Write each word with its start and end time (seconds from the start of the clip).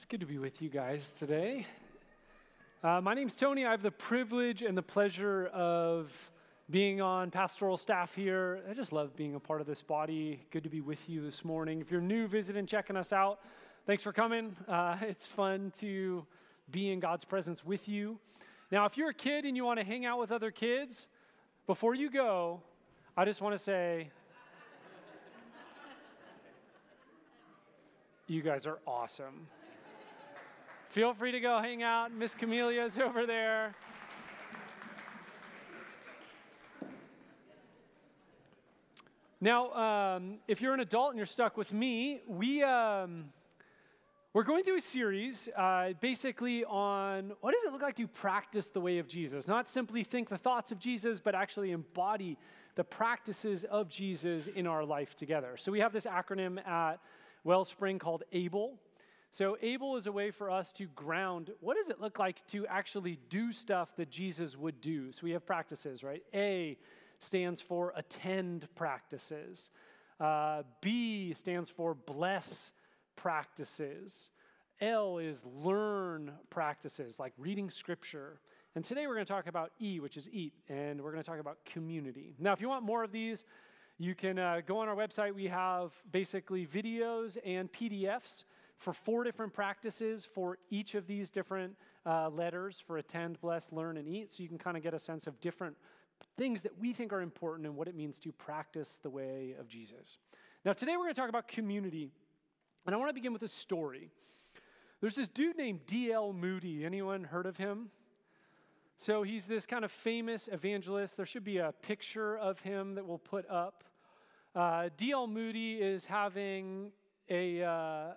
It's 0.00 0.06
good 0.06 0.20
to 0.20 0.26
be 0.26 0.38
with 0.38 0.62
you 0.62 0.70
guys 0.70 1.12
today. 1.12 1.66
Uh, 2.82 3.02
my 3.02 3.12
name's 3.12 3.34
Tony. 3.34 3.66
I 3.66 3.70
have 3.70 3.82
the 3.82 3.90
privilege 3.90 4.62
and 4.62 4.74
the 4.74 4.82
pleasure 4.82 5.48
of 5.48 6.10
being 6.70 7.02
on 7.02 7.30
pastoral 7.30 7.76
staff 7.76 8.14
here. 8.14 8.60
I 8.70 8.72
just 8.72 8.94
love 8.94 9.14
being 9.14 9.34
a 9.34 9.38
part 9.38 9.60
of 9.60 9.66
this 9.66 9.82
body. 9.82 10.40
Good 10.52 10.64
to 10.64 10.70
be 10.70 10.80
with 10.80 11.06
you 11.10 11.20
this 11.20 11.44
morning. 11.44 11.82
If 11.82 11.90
you're 11.90 12.00
new 12.00 12.28
visiting, 12.28 12.64
checking 12.64 12.96
us 12.96 13.12
out, 13.12 13.40
thanks 13.84 14.02
for 14.02 14.10
coming. 14.10 14.56
Uh, 14.66 14.96
it's 15.02 15.26
fun 15.26 15.70
to 15.80 16.24
be 16.70 16.92
in 16.92 16.98
God's 16.98 17.26
presence 17.26 17.62
with 17.62 17.86
you. 17.86 18.18
Now, 18.72 18.86
if 18.86 18.96
you're 18.96 19.10
a 19.10 19.14
kid 19.14 19.44
and 19.44 19.54
you 19.54 19.66
want 19.66 19.80
to 19.80 19.84
hang 19.84 20.06
out 20.06 20.18
with 20.18 20.32
other 20.32 20.50
kids, 20.50 21.08
before 21.66 21.94
you 21.94 22.10
go, 22.10 22.62
I 23.18 23.26
just 23.26 23.42
want 23.42 23.52
to 23.52 23.58
say, 23.58 24.08
you 28.28 28.40
guys 28.40 28.64
are 28.64 28.78
awesome. 28.86 29.46
Feel 30.90 31.14
free 31.14 31.30
to 31.30 31.38
go 31.38 31.60
hang 31.60 31.84
out. 31.84 32.12
Miss 32.12 32.34
Camelia's 32.34 32.98
over 32.98 33.24
there. 33.24 33.76
Now, 39.40 39.70
um, 39.72 40.38
if 40.48 40.60
you're 40.60 40.74
an 40.74 40.80
adult 40.80 41.10
and 41.10 41.16
you're 41.16 41.26
stuck 41.26 41.56
with 41.56 41.72
me, 41.72 42.22
we, 42.26 42.64
um, 42.64 43.26
we're 44.32 44.42
going 44.42 44.64
through 44.64 44.78
a 44.78 44.80
series 44.80 45.48
uh, 45.56 45.92
basically 46.00 46.64
on 46.64 47.34
what 47.40 47.54
does 47.54 47.62
it 47.62 47.72
look 47.72 47.82
like 47.82 47.94
to 47.94 48.08
practice 48.08 48.70
the 48.70 48.80
way 48.80 48.98
of 48.98 49.06
Jesus? 49.06 49.46
Not 49.46 49.68
simply 49.68 50.02
think 50.02 50.28
the 50.28 50.38
thoughts 50.38 50.72
of 50.72 50.80
Jesus, 50.80 51.20
but 51.20 51.36
actually 51.36 51.70
embody 51.70 52.36
the 52.74 52.82
practices 52.82 53.62
of 53.62 53.88
Jesus 53.88 54.48
in 54.48 54.66
our 54.66 54.84
life 54.84 55.14
together. 55.14 55.56
So 55.56 55.70
we 55.70 55.78
have 55.78 55.92
this 55.92 56.04
acronym 56.04 56.66
at 56.66 56.98
Wellspring 57.44 58.00
called 58.00 58.24
ABLE. 58.32 58.76
So, 59.32 59.56
able 59.62 59.96
is 59.96 60.06
a 60.06 60.12
way 60.12 60.32
for 60.32 60.50
us 60.50 60.72
to 60.72 60.86
ground 60.86 61.52
what 61.60 61.76
does 61.76 61.88
it 61.88 62.00
look 62.00 62.18
like 62.18 62.44
to 62.48 62.66
actually 62.66 63.18
do 63.28 63.52
stuff 63.52 63.94
that 63.96 64.10
Jesus 64.10 64.56
would 64.56 64.80
do? 64.80 65.12
So, 65.12 65.20
we 65.22 65.30
have 65.30 65.46
practices, 65.46 66.02
right? 66.02 66.22
A 66.34 66.76
stands 67.20 67.60
for 67.60 67.92
attend 67.94 68.66
practices, 68.74 69.70
uh, 70.18 70.64
B 70.80 71.32
stands 71.34 71.70
for 71.70 71.94
bless 71.94 72.72
practices, 73.14 74.30
L 74.80 75.18
is 75.18 75.44
learn 75.44 76.32
practices, 76.48 77.20
like 77.20 77.32
reading 77.38 77.70
scripture. 77.70 78.40
And 78.74 78.84
today 78.84 79.06
we're 79.06 79.14
going 79.14 79.26
to 79.26 79.32
talk 79.32 79.46
about 79.46 79.72
E, 79.80 80.00
which 80.00 80.16
is 80.16 80.28
eat, 80.32 80.54
and 80.68 81.00
we're 81.00 81.12
going 81.12 81.22
to 81.22 81.28
talk 81.28 81.40
about 81.40 81.64
community. 81.64 82.34
Now, 82.38 82.52
if 82.52 82.60
you 82.60 82.68
want 82.68 82.84
more 82.84 83.04
of 83.04 83.12
these, 83.12 83.44
you 83.98 84.14
can 84.14 84.38
uh, 84.38 84.60
go 84.66 84.78
on 84.78 84.88
our 84.88 84.96
website. 84.96 85.34
We 85.34 85.46
have 85.46 85.92
basically 86.10 86.66
videos 86.66 87.36
and 87.44 87.70
PDFs 87.70 88.44
for 88.80 88.94
four 88.94 89.24
different 89.24 89.52
practices 89.52 90.26
for 90.34 90.58
each 90.70 90.94
of 90.94 91.06
these 91.06 91.30
different 91.30 91.76
uh, 92.06 92.30
letters 92.30 92.82
for 92.84 92.96
attend, 92.96 93.38
bless, 93.40 93.70
learn, 93.70 93.98
and 93.98 94.08
eat. 94.08 94.32
So 94.32 94.42
you 94.42 94.48
can 94.48 94.58
kind 94.58 94.76
of 94.76 94.82
get 94.82 94.94
a 94.94 94.98
sense 94.98 95.26
of 95.26 95.38
different 95.40 95.76
things 96.38 96.62
that 96.62 96.78
we 96.78 96.94
think 96.94 97.12
are 97.12 97.20
important 97.20 97.66
and 97.66 97.76
what 97.76 97.88
it 97.88 97.94
means 97.94 98.18
to 98.20 98.32
practice 98.32 98.98
the 99.02 99.10
way 99.10 99.54
of 99.60 99.68
Jesus. 99.68 100.16
Now, 100.64 100.72
today 100.72 100.92
we're 100.92 101.04
going 101.04 101.14
to 101.14 101.20
talk 101.20 101.28
about 101.28 101.46
community. 101.46 102.10
And 102.86 102.94
I 102.94 102.98
want 102.98 103.10
to 103.10 103.14
begin 103.14 103.34
with 103.34 103.42
a 103.42 103.48
story. 103.48 104.08
There's 105.02 105.14
this 105.14 105.28
dude 105.28 105.58
named 105.58 105.80
D.L. 105.86 106.32
Moody. 106.32 106.86
Anyone 106.86 107.24
heard 107.24 107.46
of 107.46 107.58
him? 107.58 107.90
So 108.96 109.22
he's 109.22 109.46
this 109.46 109.66
kind 109.66 109.84
of 109.84 109.92
famous 109.92 110.48
evangelist. 110.50 111.18
There 111.18 111.26
should 111.26 111.44
be 111.44 111.58
a 111.58 111.72
picture 111.82 112.38
of 112.38 112.60
him 112.60 112.94
that 112.94 113.06
we'll 113.06 113.18
put 113.18 113.48
up. 113.50 113.84
Uh, 114.54 114.88
D.L. 114.96 115.26
Moody 115.26 115.74
is 115.74 116.06
having 116.06 116.92
a, 117.28 117.62
uh, 117.62 118.12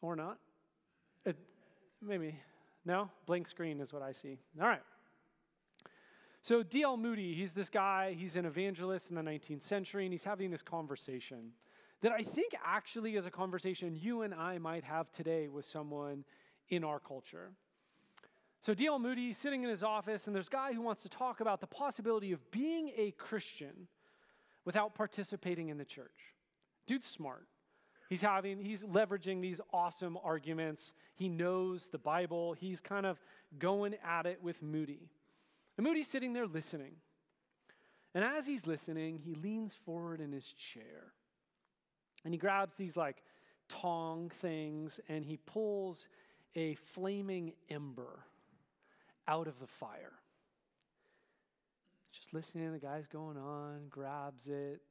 or 0.00 0.16
not? 0.16 0.38
It, 1.24 1.36
maybe. 2.00 2.38
No? 2.84 3.10
Blank 3.26 3.46
screen 3.46 3.80
is 3.80 3.92
what 3.92 4.02
I 4.02 4.12
see. 4.12 4.38
All 4.60 4.66
right. 4.66 4.82
So, 6.42 6.62
D.L. 6.62 6.96
Moody, 6.96 7.34
he's 7.34 7.52
this 7.52 7.68
guy, 7.68 8.16
he's 8.18 8.34
an 8.34 8.46
evangelist 8.46 9.10
in 9.10 9.14
the 9.14 9.22
19th 9.22 9.62
century, 9.62 10.04
and 10.04 10.12
he's 10.12 10.24
having 10.24 10.50
this 10.50 10.62
conversation 10.62 11.52
that 12.00 12.12
I 12.12 12.22
think 12.22 12.54
actually 12.64 13.16
is 13.16 13.26
a 13.26 13.30
conversation 13.30 13.94
you 13.94 14.22
and 14.22 14.32
I 14.32 14.56
might 14.56 14.84
have 14.84 15.12
today 15.12 15.48
with 15.48 15.66
someone 15.66 16.24
in 16.70 16.82
our 16.82 16.98
culture. 16.98 17.50
So, 18.62 18.72
D.L. 18.72 18.98
Moody 18.98 19.34
sitting 19.34 19.64
in 19.64 19.70
his 19.70 19.82
office, 19.82 20.26
and 20.26 20.34
there's 20.34 20.48
a 20.48 20.50
guy 20.50 20.72
who 20.72 20.80
wants 20.80 21.02
to 21.02 21.10
talk 21.10 21.40
about 21.40 21.60
the 21.60 21.66
possibility 21.66 22.32
of 22.32 22.50
being 22.50 22.90
a 22.96 23.10
Christian 23.12 23.88
without 24.64 24.94
participating 24.94 25.68
in 25.68 25.76
the 25.76 25.84
church. 25.84 26.34
Dude's 26.86 27.06
smart. 27.06 27.46
He's 28.10 28.22
having, 28.22 28.60
he's 28.60 28.82
leveraging 28.82 29.40
these 29.40 29.60
awesome 29.72 30.18
arguments. 30.24 30.92
He 31.14 31.28
knows 31.28 31.88
the 31.92 31.98
Bible. 31.98 32.54
He's 32.54 32.80
kind 32.80 33.06
of 33.06 33.20
going 33.56 33.94
at 34.04 34.26
it 34.26 34.42
with 34.42 34.60
Moody. 34.60 35.08
And 35.78 35.86
Moody's 35.86 36.08
sitting 36.08 36.32
there 36.32 36.48
listening. 36.48 36.96
And 38.12 38.24
as 38.24 38.48
he's 38.48 38.66
listening, 38.66 39.20
he 39.24 39.34
leans 39.34 39.74
forward 39.86 40.20
in 40.20 40.32
his 40.32 40.46
chair. 40.46 41.12
And 42.24 42.34
he 42.34 42.38
grabs 42.38 42.76
these 42.76 42.96
like 42.96 43.22
tong 43.68 44.30
things 44.40 44.98
and 45.08 45.24
he 45.24 45.36
pulls 45.36 46.08
a 46.56 46.74
flaming 46.74 47.52
ember 47.70 48.24
out 49.28 49.46
of 49.46 49.60
the 49.60 49.68
fire. 49.68 50.14
Just 52.10 52.34
listening 52.34 52.72
the 52.72 52.80
guy's 52.80 53.06
going 53.06 53.36
on, 53.36 53.86
grabs 53.88 54.48
it, 54.48 54.82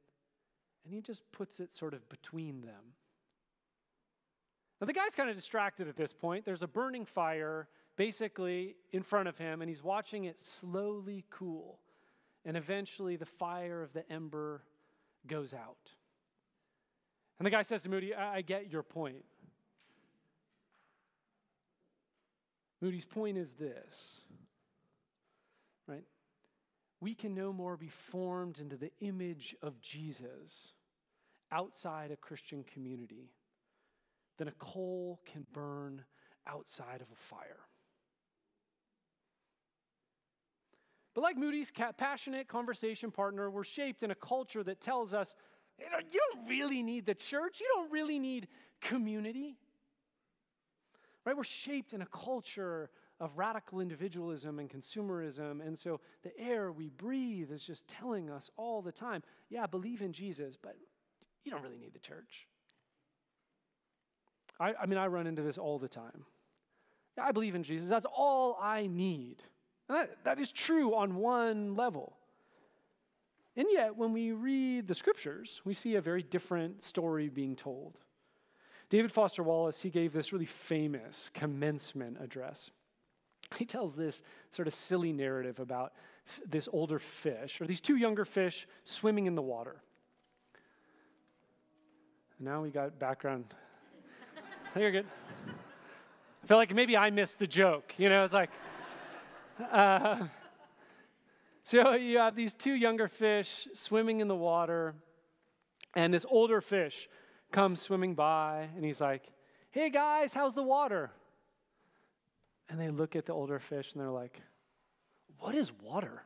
and 0.85 0.93
he 0.93 1.01
just 1.01 1.29
puts 1.33 1.59
it 1.59 1.73
sort 1.73 1.93
of 1.93 2.07
between 2.07 2.61
them. 2.61 2.93
Now, 4.79 4.87
the 4.87 4.93
guy's 4.93 5.13
kind 5.13 5.29
of 5.29 5.35
distracted 5.35 5.87
at 5.87 5.97
this 5.97 6.13
point. 6.13 6.45
There's 6.45 6.63
a 6.63 6.67
burning 6.67 7.05
fire 7.05 7.67
basically 7.97 8.77
in 8.93 9.03
front 9.03 9.27
of 9.27 9.37
him, 9.37 9.61
and 9.61 9.69
he's 9.69 9.83
watching 9.83 10.23
it 10.23 10.39
slowly 10.39 11.25
cool. 11.29 11.79
And 12.45 12.55
eventually, 12.55 13.17
the 13.17 13.25
fire 13.25 13.83
of 13.83 13.91
the 13.91 14.09
ember 14.09 14.63
goes 15.27 15.53
out. 15.53 15.91
And 17.37 17.45
the 17.45 17.49
guy 17.49 17.61
says 17.61 17.83
to 17.83 17.89
Moody, 17.89 18.15
I, 18.15 18.37
I 18.37 18.41
get 18.41 18.71
your 18.71 18.83
point. 18.83 19.25
Moody's 22.81 23.05
point 23.05 23.37
is 23.37 23.55
this, 23.55 24.21
right? 25.85 26.05
We 27.01 27.13
can 27.13 27.35
no 27.35 27.51
more 27.51 27.75
be 27.75 27.89
formed 27.89 28.59
into 28.59 28.77
the 28.77 28.91
image 29.01 29.57
of 29.61 29.81
Jesus 29.81 30.71
outside 31.51 32.11
a 32.11 32.15
Christian 32.15 32.63
community 32.63 33.31
than 34.39 34.47
a 34.47 34.53
coal 34.53 35.19
can 35.31 35.45
burn 35.53 36.03
outside 36.47 37.01
of 37.01 37.07
a 37.11 37.15
fire. 37.15 37.59
But 41.13 41.21
like 41.21 41.37
Moody's 41.37 41.71
passionate 41.97 42.47
conversation 42.47 43.11
partner, 43.11 43.51
we're 43.51 43.63
shaped 43.63 44.01
in 44.01 44.09
a 44.09 44.15
culture 44.15 44.63
that 44.63 44.79
tells 44.81 45.13
us 45.13 45.35
you, 45.77 45.89
know, 45.89 45.97
you 46.11 46.19
don't 46.33 46.47
really 46.49 46.81
need 46.81 47.05
the 47.05 47.15
church, 47.15 47.59
you 47.59 47.67
don't 47.75 47.91
really 47.91 48.19
need 48.19 48.47
community. 48.81 49.57
Right? 51.25 51.35
We're 51.35 51.43
shaped 51.43 51.93
in 51.93 52.01
a 52.01 52.07
culture 52.07 52.89
of 53.19 53.37
radical 53.37 53.81
individualism 53.81 54.59
and 54.59 54.69
consumerism. 54.69 55.65
And 55.65 55.77
so 55.77 55.99
the 56.23 56.37
air 56.39 56.71
we 56.71 56.89
breathe 56.89 57.51
is 57.51 57.63
just 57.63 57.87
telling 57.87 58.29
us 58.29 58.49
all 58.55 58.81
the 58.81 58.91
time 58.91 59.23
yeah, 59.49 59.65
believe 59.67 60.01
in 60.01 60.13
Jesus, 60.13 60.55
but 60.61 60.75
you 61.43 61.51
don't 61.51 61.63
really 61.63 61.77
need 61.77 61.93
the 61.93 61.99
church. 61.99 62.47
I, 64.59 64.73
I 64.81 64.85
mean, 64.85 64.97
I 64.97 65.07
run 65.07 65.27
into 65.27 65.41
this 65.41 65.57
all 65.57 65.79
the 65.79 65.87
time. 65.87 66.25
I 67.17 67.31
believe 67.31 67.55
in 67.55 67.63
Jesus. 67.63 67.89
That's 67.89 68.05
all 68.05 68.57
I 68.61 68.87
need. 68.87 69.37
And 69.87 69.97
that, 69.97 70.23
that 70.23 70.39
is 70.39 70.51
true 70.51 70.95
on 70.95 71.15
one 71.15 71.75
level. 71.75 72.13
And 73.55 73.67
yet, 73.71 73.97
when 73.97 74.13
we 74.13 74.31
read 74.31 74.87
the 74.87 74.95
scriptures, 74.95 75.61
we 75.65 75.73
see 75.73 75.95
a 75.95 76.01
very 76.01 76.23
different 76.23 76.83
story 76.83 77.29
being 77.29 77.55
told. 77.55 77.97
David 78.89 79.11
Foster 79.11 79.43
Wallace, 79.43 79.81
he 79.81 79.89
gave 79.89 80.13
this 80.13 80.31
really 80.31 80.45
famous 80.45 81.29
commencement 81.33 82.17
address. 82.21 82.71
He 83.57 83.65
tells 83.65 83.95
this 83.95 84.21
sort 84.51 84.67
of 84.67 84.73
silly 84.73 85.11
narrative 85.11 85.59
about 85.59 85.93
this 86.45 86.69
older 86.71 86.99
fish, 86.99 87.59
or 87.59 87.65
these 87.65 87.81
two 87.81 87.95
younger 87.95 88.25
fish 88.25 88.67
swimming 88.83 89.25
in 89.25 89.35
the 89.35 89.41
water. 89.41 89.81
now 92.39 92.61
we 92.61 92.69
got 92.69 92.99
background 92.99 93.45
you're 94.75 94.91
good. 94.91 95.05
I 96.43 96.47
feel 96.47 96.57
like 96.57 96.73
maybe 96.73 96.95
I 96.95 97.09
missed 97.09 97.39
the 97.39 97.47
joke. 97.47 97.93
You 97.97 98.09
know, 98.09 98.23
it's 98.23 98.33
like, 98.33 98.49
uh, 99.71 100.27
so 101.63 101.93
you 101.93 102.19
have 102.19 102.35
these 102.35 102.53
two 102.53 102.73
younger 102.73 103.07
fish 103.07 103.67
swimming 103.73 104.19
in 104.19 104.27
the 104.27 104.35
water, 104.35 104.95
and 105.95 106.13
this 106.13 106.25
older 106.29 106.61
fish 106.61 107.09
comes 107.51 107.81
swimming 107.81 108.13
by, 108.13 108.69
and 108.75 108.85
he's 108.85 109.01
like, 109.01 109.23
hey 109.71 109.89
guys, 109.89 110.33
how's 110.33 110.53
the 110.53 110.63
water? 110.63 111.11
And 112.69 112.79
they 112.79 112.89
look 112.89 113.15
at 113.15 113.25
the 113.25 113.33
older 113.33 113.59
fish 113.59 113.93
and 113.93 114.01
they're 114.01 114.11
like, 114.11 114.39
what 115.39 115.55
is 115.55 115.71
water? 115.81 116.23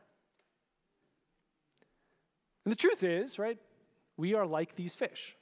And 2.64 2.72
the 2.72 2.76
truth 2.76 3.02
is, 3.02 3.38
right, 3.38 3.58
we 4.16 4.34
are 4.34 4.46
like 4.46 4.76
these 4.76 4.94
fish. 4.94 5.34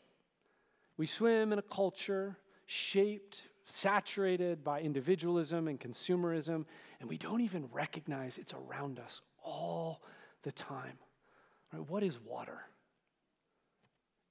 We 0.96 1.06
swim 1.06 1.52
in 1.52 1.58
a 1.58 1.62
culture 1.62 2.36
shaped 2.66 3.48
saturated 3.68 4.62
by 4.62 4.80
individualism 4.80 5.68
and 5.68 5.80
consumerism, 5.80 6.64
and 7.00 7.08
we 7.08 7.16
don't 7.16 7.40
even 7.40 7.68
recognize 7.72 8.38
it's 8.38 8.54
around 8.54 8.98
us 8.98 9.20
all 9.42 10.02
the 10.42 10.52
time. 10.52 10.98
Right? 11.72 11.88
What 11.88 12.02
is 12.02 12.18
water? 12.20 12.60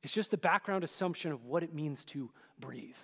It's 0.03 0.13
just 0.13 0.31
the 0.31 0.37
background 0.37 0.83
assumption 0.83 1.31
of 1.31 1.45
what 1.45 1.63
it 1.63 1.73
means 1.73 2.05
to 2.05 2.29
breathe. 2.59 2.95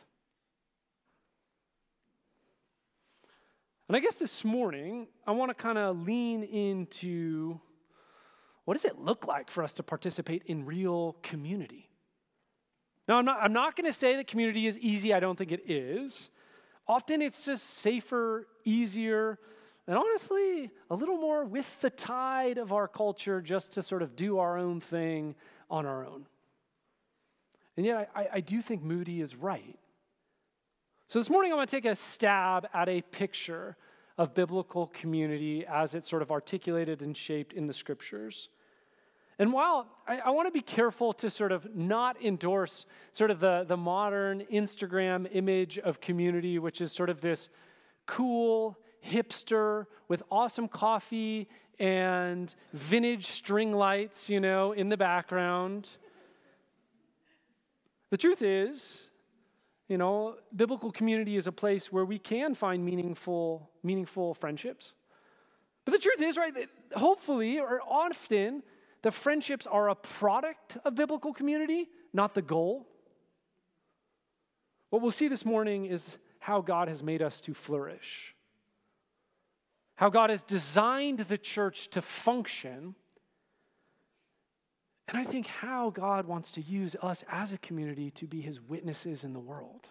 And 3.88 3.95
I 3.95 4.00
guess 4.00 4.15
this 4.15 4.44
morning, 4.44 5.07
I 5.25 5.31
want 5.31 5.50
to 5.50 5.56
kind 5.56 5.77
of 5.77 6.06
lean 6.06 6.44
into 6.44 7.59
what 8.65 8.73
does 8.73 8.83
it 8.83 9.00
look 9.00 9.25
like 9.25 9.50
for 9.50 9.63
us 9.63 9.71
to 9.73 9.83
participate 9.83 10.44
in 10.45 10.65
real 10.65 11.15
community? 11.23 11.86
Now, 13.07 13.18
I'm 13.18 13.25
not, 13.25 13.39
I'm 13.42 13.54
not 13.54 13.75
going 13.75 13.86
to 13.86 13.94
say 13.94 14.15
that 14.18 14.27
community 14.27 14.68
is 14.68 14.77
easy. 14.80 15.13
I 15.13 15.19
don't 15.19 15.38
think 15.38 15.51
it 15.51 15.69
is. 15.69 16.30
Often 16.88 17.21
it's 17.21 17.45
just 17.45 17.65
safer, 17.65 18.48
easier, 18.65 19.39
and 19.88 19.98
honestly, 19.98 20.69
a 20.89 20.95
little 20.95 21.18
more 21.18 21.45
with 21.45 21.80
the 21.80 21.89
tide 21.89 22.57
of 22.57 22.74
our 22.74 22.88
culture 22.88 23.42
just 23.42 23.71
to 23.74 23.81
sort 23.81 24.01
of 24.01 24.15
do 24.15 24.38
our 24.39 24.57
own 24.57 24.81
thing 24.81 25.36
on 25.69 25.86
our 25.86 26.06
own. 26.06 26.25
And 27.77 27.86
yet, 27.86 28.09
I, 28.13 28.27
I 28.33 28.39
do 28.42 28.62
think 28.62 28.83
Moody 28.83 29.21
is 29.21 29.36
right. 29.36 29.80
So 31.07 31.19
this 31.19 31.30
morning, 31.30 31.54
I'm 31.54 31.57
going 31.57 31.68
to 31.68 31.71
take 31.71 31.86
a 31.86 31.95
stab 31.95 32.68
at 32.74 32.89
a 32.89 33.01
picture 33.01 33.77
of 34.18 34.33
biblical 34.33 34.88
community 34.88 35.65
as 35.65 35.94
it's 35.94 36.09
sort 36.09 36.21
of 36.21 36.31
articulated 36.31 37.01
and 37.01 37.15
shaped 37.15 37.54
in 37.54 37.68
the 37.68 37.74
scriptures. 37.74 38.50
And 39.39 39.53
while 39.53 39.87
I, 40.07 40.19
I 40.19 40.29
want 40.31 40.47
to 40.47 40.51
be 40.51 40.61
careful 40.61 41.13
to 41.13 41.29
sort 41.29 41.51
of 41.51 41.75
not 41.75 42.21
endorse 42.23 42.85
sort 43.11 43.31
of 43.31 43.39
the, 43.39 43.65
the 43.67 43.77
modern 43.77 44.41
Instagram 44.51 45.27
image 45.31 45.77
of 45.77 46.01
community, 46.01 46.59
which 46.59 46.81
is 46.81 46.91
sort 46.91 47.09
of 47.09 47.21
this 47.21 47.49
cool 48.05 48.77
hipster 49.05 49.85
with 50.07 50.23
awesome 50.31 50.67
coffee 50.67 51.47
and 51.79 52.55
vintage 52.73 53.27
string 53.27 53.71
lights, 53.71 54.29
you 54.29 54.39
know, 54.39 54.71
in 54.71 54.89
the 54.89 54.97
background. 54.97 55.89
The 58.09 58.17
truth 58.17 58.41
is, 58.41 59.03
you 59.87 59.97
know, 59.97 60.35
biblical 60.55 60.91
community 60.91 61.37
is 61.37 61.45
a 61.45 61.51
place 61.51 61.91
where 61.91 62.05
we 62.05 62.17
can 62.17 62.55
find 62.55 62.83
meaningful, 62.83 63.69
meaningful 63.83 64.33
friendships. 64.33 64.95
But 65.85 65.91
the 65.91 65.99
truth 65.99 66.21
is, 66.21 66.35
right, 66.35 66.53
that 66.55 66.67
hopefully 66.99 67.59
or 67.59 67.81
often, 67.81 68.63
the 69.07 69.12
friendships 69.12 69.65
are 69.65 69.88
a 69.88 69.95
product 69.95 70.75
of 70.83 70.95
biblical 70.95 71.33
community, 71.33 71.88
not 72.12 72.33
the 72.33 72.42
goal. 72.42 72.86
What 74.89 75.01
we'll 75.01 75.12
see 75.12 75.30
this 75.30 75.45
morning 75.45 75.86
is 75.86 76.18
how 76.39 76.59
God 76.59 76.89
has 76.89 77.01
made 77.01 77.21
us 77.21 77.39
to 77.42 77.54
flourish, 77.54 78.36
how 79.95 80.09
God 80.09 80.30
has 80.30 80.44
designed 80.44 81.19
the 81.19 81.38
church 81.38 81.88
to 81.92 82.01
function, 82.01 82.95
and 85.07 85.18
I 85.18 85.24
think 85.24 85.48
how 85.48 85.89
God 85.89 86.27
wants 86.27 86.51
to 86.51 86.62
use 86.62 86.98
us 87.01 87.24
as 87.31 87.54
a 87.54 87.57
community 87.59 88.12
to 88.12 88.27
be 88.27 88.42
his 88.42 88.59
witnesses 88.59 89.24
in 89.24 89.31
the 89.31 89.39
world. 89.39 89.88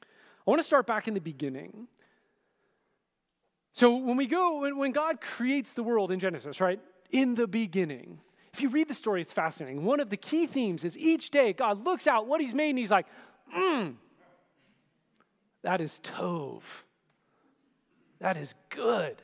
I 0.00 0.50
want 0.50 0.60
to 0.60 0.64
start 0.64 0.86
back 0.86 1.08
in 1.08 1.14
the 1.14 1.20
beginning. 1.20 1.88
So, 3.72 3.96
when 3.96 4.16
we 4.16 4.28
go, 4.28 4.60
when, 4.76 4.92
God 4.92 5.20
creates 5.20 5.72
the 5.72 5.82
world 5.82 6.12
in 6.12 6.20
Genesis, 6.20 6.60
right? 6.60 6.78
In 7.12 7.34
the 7.34 7.46
beginning. 7.46 8.18
If 8.52 8.60
you 8.60 8.68
read 8.68 8.88
the 8.88 8.94
story, 8.94 9.22
it's 9.22 9.32
fascinating. 9.32 9.84
One 9.84 10.00
of 10.00 10.10
the 10.10 10.16
key 10.16 10.46
themes 10.46 10.84
is 10.84 10.98
each 10.98 11.30
day 11.30 11.52
God 11.52 11.84
looks 11.84 12.06
out 12.06 12.26
what 12.26 12.40
He's 12.40 12.54
made 12.54 12.70
and 12.70 12.78
He's 12.78 12.90
like, 12.90 13.06
mmm, 13.56 13.94
that 15.62 15.80
is 15.80 16.00
Tov. 16.02 16.62
That 18.20 18.36
is 18.36 18.54
good. 18.68 19.22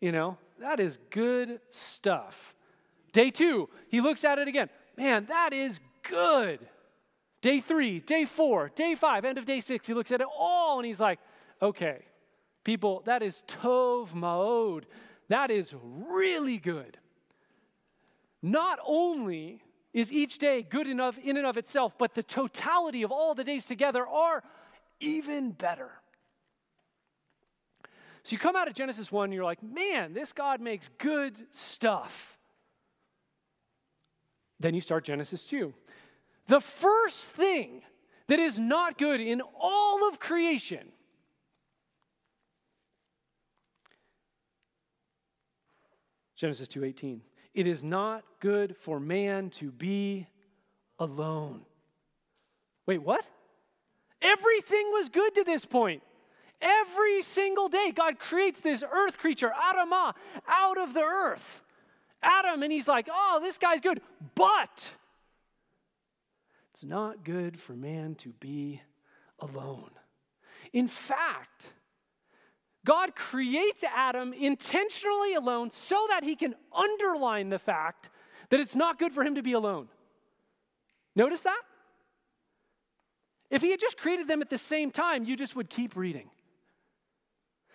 You 0.00 0.12
know, 0.12 0.38
that 0.60 0.80
is 0.80 0.98
good 1.10 1.60
stuff. 1.70 2.54
Day 3.12 3.30
two, 3.30 3.68
He 3.88 4.00
looks 4.00 4.24
at 4.24 4.38
it 4.38 4.48
again. 4.48 4.68
Man, 4.96 5.26
that 5.26 5.52
is 5.52 5.80
good. 6.02 6.60
Day 7.40 7.60
three, 7.60 8.00
day 8.00 8.24
four, 8.24 8.70
day 8.74 8.94
five, 8.94 9.24
end 9.24 9.38
of 9.38 9.44
day 9.44 9.60
six, 9.60 9.86
He 9.86 9.94
looks 9.94 10.10
at 10.10 10.20
it 10.20 10.26
all 10.36 10.78
and 10.78 10.86
He's 10.86 11.00
like, 11.00 11.20
okay, 11.62 12.00
people, 12.64 13.02
that 13.06 13.22
is 13.22 13.44
Tov 13.46 14.08
Ma'od. 14.10 14.84
That 15.28 15.50
is 15.50 15.74
really 15.82 16.58
good. 16.58 16.98
Not 18.42 18.78
only 18.84 19.62
is 19.92 20.12
each 20.12 20.38
day 20.38 20.62
good 20.62 20.86
enough 20.86 21.18
in 21.18 21.36
and 21.36 21.46
of 21.46 21.56
itself, 21.56 21.96
but 21.96 22.14
the 22.14 22.22
totality 22.22 23.02
of 23.02 23.10
all 23.10 23.34
the 23.34 23.44
days 23.44 23.64
together 23.64 24.06
are 24.06 24.42
even 25.00 25.52
better. 25.52 25.90
So 28.24 28.32
you 28.32 28.38
come 28.38 28.56
out 28.56 28.68
of 28.68 28.74
Genesis 28.74 29.12
1 29.12 29.24
and 29.24 29.34
you're 29.34 29.44
like, 29.44 29.62
man, 29.62 30.14
this 30.14 30.32
God 30.32 30.60
makes 30.60 30.88
good 30.98 31.40
stuff. 31.54 32.38
Then 34.58 34.74
you 34.74 34.80
start 34.80 35.04
Genesis 35.04 35.44
2. 35.44 35.74
The 36.46 36.60
first 36.60 37.24
thing 37.24 37.82
that 38.28 38.38
is 38.38 38.58
not 38.58 38.98
good 38.98 39.20
in 39.20 39.42
all 39.60 40.08
of 40.08 40.18
creation 40.18 40.88
Genesis 46.36 46.68
2:18. 46.68 47.22
It 47.54 47.66
is 47.66 47.84
not 47.84 48.24
good 48.40 48.76
for 48.76 48.98
man 48.98 49.50
to 49.50 49.70
be 49.70 50.26
alone. 50.98 51.64
Wait, 52.86 52.98
what? 53.02 53.26
Everything 54.20 54.90
was 54.92 55.08
good 55.08 55.34
to 55.36 55.44
this 55.44 55.64
point. 55.64 56.02
Every 56.60 57.20
single 57.22 57.68
day, 57.68 57.92
God 57.94 58.18
creates 58.18 58.60
this 58.60 58.82
earth 58.82 59.18
creature, 59.18 59.50
Adamah, 59.50 60.14
out 60.48 60.78
of 60.78 60.94
the 60.94 61.02
earth. 61.02 61.62
Adam, 62.22 62.62
and 62.62 62.72
he's 62.72 62.88
like, 62.88 63.08
oh, 63.12 63.38
this 63.42 63.58
guy's 63.58 63.80
good. 63.80 64.00
But 64.34 64.90
it's 66.72 66.84
not 66.84 67.22
good 67.22 67.60
for 67.60 67.74
man 67.74 68.14
to 68.16 68.30
be 68.30 68.80
alone. 69.38 69.90
In 70.72 70.88
fact, 70.88 71.73
God 72.84 73.16
creates 73.16 73.82
Adam 73.84 74.32
intentionally 74.32 75.34
alone 75.34 75.70
so 75.70 76.06
that 76.10 76.22
he 76.22 76.36
can 76.36 76.54
underline 76.72 77.48
the 77.48 77.58
fact 77.58 78.10
that 78.50 78.60
it's 78.60 78.76
not 78.76 78.98
good 78.98 79.12
for 79.12 79.22
him 79.24 79.36
to 79.36 79.42
be 79.42 79.52
alone. 79.52 79.88
Notice 81.16 81.40
that? 81.40 81.60
If 83.50 83.62
he 83.62 83.70
had 83.70 83.80
just 83.80 83.96
created 83.96 84.28
them 84.28 84.42
at 84.42 84.50
the 84.50 84.58
same 84.58 84.90
time, 84.90 85.24
you 85.24 85.36
just 85.36 85.56
would 85.56 85.70
keep 85.70 85.96
reading. 85.96 86.28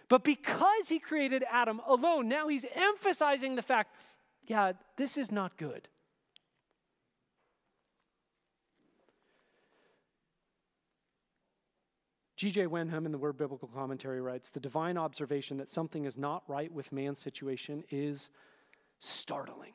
But 0.10 0.24
because 0.24 0.90
he 0.90 1.00
created 1.00 1.44
Adam 1.50 1.82
alone, 1.88 2.28
now 2.28 2.48
he's 2.48 2.66
emphasizing 2.76 3.56
the 3.56 3.62
fact 3.62 3.96
yeah, 4.48 4.74
this 4.98 5.16
is 5.16 5.32
not 5.32 5.58
good. 5.58 5.88
G.J. 12.40 12.68
Wenham 12.68 13.06
in 13.06 13.12
the 13.12 13.18
Word 13.18 13.36
Biblical 13.36 13.68
Commentary 13.68 14.22
writes 14.22 14.50
The 14.50 14.62
divine 14.62 14.98
observation 14.98 15.58
that 15.58 15.70
something 15.70 16.06
is 16.06 16.18
not 16.18 16.42
right 16.48 16.72
with 16.72 16.94
man's 16.94 17.20
situation 17.20 17.84
is 17.92 18.30
startling. 19.00 19.74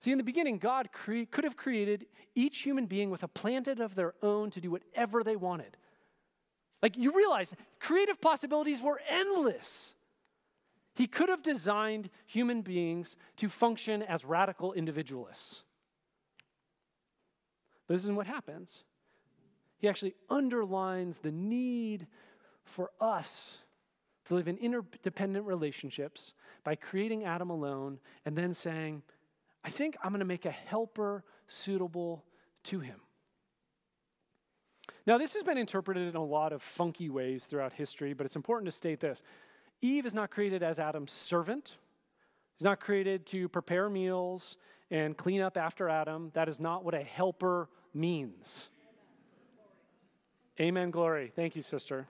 See, 0.00 0.12
in 0.12 0.18
the 0.18 0.22
beginning, 0.22 0.58
God 0.58 0.90
cre- 0.92 1.22
could 1.30 1.44
have 1.44 1.56
created 1.56 2.04
each 2.34 2.58
human 2.58 2.84
being 2.84 3.08
with 3.08 3.22
a 3.22 3.28
planet 3.28 3.80
of 3.80 3.94
their 3.94 4.12
own 4.22 4.50
to 4.50 4.60
do 4.60 4.70
whatever 4.70 5.24
they 5.24 5.34
wanted. 5.34 5.78
Like, 6.82 6.98
you 6.98 7.12
realize 7.16 7.54
creative 7.80 8.20
possibilities 8.20 8.82
were 8.82 9.00
endless. 9.08 9.94
He 10.94 11.06
could 11.06 11.30
have 11.30 11.42
designed 11.42 12.10
human 12.26 12.60
beings 12.60 13.16
to 13.38 13.48
function 13.48 14.02
as 14.02 14.26
radical 14.26 14.74
individualists. 14.74 15.64
But 17.86 17.94
this 17.94 18.02
isn't 18.02 18.16
what 18.16 18.26
happens. 18.26 18.84
He 19.84 19.88
actually 19.90 20.14
underlines 20.30 21.18
the 21.18 21.30
need 21.30 22.06
for 22.64 22.90
us 23.02 23.58
to 24.24 24.34
live 24.34 24.48
in 24.48 24.56
interdependent 24.56 25.44
relationships 25.44 26.32
by 26.64 26.74
creating 26.74 27.24
Adam 27.24 27.50
alone 27.50 27.98
and 28.24 28.34
then 28.34 28.54
saying, 28.54 29.02
I 29.62 29.68
think 29.68 29.98
I'm 30.02 30.08
going 30.08 30.20
to 30.20 30.24
make 30.24 30.46
a 30.46 30.50
helper 30.50 31.22
suitable 31.48 32.24
to 32.62 32.80
him. 32.80 32.98
Now, 35.06 35.18
this 35.18 35.34
has 35.34 35.42
been 35.42 35.58
interpreted 35.58 36.08
in 36.08 36.16
a 36.16 36.24
lot 36.24 36.54
of 36.54 36.62
funky 36.62 37.10
ways 37.10 37.44
throughout 37.44 37.74
history, 37.74 38.14
but 38.14 38.24
it's 38.24 38.36
important 38.36 38.64
to 38.64 38.72
state 38.72 39.00
this 39.00 39.22
Eve 39.82 40.06
is 40.06 40.14
not 40.14 40.30
created 40.30 40.62
as 40.62 40.78
Adam's 40.78 41.12
servant. 41.12 41.76
He's 42.56 42.64
not 42.64 42.80
created 42.80 43.26
to 43.26 43.50
prepare 43.50 43.90
meals 43.90 44.56
and 44.90 45.14
clean 45.14 45.42
up 45.42 45.58
after 45.58 45.90
Adam. 45.90 46.30
That 46.32 46.48
is 46.48 46.58
not 46.58 46.86
what 46.86 46.94
a 46.94 47.02
helper 47.02 47.68
means. 47.92 48.70
Amen, 50.60 50.90
glory. 50.90 51.32
Thank 51.34 51.56
you, 51.56 51.62
sister. 51.62 52.06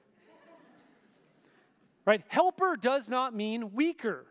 Right? 2.05 2.23
Helper 2.29 2.77
does 2.77 3.09
not 3.09 3.35
mean 3.35 3.73
weaker. 3.73 4.27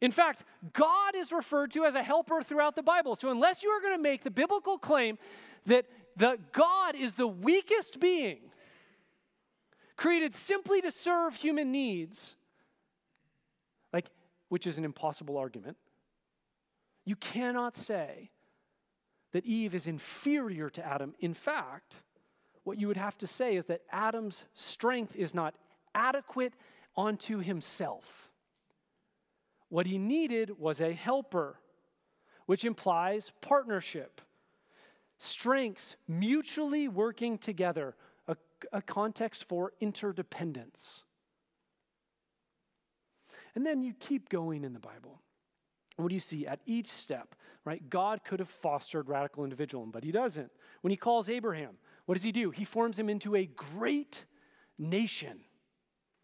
In 0.00 0.10
fact, 0.10 0.44
God 0.72 1.14
is 1.14 1.32
referred 1.32 1.72
to 1.72 1.84
as 1.84 1.94
a 1.94 2.02
helper 2.02 2.42
throughout 2.42 2.76
the 2.76 2.82
Bible. 2.82 3.16
So, 3.16 3.30
unless 3.30 3.62
you 3.62 3.68
are 3.70 3.80
going 3.80 3.96
to 3.96 4.02
make 4.02 4.22
the 4.22 4.30
biblical 4.30 4.78
claim 4.78 5.18
that 5.66 5.86
that 6.18 6.52
God 6.52 6.94
is 6.96 7.14
the 7.14 7.28
weakest 7.28 8.00
being, 8.00 8.38
created 9.96 10.34
simply 10.34 10.80
to 10.80 10.90
serve 10.90 11.34
human 11.34 11.72
needs, 11.72 12.36
like, 13.92 14.06
which 14.48 14.66
is 14.66 14.78
an 14.78 14.84
impossible 14.84 15.36
argument, 15.36 15.76
you 17.04 17.16
cannot 17.16 17.76
say 17.76 18.30
that 19.32 19.44
Eve 19.46 19.74
is 19.74 19.86
inferior 19.86 20.68
to 20.70 20.84
Adam. 20.84 21.14
In 21.20 21.34
fact, 21.34 22.02
what 22.68 22.78
you 22.78 22.86
would 22.86 22.98
have 22.98 23.16
to 23.16 23.26
say 23.26 23.56
is 23.56 23.64
that 23.64 23.80
Adam's 23.90 24.44
strength 24.52 25.16
is 25.16 25.32
not 25.32 25.54
adequate 25.94 26.52
onto 26.94 27.38
himself. 27.38 28.28
What 29.70 29.86
he 29.86 29.96
needed 29.96 30.58
was 30.58 30.78
a 30.78 30.92
helper, 30.92 31.60
which 32.44 32.66
implies 32.66 33.32
partnership, 33.40 34.20
strengths 35.16 35.96
mutually 36.06 36.88
working 36.88 37.38
together, 37.38 37.96
a, 38.26 38.36
a 38.70 38.82
context 38.82 39.44
for 39.48 39.72
interdependence. 39.80 41.04
And 43.54 43.64
then 43.64 43.80
you 43.80 43.94
keep 43.98 44.28
going 44.28 44.62
in 44.62 44.74
the 44.74 44.78
Bible. 44.78 45.22
What 45.96 46.10
do 46.10 46.14
you 46.14 46.20
see 46.20 46.46
at 46.46 46.60
each 46.66 46.88
step? 46.88 47.34
Right? 47.64 47.88
God 47.88 48.24
could 48.24 48.40
have 48.40 48.50
fostered 48.50 49.08
radical 49.08 49.42
individualism, 49.44 49.90
but 49.90 50.04
he 50.04 50.12
doesn't. 50.12 50.52
When 50.82 50.90
he 50.90 50.98
calls 50.98 51.30
Abraham, 51.30 51.78
what 52.08 52.14
does 52.14 52.24
he 52.24 52.32
do? 52.32 52.48
He 52.50 52.64
forms 52.64 52.98
him 52.98 53.10
into 53.10 53.36
a 53.36 53.44
great 53.44 54.24
nation. 54.78 55.40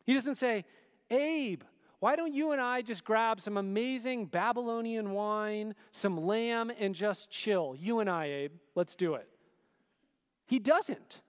He 0.06 0.14
doesn't 0.14 0.36
say, 0.36 0.64
Abe, 1.10 1.62
why 1.98 2.16
don't 2.16 2.32
you 2.32 2.52
and 2.52 2.60
I 2.60 2.80
just 2.80 3.04
grab 3.04 3.42
some 3.42 3.58
amazing 3.58 4.24
Babylonian 4.24 5.10
wine, 5.10 5.74
some 5.92 6.24
lamb, 6.24 6.72
and 6.80 6.94
just 6.94 7.28
chill? 7.28 7.76
You 7.78 8.00
and 8.00 8.08
I, 8.08 8.24
Abe, 8.24 8.52
let's 8.74 8.96
do 8.96 9.12
it. 9.16 9.28
He 10.46 10.58
doesn't. 10.58 11.20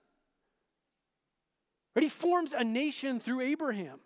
Right? 1.94 2.04
He 2.04 2.08
forms 2.08 2.54
a 2.54 2.64
nation 2.64 3.20
through 3.20 3.42
Abraham. 3.42 4.00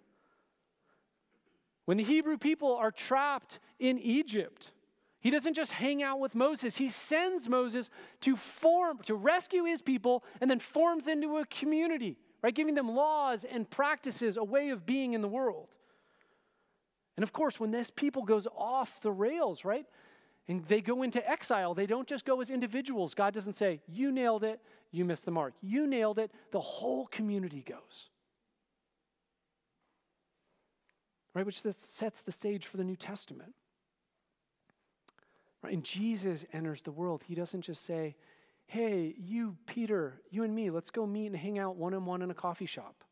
When 1.85 1.97
the 1.97 2.02
Hebrew 2.02 2.38
people 2.38 2.75
are 2.75 2.90
trapped 2.90 3.61
in 3.78 4.00
Egypt, 4.00 4.73
he 5.21 5.31
doesn't 5.31 5.55
just 5.55 5.73
hang 5.73 6.03
out 6.03 6.19
with 6.19 6.35
Moses. 6.35 6.77
He 6.77 6.89
sends 6.89 7.49
Moses 7.49 7.91
to 8.23 8.37
form, 8.37 8.99
to 9.05 9.15
rescue 9.15 9.65
his 9.65 9.83
people, 9.83 10.25
and 10.41 10.50
then 10.50 10.59
forms 10.59 11.07
into 11.07 11.37
a 11.37 11.47
community, 11.47 12.17
right? 12.43 12.55
Giving 12.55 12.75
them 12.75 12.95
laws 12.95 13.45
and 13.45 13.69
practices, 13.69 14.37
a 14.37 14.45
way 14.45 14.71
of 14.71 14.87
being 14.87 15.12
in 15.12 15.21
the 15.21 15.29
world. 15.29 15.69
And 17.17 17.23
of 17.23 17.33
course, 17.33 17.61
when 17.61 17.71
this 17.71 17.91
people 17.91 18.23
goes 18.23 18.47
off 18.57 19.00
the 19.03 19.12
rails, 19.12 19.65
right? 19.65 19.85
And 20.49 20.65
they 20.65 20.81
go 20.81 21.03
into 21.03 21.29
exile, 21.31 21.75
they 21.75 21.87
don't 21.87 22.09
just 22.09 22.25
go 22.25 22.41
as 22.41 22.49
individuals. 22.49 23.15
God 23.15 23.35
doesn't 23.35 23.55
say, 23.55 23.81
You 23.87 24.11
nailed 24.11 24.43
it, 24.43 24.61
you 24.91 25.05
missed 25.05 25.27
the 25.27 25.31
mark. 25.31 25.53
You 25.61 25.87
nailed 25.87 26.19
it, 26.19 26.33
the 26.50 26.61
whole 26.61 27.07
community 27.07 27.62
goes. 27.62 28.09
right? 31.35 31.47
Which 31.47 31.61
sets 31.61 32.23
the 32.23 32.33
stage 32.33 32.67
for 32.67 32.77
the 32.77 32.85
New 32.85 32.97
Testament. 32.97 33.55
Right? 35.62 35.73
And 35.73 35.85
Jesus 35.85 36.45
enters 36.52 36.83
the 36.83 36.93
world. 36.93 37.25
He 37.26 37.35
doesn't 37.35 37.62
just 37.62 37.85
say, 37.85 38.17
hey, 38.67 39.14
you, 39.19 39.57
Peter, 39.67 40.21
you 40.31 40.45
and 40.45 40.55
me, 40.55 40.71
let's 40.71 40.90
go 40.90 41.07
meet 41.07 41.26
and 41.26 41.37
hang 41.37 41.59
out 41.59 41.76
one 41.76 41.95
on 41.95 42.05
one 42.07 42.23
in 42.23 42.31
a 42.31 42.35
coffee 42.35 42.67
shop. 42.67 43.05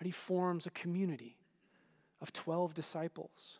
Right? 0.00 0.06
He 0.06 0.12
forms 0.12 0.66
a 0.66 0.70
community 0.70 1.36
of 2.20 2.32
12 2.32 2.74
disciples 2.74 3.58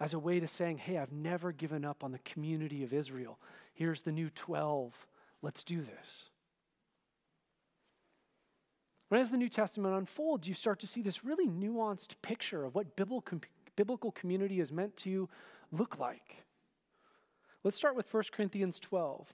as 0.00 0.14
a 0.14 0.18
way 0.18 0.40
to 0.40 0.46
saying, 0.46 0.78
hey, 0.78 0.96
I've 0.96 1.12
never 1.12 1.52
given 1.52 1.84
up 1.84 2.02
on 2.02 2.12
the 2.12 2.18
community 2.20 2.82
of 2.82 2.94
Israel. 2.94 3.38
Here's 3.74 4.02
the 4.02 4.12
new 4.12 4.30
12. 4.30 5.06
Let's 5.42 5.62
do 5.62 5.82
this. 5.82 6.30
And 9.10 9.20
as 9.20 9.30
the 9.30 9.36
New 9.36 9.48
Testament 9.48 9.94
unfolds, 9.94 10.48
you 10.48 10.54
start 10.54 10.78
to 10.80 10.86
see 10.86 11.02
this 11.02 11.24
really 11.24 11.48
nuanced 11.48 12.14
picture 12.22 12.64
of 12.64 12.74
what 12.74 12.96
biblical, 12.96 13.40
biblical 13.76 14.12
community 14.12 14.60
is 14.60 14.70
meant 14.70 14.96
to 14.98 15.28
look 15.72 15.98
like. 15.98 16.44
Let's 17.62 17.76
start 17.76 17.96
with 17.96 18.12
1 18.12 18.24
Corinthians 18.32 18.80
12. 18.80 19.32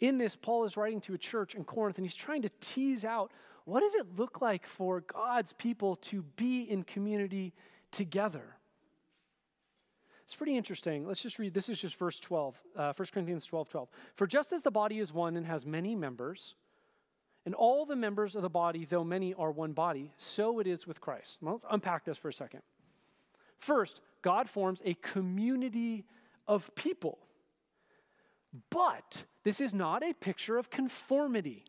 In 0.00 0.18
this, 0.18 0.36
Paul 0.36 0.64
is 0.64 0.76
writing 0.76 1.00
to 1.02 1.14
a 1.14 1.18
church 1.18 1.54
in 1.54 1.64
Corinth, 1.64 1.96
and 1.98 2.04
he's 2.04 2.16
trying 2.16 2.42
to 2.42 2.50
tease 2.60 3.04
out 3.04 3.30
what 3.64 3.80
does 3.80 3.94
it 3.96 4.16
look 4.16 4.40
like 4.40 4.66
for 4.66 5.00
God's 5.00 5.52
people 5.52 5.96
to 5.96 6.22
be 6.36 6.62
in 6.62 6.84
community 6.84 7.52
together? 7.90 8.56
It's 10.24 10.34
pretty 10.34 10.56
interesting. 10.56 11.06
Let's 11.06 11.20
just 11.20 11.38
read. 11.38 11.54
This 11.54 11.68
is 11.68 11.80
just 11.80 11.96
verse 11.96 12.18
12, 12.18 12.60
uh, 12.76 12.92
1 12.94 13.06
Corinthians 13.12 13.44
12 13.46 13.68
12. 13.68 13.88
For 14.14 14.26
just 14.26 14.52
as 14.52 14.62
the 14.62 14.70
body 14.70 14.98
is 14.98 15.12
one 15.12 15.36
and 15.36 15.46
has 15.46 15.66
many 15.66 15.94
members, 15.94 16.54
and 17.44 17.54
all 17.54 17.86
the 17.86 17.96
members 17.96 18.34
of 18.34 18.42
the 18.42 18.48
body, 18.50 18.84
though 18.84 19.04
many 19.04 19.34
are 19.34 19.52
one 19.52 19.72
body, 19.72 20.12
so 20.16 20.58
it 20.58 20.66
is 20.66 20.86
with 20.86 21.00
Christ. 21.00 21.38
Well, 21.40 21.54
let's 21.54 21.64
unpack 21.70 22.04
this 22.04 22.18
for 22.18 22.28
a 22.28 22.32
second. 22.32 22.62
First, 23.56 24.00
God 24.26 24.50
forms 24.50 24.82
a 24.84 24.94
community 24.94 26.04
of 26.48 26.74
people. 26.74 27.16
But 28.70 29.22
this 29.44 29.60
is 29.60 29.72
not 29.72 30.02
a 30.02 30.12
picture 30.14 30.58
of 30.58 30.68
conformity. 30.68 31.62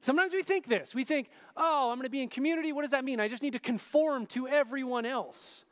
Sometimes 0.00 0.32
we 0.32 0.42
think 0.42 0.66
this. 0.66 0.92
We 0.92 1.04
think, 1.04 1.30
oh, 1.56 1.90
I'm 1.92 1.98
going 1.98 2.06
to 2.06 2.10
be 2.10 2.20
in 2.20 2.28
community. 2.28 2.72
What 2.72 2.82
does 2.82 2.90
that 2.90 3.04
mean? 3.04 3.20
I 3.20 3.28
just 3.28 3.44
need 3.44 3.52
to 3.52 3.60
conform 3.60 4.26
to 4.26 4.48
everyone 4.48 5.06
else. 5.06 5.64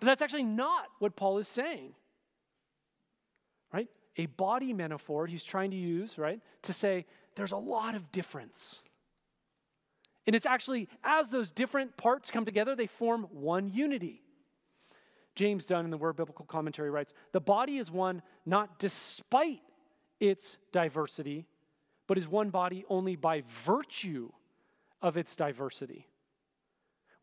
But 0.00 0.04
that's 0.04 0.20
actually 0.20 0.42
not 0.42 0.84
what 0.98 1.16
Paul 1.16 1.38
is 1.38 1.48
saying. 1.48 1.94
Right? 3.72 3.88
A 4.18 4.26
body 4.26 4.74
metaphor 4.74 5.26
he's 5.26 5.44
trying 5.44 5.70
to 5.70 5.78
use, 5.78 6.18
right, 6.18 6.42
to 6.60 6.74
say 6.74 7.06
there's 7.36 7.52
a 7.52 7.56
lot 7.56 7.94
of 7.94 8.12
difference. 8.12 8.82
And 10.26 10.36
it's 10.36 10.44
actually, 10.44 10.90
as 11.02 11.30
those 11.30 11.50
different 11.50 11.96
parts 11.96 12.30
come 12.30 12.44
together, 12.44 12.76
they 12.76 12.86
form 12.86 13.28
one 13.30 13.70
unity. 13.70 14.20
James 15.34 15.64
Dunn 15.64 15.84
in 15.84 15.90
the 15.90 15.96
Word 15.96 16.16
Biblical 16.16 16.44
Commentary 16.44 16.90
writes 16.90 17.12
The 17.32 17.40
body 17.40 17.78
is 17.78 17.90
one 17.90 18.22
not 18.44 18.78
despite 18.78 19.60
its 20.18 20.58
diversity, 20.72 21.46
but 22.06 22.18
is 22.18 22.28
one 22.28 22.50
body 22.50 22.84
only 22.88 23.16
by 23.16 23.44
virtue 23.64 24.30
of 25.00 25.16
its 25.16 25.36
diversity. 25.36 26.08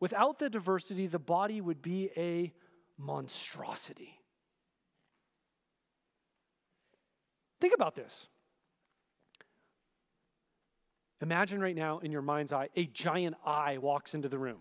Without 0.00 0.38
the 0.38 0.48
diversity, 0.48 1.06
the 1.06 1.18
body 1.18 1.60
would 1.60 1.82
be 1.82 2.10
a 2.16 2.52
monstrosity. 2.96 4.18
Think 7.60 7.74
about 7.74 7.96
this. 7.96 8.28
Imagine 11.20 11.60
right 11.60 11.74
now 11.74 11.98
in 11.98 12.12
your 12.12 12.22
mind's 12.22 12.52
eye, 12.52 12.68
a 12.76 12.86
giant 12.86 13.36
eye 13.44 13.78
walks 13.78 14.14
into 14.14 14.28
the 14.28 14.38
room. 14.38 14.58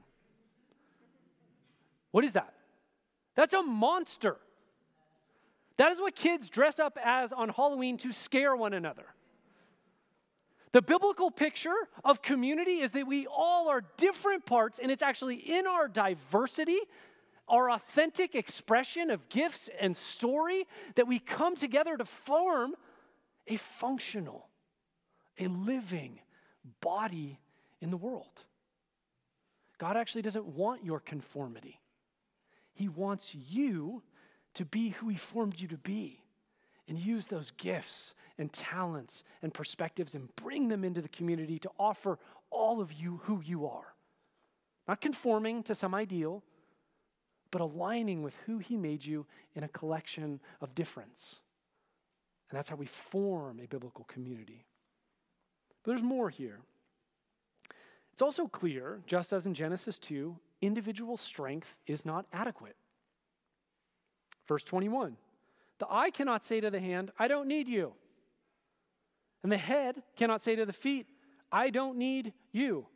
What 2.12 2.24
is 2.24 2.34
that? 2.34 2.54
That's 3.38 3.54
a 3.54 3.62
monster. 3.62 4.38
That 5.78 5.92
is 5.92 6.02
what 6.02 6.16
kids 6.16 6.50
dress 6.50 6.80
up 6.80 6.98
as 7.02 7.32
on 7.32 7.50
Halloween 7.50 7.98
to 8.00 8.12
scare 8.12 8.56
one 8.56 8.74
another. 8.74 9.06
The 10.72 10.82
biblical 10.82 11.30
picture 11.30 11.76
of 12.04 12.24
community 12.24 12.82
is 12.82 12.92
that 12.92 13.08
we 13.08 13.28
all 13.28 13.70
are 13.70 13.84
different 13.96 14.46
parts, 14.48 14.80
and 14.80 14.92
it's 14.92 15.04
actually 15.04 15.36
in 15.36 15.68
our 15.68 15.88
diversity, 15.88 16.80
our 17.48 17.70
authentic 17.70 18.34
expression 18.34 19.12
of 19.12 19.30
gifts 19.30 19.70
and 19.80 19.96
story, 19.96 20.66
that 20.96 21.08
we 21.08 21.20
come 21.20 21.56
together 21.56 21.96
to 21.96 22.06
form 22.06 22.74
a 23.46 23.58
functional, 23.58 24.50
a 25.40 25.48
living, 25.48 26.20
body 26.82 27.40
in 27.82 27.92
the 27.92 27.98
world. 27.98 28.44
God 29.78 29.96
actually 29.96 30.24
doesn't 30.24 30.48
want 30.48 30.84
your 30.84 31.00
conformity, 31.00 31.80
He 32.78 32.88
wants 32.88 33.34
you 33.34 34.04
to 34.54 34.64
be 34.64 34.90
who 34.90 35.10
He 35.10 35.18
formed 35.18 35.60
you 35.60 35.68
to 35.70 35.78
be 35.78 36.22
and 36.88 37.00
use 37.00 37.26
those 37.26 37.50
gifts 37.58 38.14
and 38.38 38.54
talents 38.54 39.24
and 39.42 39.52
perspectives 39.52 40.14
and 40.14 40.34
bring 40.36 40.68
them 40.68 40.84
into 40.84 41.02
the 41.02 41.10
community 41.10 41.58
to 41.58 41.72
offer 41.80 42.20
all 42.52 42.80
of 42.80 42.94
you 42.94 43.20
who 43.24 43.42
you 43.42 43.66
are. 43.66 43.96
Not 44.88 45.02
conforming 45.02 45.64
to 45.64 45.74
some 45.74 45.96
ideal, 45.96 46.44
but 47.50 47.62
aligning 47.62 48.22
with 48.22 48.36
who 48.46 48.60
He 48.60 48.78
made 48.78 49.04
you 49.04 49.26
in 49.56 49.64
a 49.64 49.68
collection 49.68 50.40
of 50.62 50.76
difference. 50.76 51.38
And 52.52 52.58
that's 52.60 52.70
how 52.70 52.76
we 52.76 52.86
form 52.86 53.60
a 53.60 53.68
biblical 53.68 54.06
community. 54.06 54.68
But 55.84 55.94
there's 55.94 56.04
more 56.04 56.30
here. 56.30 56.60
It's 58.14 58.22
also 58.22 58.48
clear, 58.48 59.02
just 59.08 59.34
as 59.34 59.48
in 59.48 59.56
Genesis 59.56 59.98
2, 59.98 60.38
individual 60.62 61.18
strength 61.18 61.78
is 61.86 62.06
not 62.06 62.26
adequate. 62.34 62.76
Verse 64.48 64.64
21 64.64 65.18
The 65.80 65.88
eye 65.90 66.10
cannot 66.10 66.46
say 66.46 66.60
to 66.62 66.70
the 66.70 66.80
hand, 66.80 67.12
I 67.20 67.28
don't 67.28 67.48
need 67.48 67.68
you. 67.68 67.94
And 69.44 69.52
the 69.52 69.58
head 69.58 70.02
cannot 70.16 70.42
say 70.42 70.56
to 70.56 70.66
the 70.66 70.74
feet, 70.74 71.08
I 71.52 71.70
don't 71.70 71.98
need 71.98 72.34
you. 72.52 72.88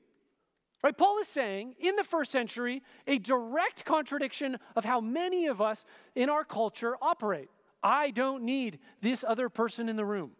Right? 0.84 0.98
Paul 0.98 1.20
is 1.20 1.28
saying 1.28 1.76
in 1.80 1.96
the 1.96 2.04
first 2.04 2.32
century 2.32 2.82
a 3.06 3.20
direct 3.20 3.86
contradiction 3.86 4.58
of 4.76 4.84
how 4.84 5.00
many 5.00 5.46
of 5.46 5.62
us 5.62 5.86
in 6.16 6.30
our 6.30 6.44
culture 6.44 6.96
operate. 7.02 7.50
I 7.84 8.12
don't 8.12 8.44
need 8.44 8.80
this 9.02 9.24
other 9.28 9.48
person 9.50 9.90
in 9.90 9.96
the 9.96 10.06
room. 10.06 10.32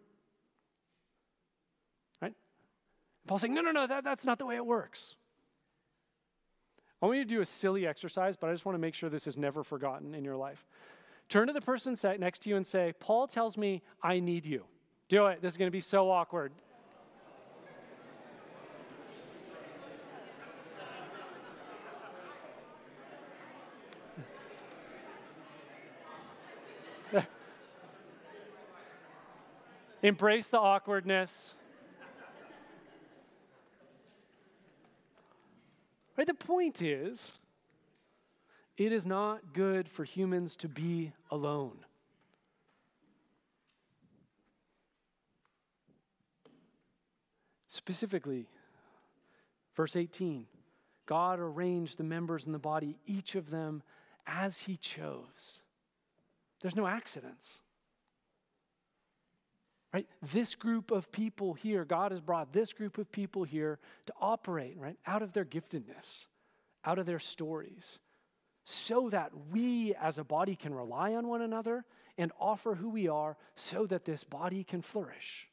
Right? 2.20 2.34
Paul's 3.26 3.42
saying, 3.42 3.54
no, 3.54 3.60
no, 3.60 3.70
no, 3.70 3.86
that, 3.86 4.04
that's 4.04 4.26
not 4.26 4.38
the 4.38 4.46
way 4.46 4.56
it 4.56 4.66
works. 4.66 5.16
I 7.02 7.06
want 7.06 7.18
you 7.18 7.24
to 7.24 7.30
do 7.30 7.40
a 7.40 7.46
silly 7.46 7.84
exercise, 7.84 8.36
but 8.36 8.48
I 8.48 8.52
just 8.52 8.64
want 8.64 8.74
to 8.76 8.80
make 8.80 8.94
sure 8.94 9.10
this 9.10 9.26
is 9.26 9.36
never 9.36 9.64
forgotten 9.64 10.14
in 10.14 10.24
your 10.24 10.36
life. 10.36 10.64
Turn 11.28 11.48
to 11.48 11.52
the 11.52 11.60
person 11.60 11.96
next 12.20 12.42
to 12.42 12.48
you 12.48 12.54
and 12.56 12.64
say, 12.64 12.94
Paul 13.00 13.26
tells 13.26 13.56
me 13.56 13.82
I 14.00 14.20
need 14.20 14.46
you. 14.46 14.64
Do 15.08 15.26
it. 15.26 15.42
This 15.42 15.54
is 15.54 15.56
going 15.56 15.66
to 15.66 15.72
be 15.72 15.80
so 15.80 16.08
awkward. 16.08 16.52
Embrace 30.02 30.46
the 30.46 30.60
awkwardness. 30.60 31.56
Right? 36.22 36.26
The 36.28 36.34
point 36.34 36.80
is, 36.80 37.36
it 38.76 38.92
is 38.92 39.04
not 39.04 39.52
good 39.52 39.88
for 39.88 40.04
humans 40.04 40.54
to 40.56 40.68
be 40.68 41.12
alone. 41.32 41.78
Specifically, 47.66 48.46
verse 49.74 49.96
18 49.96 50.46
God 51.06 51.40
arranged 51.40 51.98
the 51.98 52.04
members 52.04 52.46
in 52.46 52.52
the 52.52 52.58
body, 52.60 52.98
each 53.04 53.34
of 53.34 53.50
them 53.50 53.82
as 54.24 54.58
He 54.58 54.76
chose. 54.76 55.62
There's 56.60 56.76
no 56.76 56.86
accidents. 56.86 57.62
Right? 59.92 60.06
This 60.22 60.54
group 60.54 60.90
of 60.90 61.12
people 61.12 61.52
here, 61.52 61.84
God 61.84 62.12
has 62.12 62.20
brought 62.20 62.52
this 62.52 62.72
group 62.72 62.96
of 62.96 63.12
people 63.12 63.44
here 63.44 63.78
to 64.06 64.12
operate, 64.20 64.76
right, 64.78 64.96
out 65.06 65.22
of 65.22 65.32
their 65.32 65.44
giftedness, 65.44 66.26
out 66.84 66.98
of 66.98 67.04
their 67.04 67.18
stories, 67.18 67.98
so 68.64 69.10
that 69.10 69.32
we 69.50 69.94
as 69.94 70.16
a 70.16 70.24
body 70.24 70.56
can 70.56 70.72
rely 70.72 71.14
on 71.14 71.28
one 71.28 71.42
another 71.42 71.84
and 72.16 72.32
offer 72.40 72.74
who 72.74 72.88
we 72.88 73.08
are 73.08 73.36
so 73.54 73.86
that 73.86 74.04
this 74.04 74.24
body 74.24 74.64
can 74.64 74.80
flourish. 74.80 75.48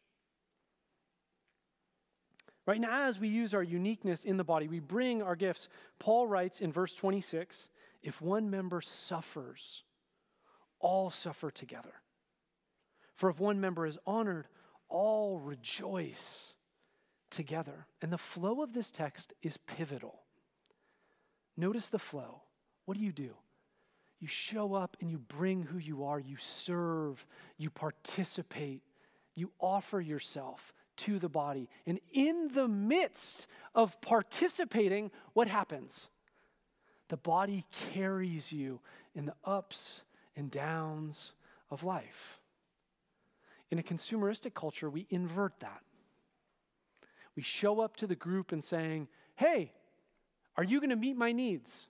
Right 2.66 2.80
now, 2.80 3.08
as 3.08 3.20
we 3.20 3.28
use 3.28 3.54
our 3.54 3.64
uniqueness 3.64 4.24
in 4.24 4.38
the 4.38 4.44
body, 4.44 4.68
we 4.68 4.80
bring 4.80 5.24
our 5.24 5.36
gifts. 5.36 5.70
Paul 5.98 6.28
writes 6.28 6.62
in 6.62 6.72
verse 6.72 6.96
26 6.96 7.68
if 8.04 8.22
one 8.22 8.50
member 8.50 8.80
suffers, 8.80 9.84
all 10.80 11.10
suffer 11.10 11.52
together. 11.52 11.94
For 13.20 13.30
if 13.30 13.38
one 13.38 13.60
member 13.60 13.86
is 13.86 13.98
honored, 14.08 14.48
all 14.88 15.40
rejoice 15.40 16.54
together. 17.30 17.86
And 18.02 18.14
the 18.14 18.18
flow 18.18 18.62
of 18.62 18.72
this 18.72 18.92
text 18.92 19.34
is 19.42 19.58
pivotal. 19.58 20.22
Notice 21.58 21.90
the 21.90 22.00
flow. 22.00 22.44
What 22.86 22.96
do 22.96 23.04
you 23.04 23.12
do? 23.12 23.32
You 24.22 24.30
show 24.30 24.74
up 24.74 24.96
and 25.02 25.12
you 25.12 25.18
bring 25.18 25.64
who 25.64 25.80
you 25.80 26.06
are, 26.06 26.18
you 26.18 26.38
serve, 26.38 27.26
you 27.58 27.70
participate, 27.70 28.84
you 29.36 29.52
offer 29.60 30.00
yourself 30.00 30.74
to 30.96 31.20
the 31.20 31.28
body. 31.28 31.68
And 31.86 32.00
in 32.14 32.48
the 32.54 32.70
midst 32.70 33.48
of 33.76 34.00
participating, 34.00 35.12
what 35.34 35.50
happens? 35.50 36.08
The 37.10 37.18
body 37.18 37.66
carries 37.92 38.54
you 38.54 38.80
in 39.14 39.26
the 39.26 39.36
ups 39.44 40.04
and 40.38 40.50
downs 40.50 41.34
of 41.70 41.84
life. 41.84 42.39
In 43.72 43.80
a 43.80 43.84
consumeristic 43.84 44.54
culture, 44.54 44.90
we 44.90 45.06
invert 45.10 45.60
that. 45.60 45.82
We 47.36 47.44
show 47.44 47.80
up 47.80 47.96
to 47.98 48.08
the 48.08 48.16
group 48.16 48.52
and 48.52 48.64
saying, 48.64 49.08
hey, 49.36 49.72
are 50.58 50.64
you 50.64 50.80
going 50.80 50.90
to 50.90 50.96
meet 50.96 51.16
my 51.16 51.32
needs? 51.32 51.88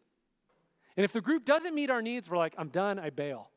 And 0.97 1.03
if 1.03 1.13
the 1.13 1.21
group 1.21 1.45
doesn't 1.45 1.73
meet 1.73 1.89
our 1.89 2.01
needs, 2.01 2.29
we're 2.29 2.37
like, 2.37 2.53
I'm 2.57 2.69
done, 2.69 2.99
I 2.99 3.09
bail. 3.09 3.49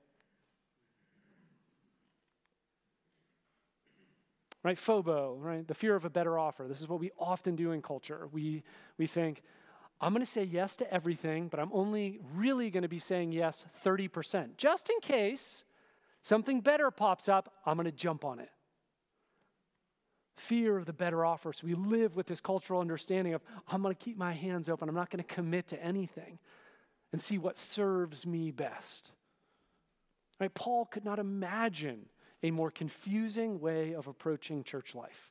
Right? 4.63 4.79
FOBO, 4.79 5.37
right? 5.41 5.67
The 5.67 5.75
fear 5.75 5.97
of 5.97 6.05
a 6.05 6.11
better 6.11 6.39
offer. 6.39 6.69
This 6.69 6.81
is 6.81 6.89
what 6.89 7.01
we 7.01 7.11
often 7.19 7.57
do 7.57 7.73
in 7.73 7.83
culture. 7.83 8.29
We, 8.31 8.63
we 8.97 9.09
think, 9.09 9.43
I'm 10.01 10.13
going 10.13 10.25
to 10.25 10.31
say 10.31 10.45
yes 10.45 10.77
to 10.77 10.93
everything, 10.93 11.49
but 11.49 11.59
I'm 11.59 11.71
only 11.73 12.21
really 12.35 12.71
going 12.71 12.83
to 12.83 12.89
be 12.89 13.01
saying 13.01 13.33
yes 13.33 13.65
30%, 13.85 14.57
just 14.57 14.89
in 14.89 15.01
case 15.01 15.65
Something 16.23 16.61
better 16.61 16.91
pops 16.91 17.29
up, 17.29 17.53
I'm 17.67 17.77
going 17.77 17.87
to 17.87 17.93
jump 17.93 18.25
on 18.25 18.39
it. 18.39 18.51
Fear 20.37 20.79
of 20.79 20.87
the 20.87 20.93
better 20.93 21.25
offer. 21.25 21.53
So 21.53 21.67
we 21.67 21.75
live 21.75 22.17
with 22.17 22.27
this 22.27 22.41
cultural 22.41 22.81
understanding 22.81 23.35
of, 23.35 23.43
I'm 23.69 23.83
going 23.83 23.95
to 23.95 24.03
keep 24.03 24.17
my 24.17 24.33
hands 24.33 24.69
open. 24.69 24.89
I'm 24.89 24.95
not 24.95 25.11
going 25.11 25.23
to 25.23 25.35
commit 25.35 25.69
to 25.69 25.83
anything 25.83 26.39
and 27.13 27.21
see 27.21 27.39
what 27.39 27.59
serves 27.59 28.25
me 28.25 28.51
best. 28.51 29.11
Right? 30.41 30.53
Paul 30.55 30.87
could 30.87 31.05
not 31.05 31.19
imagine 31.19 32.07
a 32.43 32.51
more 32.51 32.71
confusing 32.71 33.61
way 33.61 33.95
of 33.95 34.07
approaching 34.07 34.65
church 34.65 34.95
life. 34.95 35.31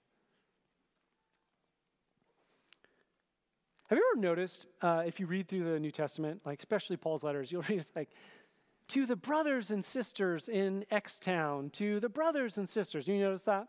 Have 3.89 3.97
you 3.97 4.06
ever 4.13 4.21
noticed, 4.21 4.67
uh, 4.82 5.04
if 5.06 5.19
you 5.19 5.25
read 5.25 5.49
through 5.49 5.73
the 5.73 5.77
New 5.77 5.91
Testament, 5.91 6.39
like 6.45 6.60
especially 6.60 6.95
Paul's 6.95 7.23
letters, 7.23 7.51
you'll 7.51 7.63
read 7.63 7.80
it's 7.80 7.91
like 7.95 8.10
to 8.91 9.06
the 9.06 9.15
brothers 9.15 9.71
and 9.71 9.86
sisters 9.86 10.49
in 10.49 10.84
X 10.91 11.17
town, 11.17 11.69
to 11.69 12.01
the 12.01 12.10
brothers 12.10 12.58
and 12.58 12.67
sisters. 12.67 13.08
You 13.08 13.19
notice 13.19 13.43
that? 13.43 13.67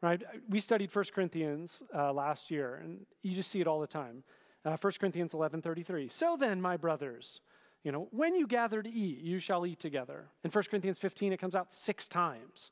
Right? 0.00 0.22
We 0.48 0.60
studied 0.60 0.94
1 0.94 1.06
Corinthians 1.12 1.82
uh, 1.92 2.12
last 2.12 2.48
year, 2.48 2.76
and 2.76 3.04
you 3.22 3.34
just 3.34 3.50
see 3.50 3.60
it 3.60 3.66
all 3.66 3.80
the 3.80 3.88
time. 3.88 4.22
Uh, 4.64 4.76
1 4.80 4.92
Corinthians 5.00 5.32
11:33. 5.32 6.12
So 6.12 6.36
then, 6.38 6.60
my 6.60 6.76
brothers, 6.76 7.40
you 7.82 7.90
know, 7.90 8.06
when 8.12 8.36
you 8.36 8.46
gather 8.46 8.80
to 8.80 8.88
eat, 8.88 9.18
you 9.18 9.40
shall 9.40 9.66
eat 9.66 9.80
together. 9.80 10.26
In 10.44 10.52
1 10.52 10.64
Corinthians 10.70 11.00
15, 11.00 11.32
it 11.32 11.40
comes 11.40 11.56
out 11.56 11.72
six 11.72 12.06
times. 12.06 12.70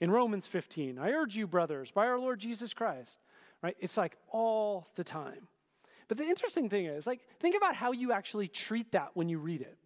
In 0.00 0.12
Romans 0.12 0.46
15, 0.46 1.00
I 1.00 1.10
urge 1.10 1.36
you, 1.36 1.48
brothers, 1.48 1.90
by 1.90 2.06
our 2.06 2.20
Lord 2.20 2.38
Jesus 2.38 2.72
Christ. 2.72 3.18
Right? 3.60 3.76
It's 3.80 3.96
like 3.96 4.16
all 4.30 4.86
the 4.94 5.02
time. 5.02 5.48
But 6.06 6.16
the 6.16 6.24
interesting 6.24 6.68
thing 6.68 6.86
is, 6.86 7.08
like, 7.08 7.22
think 7.40 7.56
about 7.56 7.74
how 7.74 7.90
you 7.90 8.12
actually 8.12 8.46
treat 8.46 8.92
that 8.92 9.10
when 9.14 9.28
you 9.28 9.40
read 9.40 9.62
it 9.62 9.78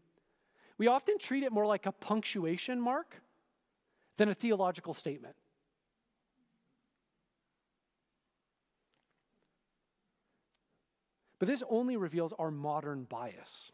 we 0.82 0.88
often 0.88 1.16
treat 1.16 1.44
it 1.44 1.52
more 1.52 1.64
like 1.64 1.86
a 1.86 1.92
punctuation 1.92 2.80
mark 2.80 3.22
than 4.16 4.28
a 4.28 4.34
theological 4.34 4.94
statement. 4.94 5.36
But 11.38 11.46
this 11.46 11.62
only 11.70 11.96
reveals 11.96 12.32
our 12.36 12.50
modern 12.50 13.04
bias. 13.04 13.70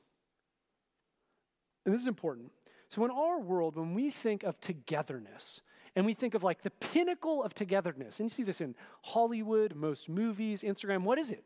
And 1.86 1.94
this 1.94 2.02
is 2.02 2.06
important. 2.06 2.52
So, 2.90 3.02
in 3.06 3.10
our 3.10 3.40
world, 3.40 3.76
when 3.76 3.94
we 3.94 4.10
think 4.10 4.42
of 4.42 4.60
togetherness, 4.60 5.62
and 5.96 6.04
we 6.04 6.12
think 6.12 6.34
of 6.34 6.44
like 6.44 6.60
the 6.60 6.72
pinnacle 6.72 7.42
of 7.42 7.54
togetherness, 7.54 8.20
and 8.20 8.26
you 8.26 8.34
see 8.34 8.42
this 8.42 8.60
in 8.60 8.74
Hollywood, 9.00 9.74
most 9.74 10.10
movies, 10.10 10.60
Instagram, 10.60 11.04
what 11.04 11.18
is 11.18 11.30
it? 11.30 11.42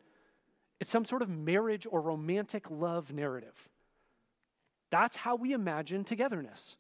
It's 0.81 0.91
some 0.91 1.05
sort 1.05 1.23
of 1.23 1.29
marriage 1.29 1.87
or 1.89 2.01
romantic 2.01 2.69
love 2.69 3.13
narrative. 3.13 3.69
That's 4.93 5.17
how 5.17 5.37
we 5.37 5.55
imagine 5.55 6.05
togetherness. 6.05 6.77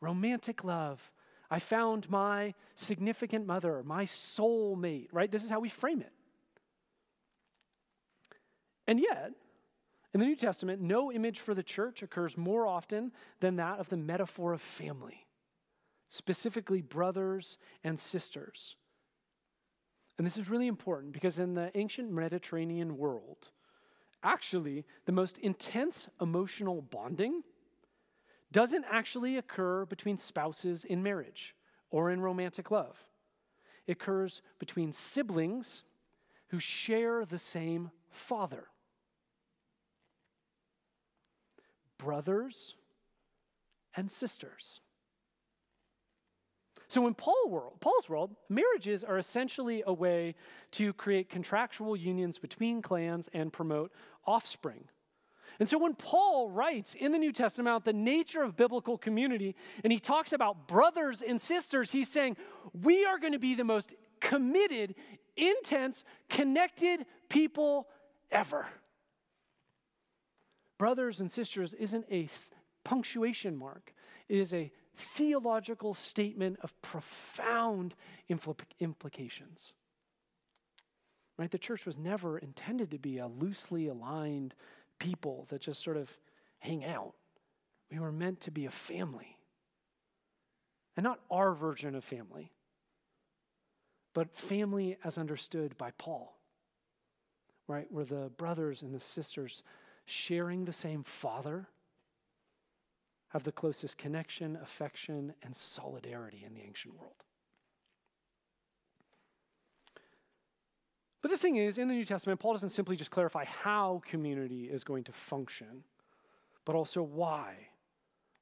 Romantic 0.00 0.62
love. 0.62 1.12
I 1.50 1.58
found 1.58 2.08
my 2.08 2.54
significant 2.76 3.44
mother, 3.44 3.82
my 3.84 4.04
soul 4.04 4.76
mate, 4.76 5.10
right? 5.12 5.30
This 5.30 5.42
is 5.42 5.50
how 5.50 5.58
we 5.58 5.68
frame 5.68 6.00
it. 6.00 6.12
And 8.86 9.00
yet, 9.00 9.32
in 10.14 10.20
the 10.20 10.26
New 10.26 10.36
Testament, 10.36 10.80
no 10.80 11.10
image 11.10 11.40
for 11.40 11.52
the 11.52 11.64
church 11.64 12.04
occurs 12.04 12.38
more 12.38 12.68
often 12.68 13.10
than 13.40 13.56
that 13.56 13.80
of 13.80 13.88
the 13.88 13.96
metaphor 13.96 14.52
of 14.52 14.60
family, 14.60 15.26
specifically 16.08 16.82
brothers 16.82 17.58
and 17.82 17.98
sisters. 17.98 18.76
And 20.18 20.26
this 20.26 20.38
is 20.38 20.48
really 20.48 20.68
important 20.68 21.12
because 21.12 21.40
in 21.40 21.54
the 21.54 21.76
ancient 21.76 22.12
Mediterranean 22.12 22.96
world, 22.96 23.48
actually, 24.22 24.84
the 25.06 25.12
most 25.12 25.38
intense 25.38 26.08
emotional 26.20 26.82
bonding 26.82 27.42
doesn't 28.52 28.84
actually 28.90 29.36
occur 29.36 29.84
between 29.84 30.18
spouses 30.18 30.84
in 30.84 31.02
marriage 31.02 31.54
or 31.90 32.10
in 32.10 32.20
romantic 32.20 32.70
love. 32.70 33.04
It 33.86 33.92
occurs 33.92 34.42
between 34.58 34.92
siblings 34.92 35.84
who 36.48 36.58
share 36.58 37.24
the 37.24 37.38
same 37.38 37.90
father. 38.10 38.66
Brothers 41.96 42.74
and 43.96 44.10
sisters. 44.10 44.80
So 46.90 47.06
in 47.06 47.14
Paul 47.14 47.48
world, 47.48 47.74
Paul's 47.78 48.08
world, 48.08 48.34
marriages 48.48 49.04
are 49.04 49.16
essentially 49.16 49.84
a 49.86 49.92
way 49.92 50.34
to 50.72 50.92
create 50.92 51.28
contractual 51.28 51.96
unions 51.96 52.36
between 52.36 52.82
clans 52.82 53.28
and 53.32 53.52
promote 53.52 53.92
offspring. 54.26 54.82
And 55.60 55.68
so 55.68 55.78
when 55.78 55.94
Paul 55.94 56.50
writes 56.50 56.94
in 56.94 57.12
the 57.12 57.18
New 57.18 57.30
Testament 57.30 57.68
about 57.68 57.84
the 57.84 57.92
nature 57.92 58.42
of 58.42 58.56
biblical 58.56 58.98
community 58.98 59.54
and 59.84 59.92
he 59.92 60.00
talks 60.00 60.32
about 60.32 60.66
brothers 60.66 61.22
and 61.22 61.40
sisters, 61.40 61.92
he's 61.92 62.08
saying 62.08 62.36
we 62.72 63.04
are 63.04 63.20
going 63.20 63.34
to 63.34 63.38
be 63.38 63.54
the 63.54 63.62
most 63.62 63.94
committed, 64.18 64.96
intense, 65.36 66.02
connected 66.28 67.06
people 67.28 67.86
ever. 68.32 68.66
Brothers 70.76 71.20
and 71.20 71.30
sisters 71.30 71.72
isn't 71.74 72.06
a 72.06 72.22
th- 72.22 72.30
punctuation 72.82 73.54
mark, 73.54 73.94
it 74.28 74.38
is 74.38 74.52
a 74.52 74.72
theological 74.96 75.94
statement 75.94 76.58
of 76.62 76.80
profound 76.82 77.94
impl- 78.28 78.58
implications. 78.78 79.72
Right? 81.38 81.50
The 81.50 81.58
church 81.58 81.86
was 81.86 81.96
never 81.96 82.38
intended 82.38 82.90
to 82.90 82.98
be 82.98 83.18
a 83.18 83.26
loosely 83.26 83.86
aligned 83.86 84.54
people 84.98 85.46
that 85.48 85.62
just 85.62 85.82
sort 85.82 85.96
of 85.96 86.16
hang 86.58 86.84
out. 86.84 87.14
We 87.90 87.98
were 87.98 88.12
meant 88.12 88.40
to 88.42 88.50
be 88.50 88.66
a 88.66 88.70
family. 88.70 89.38
And 90.96 91.04
not 91.04 91.20
our 91.30 91.54
version 91.54 91.94
of 91.94 92.04
family, 92.04 92.52
but 94.12 94.34
family 94.34 94.98
as 95.02 95.16
understood 95.16 95.78
by 95.78 95.92
Paul, 95.92 96.36
right? 97.66 97.86
Where 97.90 98.04
the 98.04 98.30
brothers 98.36 98.82
and 98.82 98.94
the 98.94 99.00
sisters 99.00 99.62
sharing 100.04 100.64
the 100.64 100.72
same 100.72 101.04
Father 101.04 101.68
have 103.30 103.44
the 103.44 103.52
closest 103.52 103.96
connection, 103.96 104.58
affection, 104.62 105.34
and 105.42 105.54
solidarity 105.54 106.44
in 106.46 106.54
the 106.54 106.60
ancient 106.60 106.98
world. 106.98 107.24
But 111.22 111.30
the 111.30 111.36
thing 111.36 111.56
is, 111.56 111.78
in 111.78 111.88
the 111.88 111.94
New 111.94 112.04
Testament, 112.04 112.40
Paul 112.40 112.54
doesn't 112.54 112.70
simply 112.70 112.96
just 112.96 113.10
clarify 113.10 113.44
how 113.44 114.02
community 114.06 114.64
is 114.64 114.84
going 114.84 115.04
to 115.04 115.12
function, 115.12 115.84
but 116.64 116.74
also 116.74 117.02
why. 117.02 117.68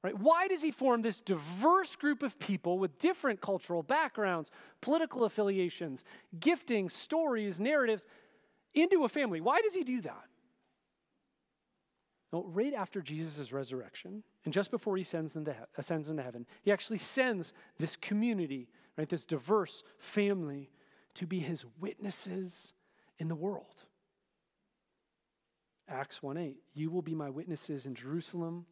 Right? 0.01 0.17
Why 0.17 0.47
does 0.47 0.61
he 0.61 0.71
form 0.71 1.01
this 1.01 1.19
diverse 1.19 1.97
group 1.97 2.23
of 2.23 2.39
people 2.39 2.79
with 2.79 2.97
different 2.99 3.41
cultural 3.41 3.83
backgrounds, 3.83 4.49
political 4.79 5.25
affiliations, 5.25 6.05
gifting, 6.39 6.89
stories, 6.89 7.59
narratives 7.59 8.05
into 8.73 9.03
a 9.03 9.09
family? 9.09 9.41
Why 9.41 9.59
does 9.61 9.73
he 9.73 9.83
do 9.83 9.99
that? 10.01 10.28
Well, 12.31 12.43
right 12.45 12.73
after 12.73 13.01
Jesus' 13.01 13.51
resurrection, 13.51 14.23
and 14.45 14.53
just 14.53 14.69
before 14.69 14.97
he 14.97 15.03
into, 15.35 15.51
he- 15.51 15.59
uh, 15.59 15.65
ascends 15.77 16.09
into 16.09 16.21
heaven, 16.21 16.45
he 16.61 16.71
actually 16.71 16.99
sends 16.99 17.53
this 17.77 17.95
community, 17.95 18.69
right, 18.97 19.09
this 19.09 19.25
diverse 19.25 19.83
family, 19.97 20.69
to 21.15 21.25
be 21.25 21.39
his 21.39 21.65
witnesses 21.79 22.73
in 23.17 23.27
the 23.29 23.35
world. 23.35 23.83
Acts 25.87 26.21
1 26.21 26.37
8, 26.37 26.57
you 26.75 26.91
will 26.91 27.01
be 27.01 27.15
my 27.15 27.31
witnesses 27.31 27.87
in 27.87 27.95
Jerusalem 27.95 28.67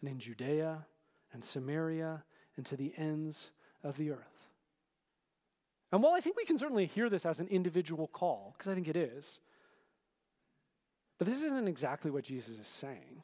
and 0.00 0.10
in 0.10 0.18
Judea 0.18 0.86
and 1.32 1.44
Samaria 1.44 2.24
and 2.56 2.64
to 2.66 2.76
the 2.76 2.94
ends 2.96 3.50
of 3.82 3.98
the 3.98 4.10
earth. 4.10 4.48
And 5.92 6.02
while 6.02 6.14
I 6.14 6.20
think 6.20 6.36
we 6.36 6.44
can 6.44 6.58
certainly 6.58 6.86
hear 6.86 7.10
this 7.10 7.26
as 7.26 7.38
an 7.38 7.48
individual 7.48 8.08
call, 8.08 8.54
because 8.56 8.70
I 8.70 8.74
think 8.74 8.88
it 8.88 8.96
is, 8.96 9.40
but 11.18 11.26
this 11.26 11.42
isn't 11.42 11.68
exactly 11.68 12.10
what 12.10 12.24
Jesus 12.24 12.58
is 12.58 12.66
saying. 12.66 13.22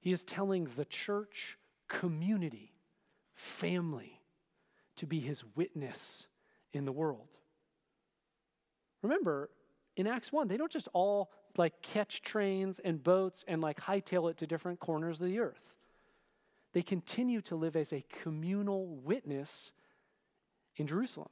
He 0.00 0.12
is 0.12 0.22
telling 0.22 0.68
the 0.76 0.84
church 0.84 1.58
community, 1.88 2.72
family, 3.34 4.20
to 4.96 5.06
be 5.06 5.20
his 5.20 5.44
witness 5.56 6.26
in 6.72 6.84
the 6.84 6.92
world. 6.92 7.28
Remember, 9.02 9.50
in 9.96 10.06
Acts 10.06 10.32
1, 10.32 10.48
they 10.48 10.56
don't 10.56 10.70
just 10.70 10.88
all 10.92 11.30
like 11.56 11.82
catch 11.82 12.22
trains 12.22 12.78
and 12.78 13.02
boats 13.02 13.44
and 13.48 13.60
like 13.60 13.80
hightail 13.80 14.30
it 14.30 14.36
to 14.38 14.46
different 14.46 14.80
corners 14.80 15.20
of 15.20 15.26
the 15.26 15.40
earth. 15.40 15.74
They 16.72 16.82
continue 16.82 17.40
to 17.42 17.56
live 17.56 17.76
as 17.76 17.92
a 17.92 18.04
communal 18.22 18.86
witness 18.86 19.72
in 20.76 20.86
Jerusalem. 20.86 21.30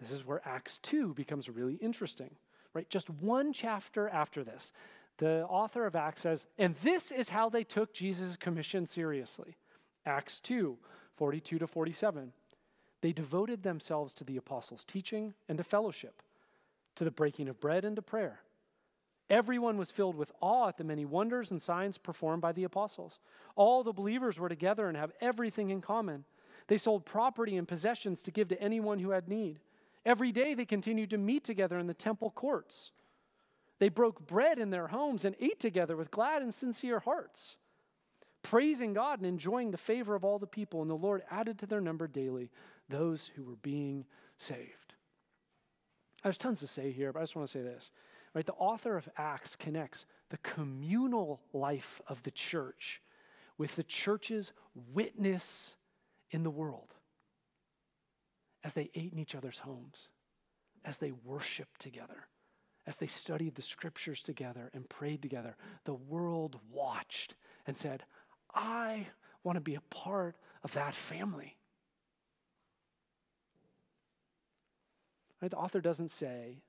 This 0.00 0.12
is 0.12 0.24
where 0.24 0.40
Acts 0.44 0.78
2 0.78 1.14
becomes 1.14 1.48
really 1.48 1.74
interesting, 1.74 2.36
right? 2.74 2.88
Just 2.88 3.10
one 3.10 3.52
chapter 3.52 4.08
after 4.08 4.44
this, 4.44 4.72
the 5.18 5.44
author 5.48 5.86
of 5.86 5.94
Acts 5.94 6.22
says, 6.22 6.46
and 6.58 6.74
this 6.76 7.10
is 7.10 7.28
how 7.28 7.48
they 7.48 7.64
took 7.64 7.92
Jesus' 7.92 8.36
commission 8.36 8.86
seriously. 8.86 9.56
Acts 10.04 10.40
2 10.40 10.78
42 11.16 11.58
to 11.58 11.66
47. 11.66 12.32
They 13.02 13.12
devoted 13.12 13.62
themselves 13.62 14.14
to 14.14 14.24
the 14.24 14.36
apostles' 14.36 14.84
teaching 14.84 15.34
and 15.48 15.58
to 15.58 15.64
fellowship, 15.64 16.22
to 16.96 17.04
the 17.04 17.10
breaking 17.10 17.48
of 17.48 17.60
bread 17.60 17.84
and 17.84 17.96
to 17.96 18.02
prayer. 18.02 18.40
Everyone 19.28 19.76
was 19.76 19.90
filled 19.90 20.16
with 20.16 20.32
awe 20.40 20.68
at 20.68 20.78
the 20.78 20.84
many 20.84 21.04
wonders 21.04 21.50
and 21.50 21.60
signs 21.60 21.98
performed 21.98 22.42
by 22.42 22.52
the 22.52 22.64
apostles. 22.64 23.18
All 23.56 23.82
the 23.82 23.92
believers 23.92 24.38
were 24.38 24.48
together 24.48 24.88
and 24.88 24.96
have 24.96 25.12
everything 25.20 25.70
in 25.70 25.80
common. 25.80 26.24
They 26.68 26.78
sold 26.78 27.04
property 27.04 27.56
and 27.56 27.66
possessions 27.66 28.22
to 28.22 28.30
give 28.30 28.48
to 28.48 28.60
anyone 28.60 28.98
who 28.98 29.10
had 29.10 29.28
need. 29.28 29.60
Every 30.04 30.32
day 30.32 30.54
they 30.54 30.64
continued 30.64 31.10
to 31.10 31.18
meet 31.18 31.44
together 31.44 31.78
in 31.78 31.86
the 31.86 31.94
temple 31.94 32.30
courts. 32.30 32.90
They 33.78 33.88
broke 33.88 34.26
bread 34.26 34.58
in 34.58 34.70
their 34.70 34.88
homes 34.88 35.24
and 35.24 35.36
ate 35.40 35.60
together 35.60 35.96
with 35.96 36.10
glad 36.10 36.42
and 36.42 36.52
sincere 36.52 37.00
hearts, 37.00 37.56
praising 38.42 38.92
God 38.92 39.18
and 39.18 39.26
enjoying 39.26 39.70
the 39.70 39.78
favor 39.78 40.14
of 40.14 40.24
all 40.24 40.38
the 40.38 40.46
people. 40.46 40.82
And 40.82 40.90
the 40.90 40.94
Lord 40.94 41.22
added 41.30 41.58
to 41.60 41.66
their 41.66 41.80
number 41.80 42.06
daily 42.06 42.50
those 42.88 43.30
who 43.34 43.44
were 43.44 43.56
being 43.56 44.04
saved. 44.38 44.94
There's 46.22 46.38
tons 46.38 46.60
to 46.60 46.68
say 46.68 46.92
here, 46.92 47.12
but 47.12 47.20
I 47.20 47.22
just 47.22 47.36
want 47.36 47.48
to 47.48 47.52
say 47.52 47.62
this. 47.62 47.90
Right? 48.34 48.46
The 48.46 48.52
author 48.54 48.96
of 48.96 49.08
Acts 49.16 49.56
connects 49.56 50.06
the 50.30 50.38
communal 50.38 51.40
life 51.52 52.00
of 52.08 52.22
the 52.22 52.30
church 52.30 53.02
with 53.58 53.76
the 53.76 53.82
church's 53.82 54.52
witness 54.74 55.76
in 56.30 56.42
the 56.42 56.50
world 56.50 56.94
as 58.64 58.74
they 58.74 58.90
ate 58.94 59.12
in 59.12 59.18
each 59.18 59.34
other's 59.34 59.58
homes, 59.58 60.08
as 60.84 60.98
they 60.98 61.12
worshiped 61.12 61.80
together, 61.80 62.28
as 62.86 62.96
they 62.96 63.06
studied 63.06 63.54
the 63.54 63.62
scriptures 63.62 64.22
together 64.22 64.70
and 64.74 64.88
prayed 64.88 65.22
together. 65.22 65.56
The 65.84 65.94
world 65.94 66.58
watched 66.70 67.34
and 67.66 67.76
said, 67.76 68.04
I 68.54 69.08
want 69.44 69.56
to 69.56 69.60
be 69.60 69.74
a 69.74 69.82
part 69.90 70.36
of 70.62 70.72
that 70.74 70.94
family. 70.94 71.56
Right? 75.40 75.50
The 75.50 75.56
author 75.56 75.80
doesn't 75.80 76.10
say, 76.10 76.62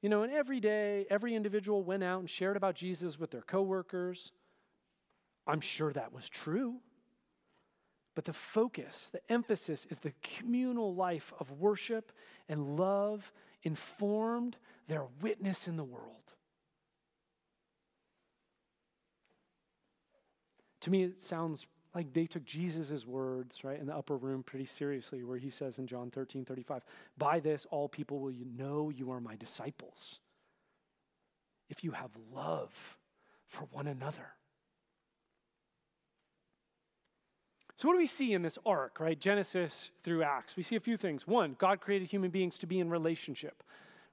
you 0.00 0.08
know, 0.08 0.22
and 0.22 0.32
every 0.32 0.60
day, 0.60 1.06
every 1.10 1.34
individual 1.34 1.82
went 1.82 2.04
out 2.04 2.20
and 2.20 2.30
shared 2.30 2.56
about 2.56 2.74
Jesus 2.74 3.18
with 3.18 3.30
their 3.30 3.42
coworkers. 3.42 4.32
I'm 5.46 5.60
sure 5.60 5.92
that 5.92 6.12
was 6.12 6.28
true. 6.28 6.76
But 8.18 8.24
the 8.24 8.32
focus, 8.32 9.10
the 9.12 9.20
emphasis 9.32 9.86
is 9.90 10.00
the 10.00 10.12
communal 10.24 10.92
life 10.92 11.32
of 11.38 11.52
worship 11.52 12.10
and 12.48 12.76
love 12.76 13.30
informed 13.62 14.56
their 14.88 15.04
witness 15.22 15.68
in 15.68 15.76
the 15.76 15.84
world. 15.84 16.34
To 20.80 20.90
me, 20.90 21.04
it 21.04 21.20
sounds 21.20 21.68
like 21.94 22.12
they 22.12 22.26
took 22.26 22.44
Jesus' 22.44 23.06
words, 23.06 23.62
right, 23.62 23.78
in 23.78 23.86
the 23.86 23.94
upper 23.94 24.16
room 24.16 24.42
pretty 24.42 24.66
seriously, 24.66 25.22
where 25.22 25.38
he 25.38 25.48
says 25.48 25.78
in 25.78 25.86
John 25.86 26.10
13 26.10 26.44
35, 26.44 26.82
By 27.16 27.38
this 27.38 27.68
all 27.70 27.88
people 27.88 28.18
will 28.18 28.34
know 28.56 28.90
you 28.90 29.12
are 29.12 29.20
my 29.20 29.36
disciples, 29.36 30.18
if 31.70 31.84
you 31.84 31.92
have 31.92 32.10
love 32.34 32.98
for 33.46 33.68
one 33.70 33.86
another. 33.86 34.32
So, 37.78 37.86
what 37.86 37.94
do 37.94 37.98
we 37.98 38.08
see 38.08 38.32
in 38.32 38.42
this 38.42 38.58
arc, 38.66 38.98
right? 38.98 39.18
Genesis 39.18 39.90
through 40.02 40.24
Acts. 40.24 40.56
We 40.56 40.64
see 40.64 40.74
a 40.74 40.80
few 40.80 40.96
things. 40.96 41.28
One, 41.28 41.54
God 41.60 41.80
created 41.80 42.08
human 42.08 42.30
beings 42.30 42.58
to 42.58 42.66
be 42.66 42.80
in 42.80 42.90
relationship. 42.90 43.62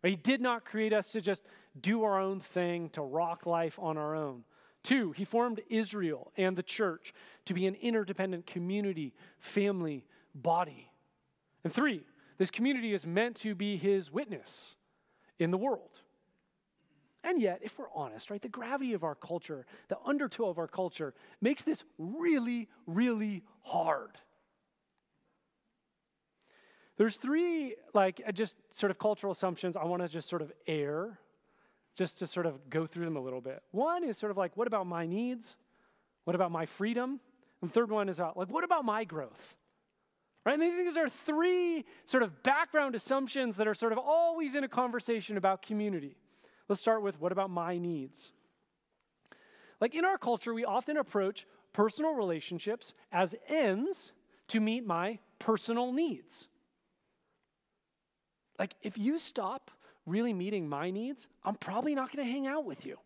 Right? 0.03 0.11
He 0.11 0.15
did 0.15 0.39
not 0.39 0.65
create 0.65 0.93
us 0.93 1.11
to 1.13 1.19
just 1.19 1.41
do 1.81 2.03
our 2.03 2.19
own 2.19 2.41
thing, 2.41 2.89
to 2.89 3.01
rock 3.01 3.47
life 3.47 3.79
on 3.79 3.97
our 3.97 4.15
own. 4.15 4.43
Two, 4.83 5.13
he 5.13 5.25
formed 5.25 5.61
Israel 5.67 6.31
and 6.37 6.55
the 6.55 6.61
church 6.61 7.11
to 7.45 7.55
be 7.55 7.65
an 7.65 7.73
interdependent 7.81 8.45
community, 8.45 9.15
family, 9.39 10.05
body. 10.35 10.91
And 11.63 11.73
three, 11.73 12.03
this 12.37 12.51
community 12.51 12.93
is 12.93 13.03
meant 13.03 13.35
to 13.37 13.55
be 13.55 13.77
his 13.77 14.11
witness 14.11 14.75
in 15.39 15.49
the 15.49 15.57
world. 15.57 16.01
And 17.25 17.41
yet, 17.41 17.61
if 17.63 17.79
we're 17.79 17.91
honest, 17.95 18.29
right, 18.29 18.39
the 18.39 18.47
gravity 18.47 18.93
of 18.93 19.03
our 19.03 19.15
culture, 19.15 19.65
the 19.87 19.97
undertow 20.05 20.47
of 20.47 20.59
our 20.59 20.67
culture, 20.67 21.15
makes 21.41 21.63
this 21.63 21.83
really, 21.97 22.69
really 22.85 23.41
hard. 23.63 24.11
There's 26.97 27.15
three, 27.15 27.75
like, 27.95 28.21
uh, 28.25 28.31
just 28.31 28.57
sort 28.71 28.91
of 28.91 28.99
cultural 28.99 29.31
assumptions 29.31 29.75
I 29.75 29.85
want 29.85 30.03
to 30.03 30.07
just 30.07 30.29
sort 30.29 30.43
of 30.43 30.53
air, 30.67 31.19
just 31.97 32.19
to 32.19 32.27
sort 32.27 32.45
of 32.45 32.69
go 32.69 32.85
through 32.85 33.05
them 33.05 33.17
a 33.17 33.21
little 33.21 33.41
bit. 33.41 33.63
One 33.71 34.03
is 34.03 34.19
sort 34.19 34.29
of 34.29 34.37
like, 34.37 34.55
what 34.55 34.67
about 34.67 34.85
my 34.85 35.07
needs? 35.07 35.55
What 36.25 36.35
about 36.35 36.51
my 36.51 36.67
freedom? 36.67 37.19
And 37.59 37.71
the 37.71 37.73
third 37.73 37.89
one 37.89 38.07
is 38.07 38.19
about, 38.19 38.37
like, 38.37 38.51
what 38.51 38.63
about 38.63 38.85
my 38.85 39.03
growth? 39.03 39.55
Right? 40.45 40.59
And 40.59 40.61
these 40.61 40.95
are 40.95 41.09
three 41.09 41.85
sort 42.05 42.21
of 42.21 42.43
background 42.43 42.93
assumptions 42.93 43.57
that 43.57 43.67
are 43.67 43.73
sort 43.73 43.93
of 43.93 43.97
always 43.97 44.53
in 44.53 44.63
a 44.63 44.69
conversation 44.69 45.37
about 45.37 45.63
community. 45.63 46.17
Let's 46.67 46.81
start 46.81 47.01
with 47.01 47.19
what 47.19 47.31
about 47.31 47.49
my 47.49 47.77
needs? 47.77 48.31
Like 49.79 49.93
in 49.93 50.05
our 50.05 50.17
culture, 50.17 50.53
we 50.53 50.65
often 50.65 50.97
approach 50.97 51.45
personal 51.73 52.13
relationships 52.13 52.93
as 53.11 53.35
ends 53.47 54.13
to 54.47 54.59
meet 54.59 54.85
my 54.85 55.19
personal 55.39 55.91
needs. 55.91 56.47
Like, 58.57 58.73
if 58.81 58.97
you 58.97 59.17
stop 59.17 59.71
really 60.05 60.33
meeting 60.33 60.69
my 60.69 60.91
needs, 60.91 61.27
I'm 61.43 61.55
probably 61.55 61.93
not 61.93 62.15
going 62.15 62.25
to 62.25 62.31
hang 62.31 62.47
out 62.47 62.65
with 62.65 62.85
you. 62.85 62.97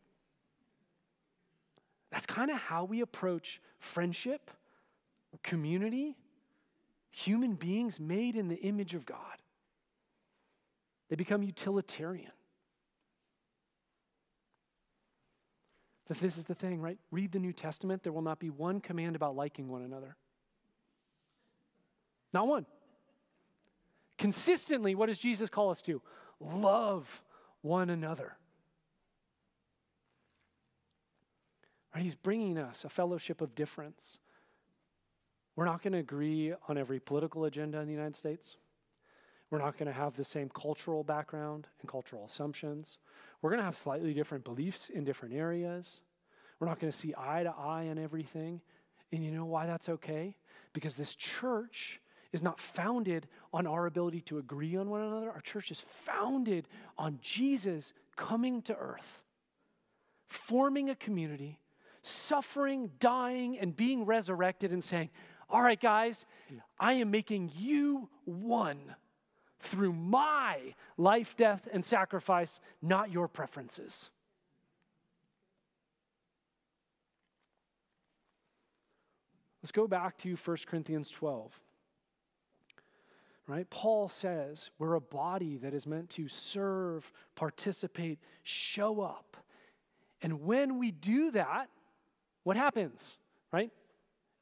That's 2.11 2.25
kind 2.25 2.51
of 2.51 2.57
how 2.57 2.85
we 2.85 3.01
approach 3.01 3.61
friendship, 3.79 4.51
community, 5.43 6.17
human 7.11 7.53
beings 7.55 7.99
made 7.99 8.35
in 8.35 8.47
the 8.47 8.57
image 8.57 8.93
of 8.93 9.05
God. 9.05 9.17
They 11.09 11.15
become 11.15 11.41
utilitarian. 11.41 12.31
But 16.09 16.19
this 16.19 16.37
is 16.37 16.43
the 16.43 16.55
thing, 16.55 16.81
right? 16.81 16.97
Read 17.11 17.31
the 17.31 17.39
New 17.39 17.53
Testament. 17.53 18.01
There 18.03 18.11
will 18.11 18.23
not 18.23 18.39
be 18.39 18.49
one 18.49 18.81
command 18.81 19.15
about 19.15 19.35
liking 19.35 19.69
one 19.69 19.83
another. 19.83 20.17
Not 22.33 22.47
one. 22.47 22.65
Consistently, 24.17 24.95
what 24.95 25.05
does 25.05 25.19
Jesus 25.19 25.49
call 25.51 25.69
us 25.69 25.83
to? 25.83 26.01
Love 26.41 27.23
one 27.61 27.91
another. 27.91 28.35
Right? 31.93 32.03
He's 32.03 32.15
bringing 32.15 32.57
us 32.57 32.83
a 32.83 32.89
fellowship 32.89 33.39
of 33.39 33.53
difference. 33.53 34.17
We're 35.55 35.65
not 35.65 35.83
going 35.83 35.93
to 35.93 35.99
agree 35.99 36.53
on 36.67 36.77
every 36.77 36.99
political 36.99 37.45
agenda 37.45 37.79
in 37.79 37.87
the 37.87 37.93
United 37.93 38.15
States. 38.15 38.57
We're 39.51 39.59
not 39.59 39.77
going 39.77 39.87
to 39.87 39.93
have 39.93 40.15
the 40.15 40.25
same 40.25 40.49
cultural 40.49 41.03
background 41.03 41.67
and 41.81 41.89
cultural 41.89 42.25
assumptions. 42.25 42.99
We're 43.41 43.49
going 43.49 43.59
to 43.59 43.65
have 43.65 43.77
slightly 43.77 44.13
different 44.13 44.43
beliefs 44.43 44.89
in 44.89 45.03
different 45.03 45.33
areas. 45.33 46.01
We're 46.59 46.67
not 46.67 46.79
going 46.79 46.91
to 46.91 46.97
see 46.97 47.13
eye 47.17 47.43
to 47.43 47.49
eye 47.49 47.87
on 47.87 47.97
everything. 47.97 48.61
And 49.11 49.23
you 49.23 49.31
know 49.31 49.45
why 49.45 49.65
that's 49.65 49.89
okay? 49.89 50.35
Because 50.73 50.95
this 50.95 51.15
church 51.15 51.99
is 52.31 52.43
not 52.43 52.59
founded 52.59 53.27
on 53.51 53.65
our 53.65 53.87
ability 53.87 54.21
to 54.21 54.37
agree 54.37 54.75
on 54.75 54.89
one 54.89 55.01
another. 55.01 55.31
Our 55.31 55.41
church 55.41 55.71
is 55.71 55.83
founded 55.87 56.67
on 56.97 57.19
Jesus 57.21 57.93
coming 58.15 58.61
to 58.63 58.75
earth, 58.75 59.23
forming 60.27 60.91
a 60.91 60.95
community, 60.95 61.59
suffering, 62.03 62.91
dying, 62.99 63.57
and 63.57 63.75
being 63.75 64.05
resurrected, 64.05 64.71
and 64.71 64.83
saying, 64.83 65.09
All 65.49 65.61
right, 65.61 65.79
guys, 65.79 66.25
I 66.79 66.93
am 66.93 67.09
making 67.09 67.51
you 67.57 68.09
one 68.25 68.95
through 69.59 69.93
my 69.93 70.73
life, 70.97 71.35
death, 71.35 71.67
and 71.71 71.83
sacrifice, 71.83 72.59
not 72.81 73.11
your 73.11 73.27
preferences. 73.27 74.09
Let's 79.61 79.71
go 79.71 79.87
back 79.87 80.17
to 80.19 80.35
1 80.35 80.57
Corinthians 80.67 81.11
12. 81.11 81.59
Right? 83.47 83.69
Paul 83.69 84.09
says 84.09 84.69
we're 84.77 84.93
a 84.93 85.01
body 85.01 85.57
that 85.57 85.73
is 85.73 85.87
meant 85.87 86.11
to 86.11 86.27
serve, 86.27 87.11
participate, 87.35 88.19
show 88.43 89.01
up. 89.01 89.37
And 90.21 90.43
when 90.43 90.77
we 90.77 90.91
do 90.91 91.31
that, 91.31 91.69
what 92.43 92.57
happens? 92.57 93.17
Right? 93.51 93.71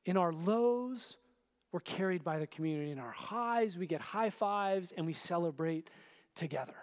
In 0.06 0.18
our 0.18 0.34
lows, 0.34 1.18
we're 1.72 1.80
carried 1.82 2.24
by 2.24 2.40
the 2.40 2.48
community. 2.48 2.92
In 2.92 3.00
our 3.00 3.12
highs, 3.12 3.78
we 3.78 3.88
get 3.88 4.02
high 4.02 4.30
fives 4.30 4.94
and 4.96 5.06
we 5.06 5.14
celebrate 5.14 5.90
together. 6.36 6.76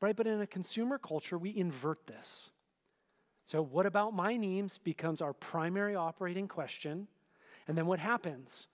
Right? 0.00 0.14
But 0.14 0.26
in 0.26 0.40
a 0.40 0.46
consumer 0.46 0.98
culture, 0.98 1.38
we 1.38 1.56
invert 1.56 2.06
this. 2.06 2.50
So, 3.44 3.62
what 3.62 3.86
about 3.86 4.14
my 4.14 4.36
needs 4.36 4.78
becomes 4.78 5.22
our 5.22 5.32
primary 5.32 5.96
operating 5.96 6.48
question. 6.48 7.08
And 7.66 7.76
then 7.76 7.86
what 7.86 7.98
happens? 7.98 8.66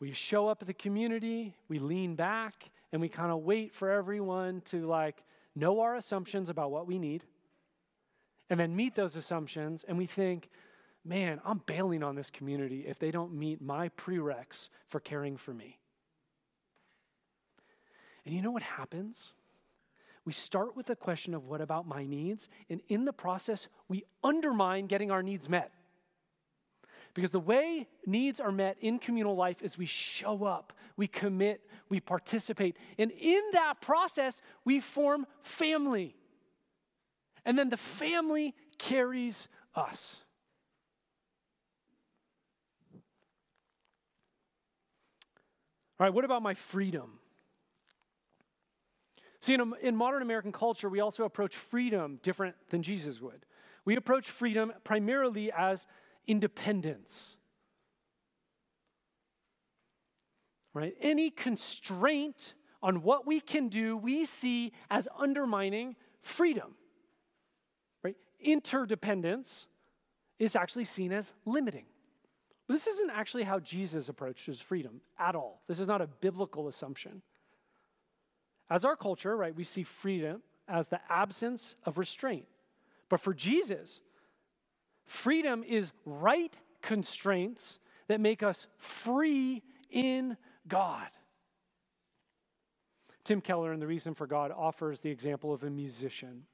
We 0.00 0.12
show 0.12 0.48
up 0.48 0.62
at 0.62 0.66
the 0.66 0.74
community, 0.74 1.54
we 1.68 1.78
lean 1.78 2.16
back, 2.16 2.70
and 2.92 3.00
we 3.00 3.08
kind 3.08 3.30
of 3.30 3.42
wait 3.42 3.74
for 3.74 3.90
everyone 3.90 4.62
to 4.62 4.86
like 4.86 5.22
know 5.54 5.80
our 5.80 5.96
assumptions 5.96 6.50
about 6.50 6.70
what 6.70 6.86
we 6.86 6.98
need 6.98 7.24
and 8.50 8.58
then 8.58 8.74
meet 8.74 8.94
those 8.94 9.16
assumptions. 9.16 9.84
And 9.86 9.96
we 9.96 10.06
think, 10.06 10.50
man, 11.04 11.40
I'm 11.44 11.62
bailing 11.66 12.02
on 12.02 12.14
this 12.14 12.30
community 12.30 12.84
if 12.86 12.98
they 12.98 13.10
don't 13.10 13.34
meet 13.34 13.60
my 13.60 13.88
prereqs 13.90 14.68
for 14.88 15.00
caring 15.00 15.36
for 15.36 15.52
me. 15.52 15.78
And 18.24 18.34
you 18.34 18.42
know 18.42 18.50
what 18.50 18.62
happens? 18.62 19.32
We 20.24 20.32
start 20.32 20.76
with 20.76 20.86
the 20.86 20.94
question 20.94 21.34
of 21.34 21.46
what 21.46 21.60
about 21.60 21.86
my 21.86 22.04
needs? 22.04 22.48
And 22.70 22.80
in 22.88 23.04
the 23.04 23.12
process, 23.12 23.66
we 23.88 24.04
undermine 24.22 24.86
getting 24.86 25.10
our 25.10 25.22
needs 25.22 25.48
met. 25.48 25.72
Because 27.14 27.32
the 27.32 27.40
way 27.40 27.88
needs 28.06 28.40
are 28.40 28.52
met 28.52 28.76
in 28.80 28.98
communal 28.98 29.34
life 29.34 29.60
is 29.60 29.76
we 29.76 29.86
show 29.86 30.44
up, 30.44 30.72
we 30.96 31.06
commit, 31.06 31.60
we 31.88 32.00
participate. 32.00 32.76
And 32.98 33.10
in 33.10 33.42
that 33.52 33.80
process, 33.80 34.40
we 34.64 34.80
form 34.80 35.26
family. 35.42 36.14
And 37.44 37.58
then 37.58 37.68
the 37.68 37.76
family 37.76 38.54
carries 38.78 39.48
us. 39.74 40.22
All 46.02 46.06
right, 46.06 46.14
what 46.14 46.24
about 46.24 46.42
my 46.42 46.54
freedom? 46.54 47.20
See, 49.40 49.54
in, 49.54 49.60
a, 49.60 49.72
in 49.74 49.96
modern 49.96 50.20
American 50.20 50.50
culture, 50.50 50.88
we 50.88 50.98
also 50.98 51.24
approach 51.24 51.54
freedom 51.54 52.18
different 52.24 52.56
than 52.70 52.82
Jesus 52.82 53.20
would. 53.20 53.46
We 53.84 53.94
approach 53.94 54.28
freedom 54.28 54.72
primarily 54.82 55.52
as 55.56 55.86
independence. 56.26 57.36
Right? 60.74 60.96
Any 61.00 61.30
constraint 61.30 62.54
on 62.82 63.04
what 63.04 63.24
we 63.24 63.38
can 63.38 63.68
do, 63.68 63.96
we 63.96 64.24
see 64.24 64.72
as 64.90 65.06
undermining 65.16 65.94
freedom. 66.20 66.74
Right? 68.02 68.16
Interdependence 68.40 69.68
is 70.40 70.56
actually 70.56 70.82
seen 70.82 71.12
as 71.12 71.32
limiting. 71.44 71.84
This 72.72 72.86
isn't 72.86 73.10
actually 73.10 73.42
how 73.42 73.58
Jesus 73.58 74.08
approaches 74.08 74.58
freedom 74.58 75.02
at 75.18 75.36
all. 75.36 75.60
This 75.68 75.78
is 75.78 75.88
not 75.88 76.00
a 76.00 76.06
biblical 76.06 76.68
assumption. 76.68 77.20
As 78.70 78.82
our 78.86 78.96
culture, 78.96 79.36
right, 79.36 79.54
we 79.54 79.62
see 79.62 79.82
freedom 79.82 80.40
as 80.66 80.88
the 80.88 81.00
absence 81.10 81.74
of 81.84 81.98
restraint. 81.98 82.46
But 83.10 83.20
for 83.20 83.34
Jesus, 83.34 84.00
freedom 85.04 85.62
is 85.62 85.92
right 86.06 86.56
constraints 86.80 87.78
that 88.08 88.22
make 88.22 88.42
us 88.42 88.66
free 88.78 89.62
in 89.90 90.38
God. 90.66 91.08
Tim 93.22 93.42
Keller 93.42 93.74
in 93.74 93.80
The 93.80 93.86
Reason 93.86 94.14
for 94.14 94.26
God 94.26 94.50
offers 94.50 95.00
the 95.00 95.10
example 95.10 95.52
of 95.52 95.62
a 95.62 95.70
musician. 95.70 96.44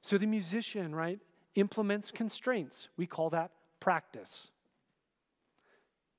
So 0.00 0.16
the 0.16 0.26
musician, 0.26 0.94
right, 0.94 1.20
implements 1.56 2.10
constraints. 2.10 2.88
We 2.96 3.06
call 3.06 3.28
that 3.30 3.50
practice 3.80 4.50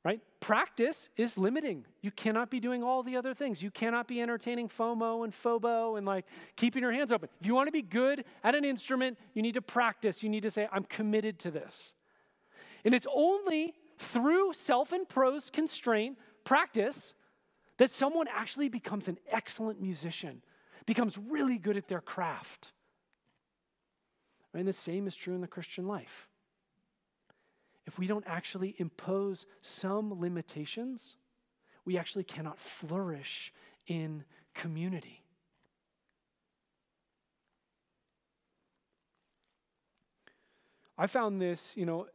right? 0.03 0.21
Practice 0.39 1.09
is 1.17 1.37
limiting. 1.37 1.85
You 2.01 2.11
cannot 2.11 2.49
be 2.49 2.59
doing 2.59 2.83
all 2.83 3.03
the 3.03 3.17
other 3.17 3.33
things. 3.33 3.61
You 3.61 3.71
cannot 3.71 4.07
be 4.07 4.21
entertaining 4.21 4.69
FOMO 4.69 5.23
and 5.23 5.33
FOBO 5.33 5.97
and 5.97 6.05
like 6.05 6.25
keeping 6.55 6.81
your 6.81 6.93
hands 6.93 7.11
open. 7.11 7.29
If 7.41 7.47
you 7.47 7.53
want 7.53 7.67
to 7.67 7.71
be 7.71 7.81
good 7.81 8.23
at 8.43 8.55
an 8.55 8.63
instrument, 8.63 9.17
you 9.33 9.41
need 9.41 9.55
to 9.55 9.61
practice. 9.61 10.23
You 10.23 10.29
need 10.29 10.43
to 10.43 10.51
say, 10.51 10.67
I'm 10.71 10.85
committed 10.85 11.39
to 11.39 11.51
this. 11.51 11.95
And 12.85 12.93
it's 12.93 13.07
only 13.13 13.73
through 13.97 14.53
self 14.53 14.93
imposed 14.93 15.51
constraint, 15.51 16.17
practice, 16.45 17.13
that 17.77 17.91
someone 17.91 18.27
actually 18.33 18.69
becomes 18.69 19.09
an 19.09 19.17
excellent 19.29 19.81
musician, 19.81 20.41
becomes 20.85 21.17
really 21.17 21.57
good 21.57 21.75
at 21.75 21.89
their 21.89 22.01
craft. 22.01 22.71
And 24.53 24.67
the 24.67 24.73
same 24.73 25.07
is 25.07 25.15
true 25.15 25.35
in 25.35 25.41
the 25.41 25.47
Christian 25.47 25.87
life 25.87 26.28
if 27.89 27.97
we 27.97 28.05
don't 28.05 28.23
actually 28.27 28.75
impose 28.77 29.47
some 29.63 30.21
limitations, 30.21 31.15
we 31.85 31.97
actually 31.97 32.23
cannot 32.23 32.59
flourish 32.59 33.51
in 33.87 34.23
community. 34.53 35.23
I 40.99 41.07
found 41.07 41.41
this, 41.41 41.73
you 41.75 41.87
know, 41.87 42.05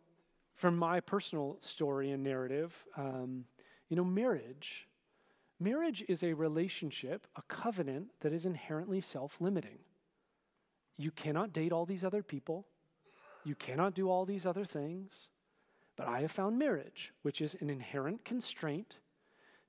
from 0.54 0.76
my 0.76 1.00
personal 1.00 1.56
story 1.58 2.12
and 2.12 2.22
narrative. 2.22 2.84
Um, 2.96 3.46
you 3.88 3.96
know, 3.96 4.04
marriage. 4.04 4.86
Marriage 5.58 6.04
is 6.08 6.22
a 6.22 6.34
relationship, 6.34 7.26
a 7.34 7.42
covenant 7.48 8.10
that 8.20 8.32
is 8.32 8.46
inherently 8.46 9.00
self 9.00 9.40
limiting. 9.40 9.80
You 10.96 11.10
cannot 11.10 11.52
date 11.52 11.72
all 11.72 11.84
these 11.84 12.04
other 12.04 12.22
people. 12.22 12.68
You 13.42 13.56
cannot 13.56 13.92
do 13.92 14.08
all 14.08 14.24
these 14.24 14.46
other 14.46 14.64
things. 14.64 15.30
But 15.96 16.08
I 16.08 16.20
have 16.20 16.30
found 16.30 16.58
marriage, 16.58 17.12
which 17.22 17.40
is 17.40 17.54
an 17.60 17.70
inherent 17.70 18.24
constraint, 18.24 18.96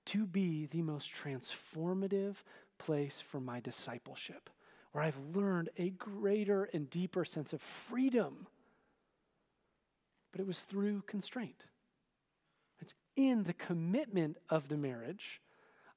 to 0.06 0.26
be 0.26 0.66
the 0.66 0.82
most 0.82 1.12
transformative 1.14 2.36
place 2.78 3.22
for 3.22 3.40
my 3.40 3.60
discipleship, 3.60 4.50
where 4.92 5.04
I've 5.04 5.20
learned 5.36 5.70
a 5.78 5.90
greater 5.92 6.66
and 6.74 6.90
deeper 6.90 7.26
sense 7.26 7.54
of 7.54 7.62
freedom. 7.62 8.48
But 10.32 10.42
it 10.42 10.48
was 10.48 10.62
through 10.62 11.04
constraint. 11.08 11.66
It's 12.80 12.94
in 13.16 13.44
the 13.44 13.54
commitment 13.54 14.38
of 14.50 14.68
the 14.68 14.78
marriage. 14.78 15.42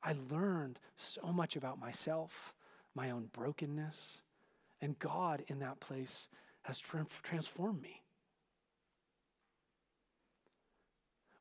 I 0.03 0.15
learned 0.31 0.79
so 0.97 1.33
much 1.33 1.57
about 1.57 1.81
myself, 1.81 2.55
my 2.95 3.11
own 3.11 3.31
brokenness, 3.33 4.23
and 4.81 4.99
God 4.99 5.45
in 5.49 5.59
that 5.59 5.81
place 5.81 6.29
has 6.63 6.79
tra- 6.79 7.07
transformed 7.23 7.83
me. 7.83 8.03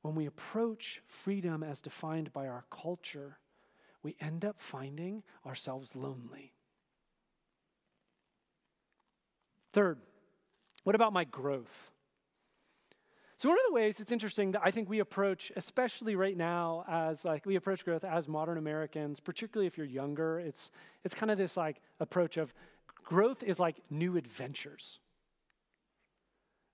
When 0.08 0.15
we 0.15 0.26
approach 0.26 1.02
freedom 1.06 1.63
as 1.63 1.82
defined 1.82 2.32
by 2.32 2.48
our 2.48 2.63
culture, 2.72 3.39
we 4.04 4.15
end 4.22 4.46
up 4.46 4.56
finding 4.58 5.22
ourselves 5.46 5.98
lonely. 5.98 6.54
Third, 9.74 10.00
what 10.86 10.96
about 10.96 11.12
my 11.12 11.26
growth? 11.26 11.91
So 13.36 13.50
one 13.50 13.58
of 13.58 13.65
the 13.67 13.74
ways 13.74 14.00
it's 14.00 14.13
interesting 14.13 14.54
that 14.54 14.62
I 14.63 14.72
think 14.72 14.88
we 14.88 15.00
approach, 15.00 15.52
especially 15.58 16.15
right 16.15 16.38
now, 16.38 16.86
as 16.88 17.26
like 17.26 17.46
we 17.46 17.58
approach 17.58 17.84
growth 17.84 18.06
as 18.06 18.30
modern 18.30 18.58
Americans, 18.58 19.20
particularly 19.20 19.67
if 19.67 19.78
you're 19.78 19.86
younger, 19.86 20.39
it's 20.39 20.72
it's 21.04 21.15
kind 21.15 21.30
of 21.30 21.38
this 21.38 21.58
like 21.58 21.82
approach 22.00 22.38
of 22.38 22.54
growth 23.04 23.43
is 23.43 23.60
like 23.60 23.76
new 23.89 24.15
adventures. 24.15 25.00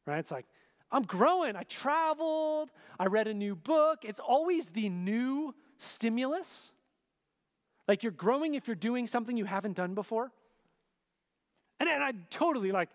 Right? 0.05 0.19
It's 0.19 0.29
like 0.29 0.45
I'm 0.93 1.03
growing. 1.03 1.55
I 1.55 1.63
traveled. 1.63 2.69
I 2.99 3.07
read 3.07 3.27
a 3.27 3.33
new 3.33 3.55
book. 3.55 4.05
It's 4.05 4.19
always 4.19 4.69
the 4.69 4.89
new 4.89 5.55
stimulus. 5.79 6.71
Like 7.87 8.03
you're 8.03 8.11
growing 8.11 8.53
if 8.53 8.67
you're 8.67 8.75
doing 8.75 9.07
something 9.07 9.35
you 9.35 9.45
haven't 9.45 9.75
done 9.75 9.95
before. 9.95 10.31
And, 11.79 11.89
I 11.89 12.13
totally 12.29 12.71
like 12.71 12.89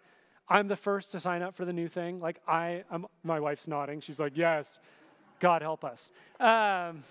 I'm 0.48 0.68
the 0.68 0.76
first 0.76 1.12
to 1.12 1.20
sign 1.20 1.42
up 1.42 1.54
for 1.56 1.64
the 1.64 1.72
new 1.72 1.88
thing. 1.88 2.20
Like 2.20 2.40
I, 2.46 2.84
I'm, 2.90 3.06
my 3.22 3.38
wife's 3.38 3.68
nodding. 3.68 4.00
She's 4.00 4.18
like, 4.18 4.36
yes, 4.36 4.80
God 5.40 5.60
help 5.60 5.84
us. 5.84 6.10
Um, 6.40 7.04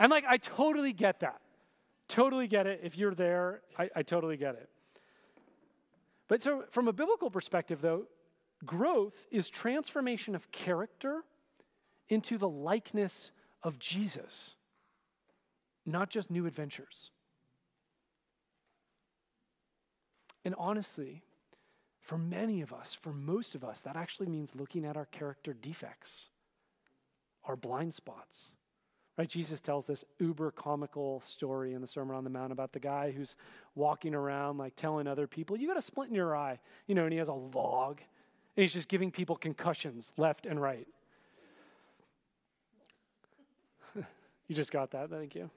and 0.00 0.10
like 0.10 0.24
I 0.28 0.38
totally 0.38 0.92
get 0.92 1.20
that. 1.20 1.40
Totally 2.08 2.48
get 2.48 2.66
it. 2.66 2.80
If 2.82 2.96
you're 2.96 3.14
there, 3.14 3.60
I, 3.78 3.90
I 3.94 4.02
totally 4.02 4.38
get 4.38 4.54
it. 4.54 4.68
But 6.26 6.42
so 6.42 6.64
from 6.70 6.88
a 6.88 6.92
biblical 6.92 7.30
perspective, 7.30 7.80
though, 7.80 8.06
growth 8.64 9.26
is 9.30 9.50
transformation 9.50 10.34
of 10.34 10.50
character 10.50 11.24
into 12.08 12.38
the 12.38 12.48
likeness 12.48 13.30
of 13.62 13.78
Jesus, 13.78 14.54
not 15.84 16.10
just 16.10 16.30
new 16.30 16.46
adventures. 16.46 17.10
And 20.44 20.54
honestly, 20.56 21.22
for 22.00 22.16
many 22.16 22.62
of 22.62 22.72
us, 22.72 22.94
for 22.94 23.12
most 23.12 23.54
of 23.54 23.62
us, 23.62 23.82
that 23.82 23.96
actually 23.96 24.28
means 24.28 24.54
looking 24.54 24.86
at 24.86 24.96
our 24.96 25.04
character 25.04 25.52
defects, 25.52 26.28
our 27.44 27.56
blind 27.56 27.92
spots. 27.92 28.46
Right? 29.18 29.28
Jesus 29.28 29.60
tells 29.60 29.86
this 29.86 30.04
uber 30.20 30.52
comical 30.52 31.20
story 31.26 31.74
in 31.74 31.80
the 31.80 31.88
Sermon 31.88 32.16
on 32.16 32.22
the 32.22 32.30
Mount 32.30 32.52
about 32.52 32.72
the 32.72 32.78
guy 32.78 33.10
who's 33.10 33.34
walking 33.74 34.14
around 34.14 34.58
like 34.58 34.76
telling 34.76 35.08
other 35.08 35.26
people, 35.26 35.58
You 35.58 35.66
got 35.66 35.76
a 35.76 35.82
splint 35.82 36.10
in 36.10 36.14
your 36.14 36.36
eye. 36.36 36.60
You 36.86 36.94
know, 36.94 37.02
and 37.02 37.12
he 37.12 37.18
has 37.18 37.28
a 37.28 37.34
log, 37.34 38.00
and 38.58 38.64
he's 38.64 38.72
just 38.72 38.88
giving 38.88 39.12
people 39.12 39.36
concussions 39.36 40.12
left 40.16 40.44
and 40.44 40.60
right. 40.60 40.88
you 44.48 44.56
just 44.56 44.72
got 44.72 44.90
that, 44.90 45.10
thank 45.10 45.36
you. 45.36 45.48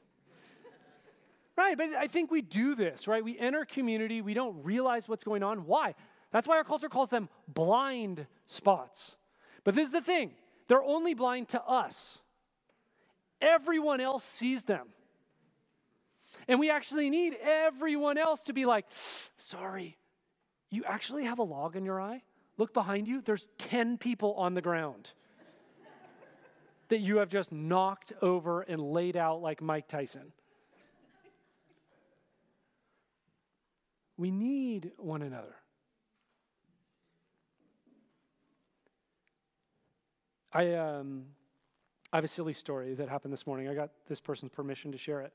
Right, 1.57 1.75
but 1.75 1.95
I 1.97 2.05
think 2.05 2.29
we 2.29 2.43
do 2.43 2.75
this, 2.75 3.07
right? 3.07 3.23
We 3.23 3.39
enter 3.39 3.65
community, 3.65 4.21
we 4.21 4.35
don't 4.35 4.63
realize 4.63 5.09
what's 5.09 5.23
going 5.23 5.41
on. 5.41 5.65
Why? 5.65 5.95
That's 6.31 6.47
why 6.47 6.57
our 6.57 6.63
culture 6.63 6.89
calls 6.89 7.09
them 7.09 7.27
blind 7.47 8.27
spots. 8.45 9.15
But 9.63 9.73
this 9.73 9.87
is 9.87 9.93
the 9.93 10.01
thing 10.01 10.33
they're 10.67 10.83
only 10.83 11.15
blind 11.15 11.47
to 11.49 11.63
us, 11.63 12.19
everyone 13.41 13.99
else 13.99 14.25
sees 14.25 14.61
them. 14.61 14.89
And 16.47 16.59
we 16.59 16.69
actually 16.69 17.09
need 17.09 17.35
everyone 17.41 18.19
else 18.19 18.43
to 18.43 18.53
be 18.53 18.65
like, 18.65 18.85
sorry, 19.37 19.97
you 20.69 20.83
actually 20.83 21.25
have 21.25 21.39
a 21.39 21.43
log 21.43 21.75
in 21.75 21.83
your 21.83 21.99
eye? 21.99 22.21
Look 22.57 22.73
behind 22.73 23.07
you, 23.07 23.21
there's 23.21 23.49
10 23.57 23.97
people 23.97 24.33
on 24.35 24.53
the 24.53 24.61
ground 24.61 25.11
that 26.89 26.99
you 26.99 27.17
have 27.17 27.29
just 27.29 27.51
knocked 27.51 28.11
over 28.21 28.61
and 28.61 28.81
laid 28.81 29.15
out 29.15 29.41
like 29.41 29.61
Mike 29.61 29.87
Tyson. 29.87 30.33
We 34.17 34.29
need 34.29 34.91
one 34.97 35.21
another. 35.21 35.55
I, 40.53 40.73
um, 40.73 41.27
I 42.11 42.17
have 42.17 42.25
a 42.25 42.27
silly 42.27 42.53
story 42.53 42.93
that 42.93 43.07
happened 43.07 43.31
this 43.31 43.47
morning. 43.47 43.69
I 43.69 43.73
got 43.73 43.89
this 44.07 44.19
person's 44.19 44.51
permission 44.51 44.91
to 44.91 44.97
share 44.97 45.21
it. 45.21 45.31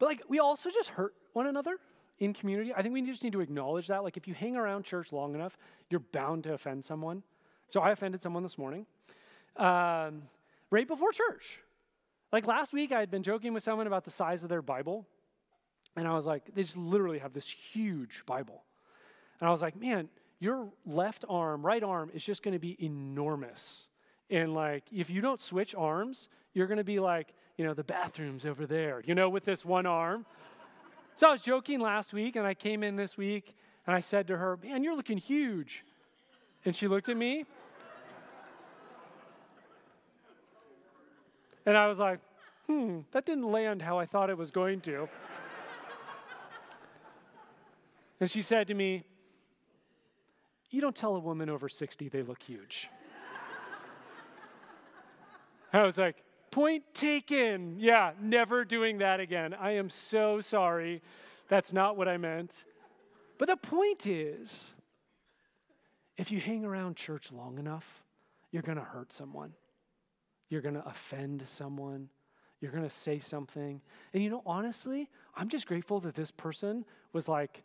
But 0.00 0.06
like, 0.06 0.22
we 0.28 0.40
also 0.40 0.68
just 0.68 0.88
hurt 0.90 1.14
one 1.32 1.46
another 1.46 1.78
in 2.18 2.32
community. 2.32 2.72
I 2.74 2.82
think 2.82 2.94
we 2.94 3.02
just 3.02 3.24
need 3.24 3.32
to 3.32 3.40
acknowledge 3.40 3.88
that. 3.88 4.04
Like, 4.04 4.16
if 4.16 4.28
you 4.28 4.34
hang 4.34 4.56
around 4.56 4.84
church 4.84 5.12
long 5.12 5.34
enough, 5.34 5.56
you're 5.90 6.00
bound 6.00 6.44
to 6.44 6.54
offend 6.54 6.84
someone. 6.84 7.22
So 7.68 7.80
I 7.80 7.90
offended 7.90 8.22
someone 8.22 8.42
this 8.42 8.58
morning, 8.58 8.86
um, 9.56 10.22
right 10.70 10.86
before 10.86 11.10
church. 11.12 11.58
Like 12.32 12.46
last 12.46 12.72
week, 12.72 12.92
I 12.92 13.00
had 13.00 13.10
been 13.10 13.22
joking 13.22 13.54
with 13.54 13.62
someone 13.62 13.86
about 13.86 14.04
the 14.04 14.10
size 14.10 14.42
of 14.42 14.48
their 14.48 14.62
Bible. 14.62 15.06
And 15.96 16.06
I 16.08 16.14
was 16.14 16.26
like, 16.26 16.54
they 16.54 16.62
just 16.62 16.76
literally 16.76 17.18
have 17.18 17.32
this 17.32 17.48
huge 17.48 18.24
Bible. 18.26 18.62
And 19.40 19.48
I 19.48 19.52
was 19.52 19.60
like, 19.60 19.76
man, 19.76 20.08
your 20.38 20.68
left 20.86 21.24
arm, 21.28 21.64
right 21.64 21.82
arm 21.82 22.10
is 22.14 22.24
just 22.24 22.42
going 22.42 22.54
to 22.54 22.58
be 22.58 22.76
enormous 22.82 23.88
and 24.32 24.54
like, 24.54 24.84
if 24.90 25.10
you 25.10 25.20
don't 25.20 25.40
switch 25.40 25.74
arms, 25.74 26.28
you're 26.54 26.66
going 26.66 26.78
to 26.78 26.84
be 26.84 26.98
like, 26.98 27.34
you 27.58 27.66
know, 27.66 27.74
the 27.74 27.84
bathroom's 27.84 28.46
over 28.46 28.66
there, 28.66 29.02
you 29.04 29.14
know, 29.14 29.28
with 29.28 29.44
this 29.44 29.62
one 29.62 29.84
arm. 29.84 30.24
So 31.14 31.28
I 31.28 31.30
was 31.30 31.40
joking 31.40 31.80
last 31.80 32.12
week, 32.12 32.36
and 32.36 32.46
I 32.46 32.54
came 32.54 32.82
in 32.82 32.96
this 32.96 33.16
week, 33.16 33.54
and 33.86 33.94
I 33.94 34.00
said 34.00 34.26
to 34.28 34.36
her, 34.36 34.58
Man, 34.62 34.82
you're 34.82 34.96
looking 34.96 35.18
huge. 35.18 35.84
And 36.64 36.74
she 36.74 36.86
looked 36.86 37.08
at 37.08 37.16
me. 37.16 37.44
and 41.66 41.76
I 41.76 41.86
was 41.88 41.98
like, 41.98 42.20
Hmm, 42.66 43.00
that 43.10 43.26
didn't 43.26 43.50
land 43.50 43.82
how 43.82 43.98
I 43.98 44.06
thought 44.06 44.30
it 44.30 44.38
was 44.38 44.50
going 44.50 44.80
to. 44.82 45.08
and 48.20 48.30
she 48.30 48.42
said 48.42 48.66
to 48.68 48.74
me, 48.74 49.04
You 50.70 50.80
don't 50.80 50.94
tell 50.96 51.16
a 51.16 51.20
woman 51.20 51.50
over 51.50 51.68
60 51.68 52.08
they 52.08 52.22
look 52.22 52.42
huge. 52.42 52.88
I 55.72 55.82
was 55.82 55.98
like, 55.98 56.22
point 56.52 56.84
taken. 56.94 57.80
Yeah, 57.80 58.12
never 58.20 58.64
doing 58.64 58.98
that 58.98 59.18
again. 59.18 59.54
I 59.54 59.72
am 59.72 59.90
so 59.90 60.40
sorry. 60.40 61.02
That's 61.48 61.72
not 61.72 61.96
what 61.96 62.06
I 62.06 62.18
meant. 62.18 62.62
But 63.38 63.48
the 63.48 63.56
point 63.56 64.06
is, 64.06 64.72
if 66.16 66.30
you 66.30 66.38
hang 66.38 66.64
around 66.64 66.96
church 66.96 67.32
long 67.32 67.58
enough, 67.58 68.04
you're 68.52 68.62
going 68.62 68.78
to 68.78 68.84
hurt 68.84 69.12
someone. 69.12 69.54
You're 70.48 70.60
going 70.60 70.74
to 70.74 70.86
offend 70.86 71.42
someone. 71.46 72.10
You're 72.60 72.70
going 72.70 72.84
to 72.84 72.90
say 72.90 73.18
something. 73.18 73.80
And 74.12 74.22
you 74.22 74.30
know, 74.30 74.42
honestly, 74.46 75.08
I'm 75.34 75.48
just 75.48 75.66
grateful 75.66 75.98
that 76.00 76.14
this 76.14 76.30
person 76.30 76.84
was 77.12 77.28
like 77.28 77.64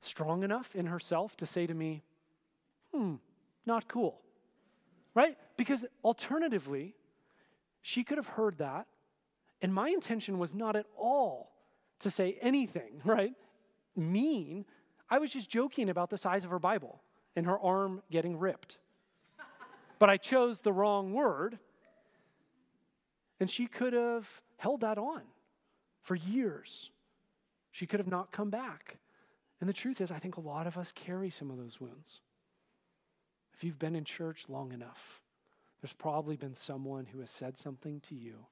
strong 0.00 0.44
enough 0.44 0.76
in 0.76 0.86
herself 0.86 1.36
to 1.38 1.46
say 1.46 1.66
to 1.66 1.74
me, 1.74 2.04
hmm, 2.94 3.14
not 3.66 3.88
cool. 3.88 4.20
Right? 5.14 5.36
Because 5.56 5.84
alternatively, 6.04 6.94
she 7.82 8.04
could 8.04 8.18
have 8.18 8.28
heard 8.28 8.58
that. 8.58 8.86
And 9.60 9.74
my 9.74 9.88
intention 9.88 10.38
was 10.38 10.54
not 10.54 10.76
at 10.76 10.86
all 10.96 11.52
to 12.00 12.10
say 12.10 12.38
anything, 12.40 13.00
right? 13.04 13.34
Mean. 13.96 14.64
I 15.10 15.18
was 15.18 15.30
just 15.30 15.48
joking 15.48 15.88
about 15.88 16.10
the 16.10 16.18
size 16.18 16.44
of 16.44 16.50
her 16.50 16.58
Bible 16.58 17.00
and 17.34 17.46
her 17.46 17.58
arm 17.58 18.02
getting 18.10 18.38
ripped. 18.38 18.78
but 19.98 20.10
I 20.10 20.16
chose 20.16 20.60
the 20.60 20.72
wrong 20.72 21.12
word. 21.12 21.58
And 23.40 23.50
she 23.50 23.66
could 23.66 23.92
have 23.92 24.42
held 24.56 24.80
that 24.82 24.98
on 24.98 25.22
for 26.02 26.14
years. 26.14 26.90
She 27.70 27.86
could 27.86 28.00
have 28.00 28.08
not 28.08 28.32
come 28.32 28.50
back. 28.50 28.98
And 29.60 29.68
the 29.68 29.74
truth 29.74 30.00
is, 30.00 30.10
I 30.10 30.18
think 30.18 30.36
a 30.36 30.40
lot 30.40 30.66
of 30.66 30.76
us 30.76 30.92
carry 30.92 31.30
some 31.30 31.50
of 31.50 31.56
those 31.56 31.80
wounds. 31.80 32.20
If 33.54 33.64
you've 33.64 33.78
been 33.78 33.96
in 33.96 34.04
church 34.04 34.46
long 34.48 34.72
enough, 34.72 35.20
there's 35.80 35.92
probably 35.92 36.36
been 36.36 36.54
someone 36.54 37.06
who 37.06 37.20
has 37.20 37.30
said 37.30 37.56
something 37.56 38.00
to 38.00 38.14
you 38.14 38.46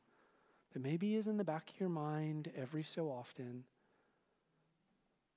that 0.72 0.82
maybe 0.82 1.16
is 1.16 1.26
in 1.26 1.36
the 1.36 1.44
back 1.44 1.70
of 1.70 1.80
your 1.80 1.88
mind 1.88 2.50
every 2.56 2.82
so 2.82 3.08
often. 3.08 3.64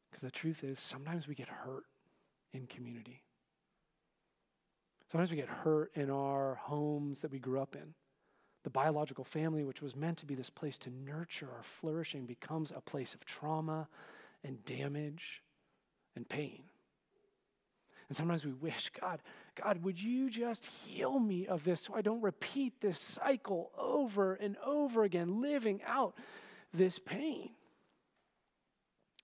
Because 0.09 0.21
the 0.21 0.31
truth 0.31 0.63
is, 0.63 0.79
sometimes 0.79 1.27
we 1.27 1.35
get 1.35 1.47
hurt 1.47 1.85
in 2.53 2.67
community. 2.67 3.23
Sometimes 5.11 5.31
we 5.31 5.37
get 5.37 5.47
hurt 5.47 5.91
in 5.95 6.09
our 6.09 6.55
homes 6.55 7.21
that 7.21 7.31
we 7.31 7.39
grew 7.39 7.59
up 7.59 7.75
in. 7.75 7.93
The 8.63 8.69
biological 8.69 9.23
family, 9.23 9.63
which 9.63 9.81
was 9.81 9.95
meant 9.95 10.17
to 10.19 10.25
be 10.25 10.35
this 10.35 10.49
place 10.49 10.77
to 10.79 10.89
nurture 10.91 11.49
our 11.55 11.63
flourishing, 11.63 12.25
becomes 12.25 12.71
a 12.75 12.81
place 12.81 13.13
of 13.13 13.25
trauma 13.25 13.87
and 14.43 14.63
damage 14.65 15.41
and 16.15 16.27
pain. 16.27 16.63
And 18.09 18.17
sometimes 18.17 18.43
we 18.43 18.53
wish, 18.53 18.89
God, 18.99 19.21
God, 19.55 19.83
would 19.83 20.01
you 20.01 20.31
just 20.31 20.65
heal 20.65 21.19
me 21.19 21.45
of 21.45 21.63
this 21.63 21.81
so 21.81 21.93
I 21.93 22.01
don't 22.01 22.21
repeat 22.21 22.81
this 22.81 22.99
cycle 22.99 23.71
over 23.77 24.33
and 24.33 24.57
over 24.65 25.03
again, 25.03 25.41
living 25.41 25.81
out 25.85 26.15
this 26.73 26.97
pain? 26.97 27.51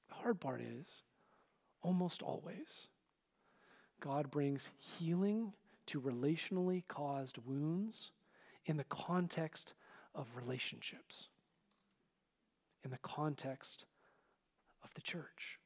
The 0.10 0.16
hard 0.16 0.40
part 0.40 0.62
is, 0.62 0.86
almost 1.82 2.22
always, 2.22 2.88
God 4.00 4.30
brings 4.30 4.70
healing 4.78 5.54
to 5.88 6.00
relationally 6.00 6.84
caused 6.88 7.40
wounds 7.40 8.12
in 8.66 8.78
the 8.78 8.84
context 8.84 9.74
of 10.14 10.28
relationships, 10.36 11.30
in 12.84 12.92
the 12.92 13.00
context 13.00 13.86
of 14.84 14.94
the 14.94 15.02
church. 15.02 15.58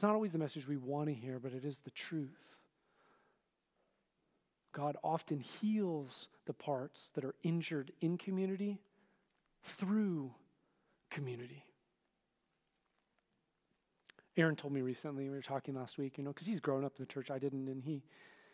It's 0.00 0.02
not 0.02 0.14
always 0.14 0.32
the 0.32 0.38
message 0.38 0.66
we 0.66 0.78
want 0.78 1.08
to 1.08 1.14
hear, 1.14 1.38
but 1.38 1.52
it 1.52 1.62
is 1.62 1.80
the 1.80 1.90
truth. 1.90 2.56
God 4.72 4.96
often 5.04 5.40
heals 5.40 6.28
the 6.46 6.54
parts 6.54 7.10
that 7.12 7.22
are 7.22 7.34
injured 7.42 7.92
in 8.00 8.16
community 8.16 8.80
through 9.62 10.32
community. 11.10 11.66
Aaron 14.38 14.56
told 14.56 14.72
me 14.72 14.80
recently, 14.80 15.28
we 15.28 15.36
were 15.36 15.42
talking 15.42 15.74
last 15.74 15.98
week, 15.98 16.16
you 16.16 16.24
know, 16.24 16.30
because 16.30 16.46
he's 16.46 16.60
grown 16.60 16.82
up 16.82 16.94
in 16.98 17.04
the 17.04 17.12
church, 17.12 17.30
I 17.30 17.38
didn't, 17.38 17.68
and 17.68 17.84
he, 17.84 18.02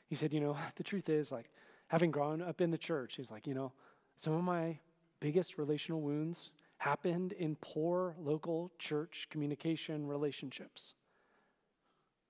he 0.08 0.16
said, 0.16 0.32
you 0.32 0.40
know, 0.40 0.56
the 0.74 0.82
truth 0.82 1.08
is, 1.08 1.30
like, 1.30 1.48
having 1.86 2.10
grown 2.10 2.42
up 2.42 2.60
in 2.60 2.72
the 2.72 2.76
church, 2.76 3.14
he's 3.14 3.30
like, 3.30 3.46
you 3.46 3.54
know, 3.54 3.70
some 4.16 4.32
of 4.32 4.42
my 4.42 4.80
biggest 5.20 5.58
relational 5.58 6.00
wounds 6.00 6.50
happened 6.78 7.30
in 7.30 7.54
poor 7.60 8.16
local 8.18 8.72
church 8.80 9.28
communication 9.30 10.08
relationships. 10.08 10.94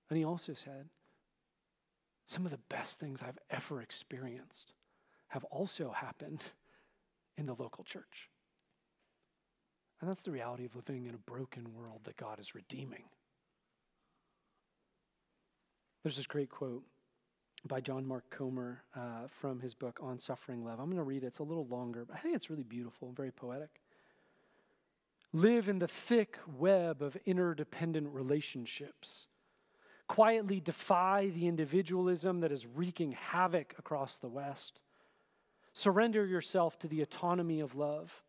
And 0.09 0.19
he 0.19 0.25
also 0.25 0.55
said, 0.55 0.89
some 2.27 2.45
of 2.45 2.51
the 2.51 2.61
best 2.69 2.99
things 2.99 3.23
I've 3.23 3.39
ever 3.51 3.81
experienced 3.81 4.73
have 5.29 5.45
also 5.45 5.91
happened 5.91 6.45
in 7.37 7.47
the 7.47 7.55
local 7.55 7.85
church. 7.85 8.31
And 10.01 10.11
that's 10.11 10.23
the 10.23 10.31
reality 10.31 10.65
of 10.65 10.77
living 10.77 11.07
in 11.07 11.15
a 11.15 11.19
broken 11.19 11.73
world 11.73 12.01
that 12.05 12.17
God 12.17 12.39
is 12.39 12.55
redeeming. 12.55 13.05
There's 16.03 16.17
this 16.17 16.27
great 16.27 16.51
quote 16.51 16.85
by 17.67 17.81
John 17.81 18.07
Mark 18.07 18.29
Comer 18.31 18.83
uh, 18.95 19.29
from 19.41 19.61
his 19.61 19.75
book 19.75 19.99
On 20.03 20.19
Suffering 20.19 20.65
Love. 20.65 20.79
I'm 20.79 20.87
going 20.87 20.99
to 20.99 21.03
read 21.03 21.25
it. 21.25 21.29
It's 21.29 21.39
a 21.39 21.45
little 21.45 21.67
longer, 21.67 22.05
but 22.05 22.17
I 22.17 22.21
think 22.21 22.37
it's 22.37 22.51
really 22.51 22.63
beautiful 22.63 23.09
and 23.09 23.17
very 23.17 23.33
poetic. 23.33 23.81
Live 25.33 25.69
in 25.69 25.79
the 25.79 25.89
thick 25.89 26.39
web 26.57 27.03
of 27.03 27.17
interdependent 27.25 28.09
relationships 28.09 29.27
quietly 30.09 30.61
defy 30.61 31.31
the 31.35 31.47
individualism 31.47 32.41
that 32.41 32.53
is 32.53 32.67
wreaking 32.67 33.13
havoc 33.13 33.75
across 33.79 34.19
the 34.19 34.29
West. 34.29 34.81
Surrender 35.73 36.25
yourself 36.25 36.79
to 36.79 36.89
the 36.89 37.03
autonomy 37.03 37.61
of 37.61 37.75
love. 37.75 38.23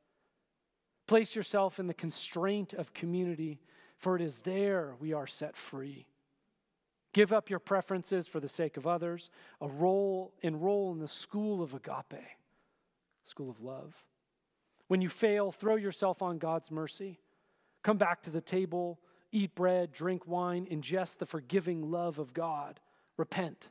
Place 1.08 1.36
yourself 1.36 1.80
in 1.80 1.88
the 1.88 1.94
constraint 1.94 2.74
of 2.74 2.94
community, 2.94 3.62
for 3.98 4.16
it 4.16 4.22
is 4.22 4.42
there 4.42 4.96
we 5.00 5.14
are 5.14 5.28
set 5.28 5.56
free. 5.56 6.08
Give 7.14 7.32
up 7.32 7.50
your 7.50 7.60
preferences 7.60 8.28
for 8.28 8.40
the 8.40 8.50
sake 8.50 8.78
of 8.78 8.86
others. 8.86 9.30
A 9.62 9.68
role, 9.68 10.34
enroll 10.42 10.92
in 10.92 11.00
the 11.00 11.08
school 11.08 11.64
of 11.64 11.74
agape, 11.74 12.22
school 13.24 13.50
of 13.50 13.62
love. 13.62 13.96
When 14.88 15.02
you 15.02 15.10
fail, 15.10 15.52
throw 15.52 15.76
yourself 15.76 16.22
on 16.22 16.38
God's 16.38 16.70
mercy. 16.70 17.20
Come 17.84 17.98
back 17.98 18.22
to 18.24 18.30
the 18.30 18.42
table 18.42 19.00
eat 19.32 19.56
bread, 19.56 19.92
drink 19.92 20.28
wine, 20.28 20.68
ingest 20.70 21.18
the 21.18 21.26
forgiving 21.26 21.92
love 21.92 22.20
of 22.20 22.34
God. 22.34 22.80
Repent. 23.18 23.70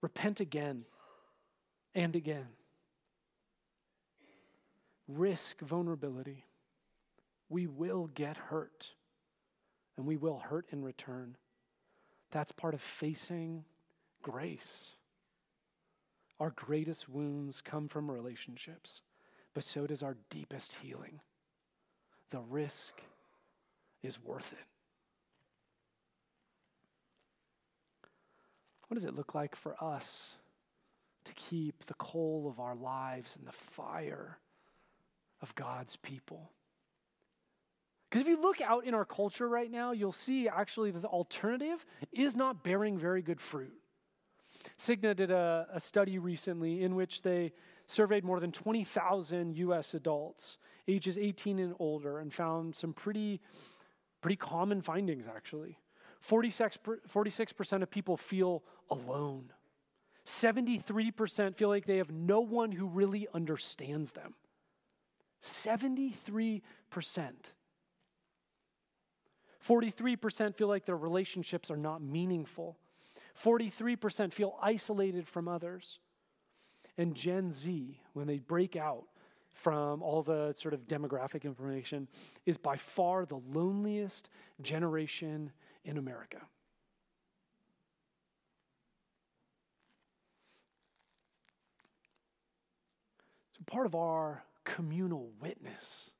Repent 0.00 0.40
again 0.40 0.84
and 1.94 2.14
again. 2.16 2.48
Risk 5.08 5.60
vulnerability. 5.60 6.44
We 7.48 7.66
will 7.66 8.06
get 8.14 8.36
hurt, 8.36 8.92
and 9.96 10.06
we 10.06 10.16
will 10.16 10.38
hurt 10.38 10.66
in 10.70 10.82
return. 10.82 11.36
That's 12.30 12.52
part 12.52 12.74
of 12.74 12.80
facing 12.80 13.64
grace. 14.22 14.92
Our 16.38 16.50
greatest 16.50 17.08
wounds 17.08 17.60
come 17.60 17.88
from 17.88 18.10
relationships, 18.10 19.02
but 19.52 19.64
so 19.64 19.86
does 19.86 20.02
our 20.02 20.16
deepest 20.30 20.76
healing. 20.76 21.20
The 22.30 22.40
risk 22.40 23.02
is 24.02 24.22
worth 24.22 24.52
it. 24.52 24.66
What 28.88 28.96
does 28.96 29.04
it 29.04 29.14
look 29.14 29.34
like 29.34 29.54
for 29.54 29.76
us 29.82 30.34
to 31.24 31.32
keep 31.34 31.86
the 31.86 31.94
coal 31.94 32.48
of 32.50 32.58
our 32.58 32.74
lives 32.74 33.36
and 33.36 33.46
the 33.46 33.52
fire 33.52 34.38
of 35.40 35.54
God's 35.54 35.96
people? 35.96 36.50
Because 38.10 38.22
if 38.22 38.28
you 38.28 38.42
look 38.42 38.60
out 38.60 38.84
in 38.84 38.94
our 38.94 39.04
culture 39.04 39.48
right 39.48 39.70
now, 39.70 39.92
you'll 39.92 40.10
see 40.10 40.48
actually 40.48 40.90
that 40.90 41.02
the 41.02 41.08
alternative 41.08 41.86
is 42.10 42.34
not 42.34 42.64
bearing 42.64 42.98
very 42.98 43.22
good 43.22 43.40
fruit. 43.40 43.80
Cigna 44.76 45.14
did 45.14 45.30
a, 45.30 45.68
a 45.72 45.78
study 45.78 46.18
recently 46.18 46.82
in 46.82 46.96
which 46.96 47.22
they 47.22 47.52
surveyed 47.86 48.24
more 48.24 48.40
than 48.40 48.50
20,000 48.50 49.56
US 49.56 49.94
adults, 49.94 50.58
ages 50.88 51.16
18 51.16 51.60
and 51.60 51.74
older, 51.78 52.18
and 52.18 52.34
found 52.34 52.74
some 52.74 52.92
pretty 52.92 53.40
Pretty 54.20 54.36
common 54.36 54.82
findings, 54.82 55.26
actually. 55.26 55.78
46, 56.20 56.78
46% 57.12 57.82
of 57.82 57.90
people 57.90 58.16
feel 58.16 58.62
alone. 58.90 59.52
73% 60.26 61.56
feel 61.56 61.68
like 61.68 61.86
they 61.86 61.96
have 61.96 62.10
no 62.10 62.40
one 62.40 62.72
who 62.72 62.86
really 62.86 63.26
understands 63.34 64.12
them. 64.12 64.34
73%. 65.42 66.62
43% 69.66 70.56
feel 70.56 70.68
like 70.68 70.84
their 70.84 70.96
relationships 70.96 71.70
are 71.70 71.76
not 71.76 72.02
meaningful. 72.02 72.76
43% 73.42 74.32
feel 74.32 74.58
isolated 74.62 75.26
from 75.26 75.48
others. 75.48 75.98
And 76.98 77.14
Gen 77.14 77.52
Z, 77.52 78.00
when 78.12 78.26
they 78.26 78.38
break 78.38 78.76
out, 78.76 79.04
from 79.52 80.02
all 80.02 80.22
the 80.22 80.52
sort 80.56 80.74
of 80.74 80.86
demographic 80.86 81.44
information, 81.44 82.08
is 82.46 82.56
by 82.56 82.76
far 82.76 83.26
the 83.26 83.40
loneliest 83.52 84.30
generation 84.62 85.52
in 85.84 85.98
America. 85.98 86.40
So, 93.56 93.64
part 93.66 93.86
of 93.86 93.94
our 93.94 94.44
communal 94.64 95.30
witness 95.40 96.10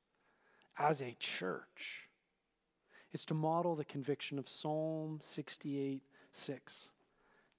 as 0.77 1.01
a 1.01 1.15
church 1.19 2.09
is 3.13 3.25
to 3.25 3.33
model 3.33 3.75
the 3.75 3.85
conviction 3.85 4.39
of 4.39 4.47
Psalm 4.47 5.19
68 5.21 6.01
6. 6.31 6.89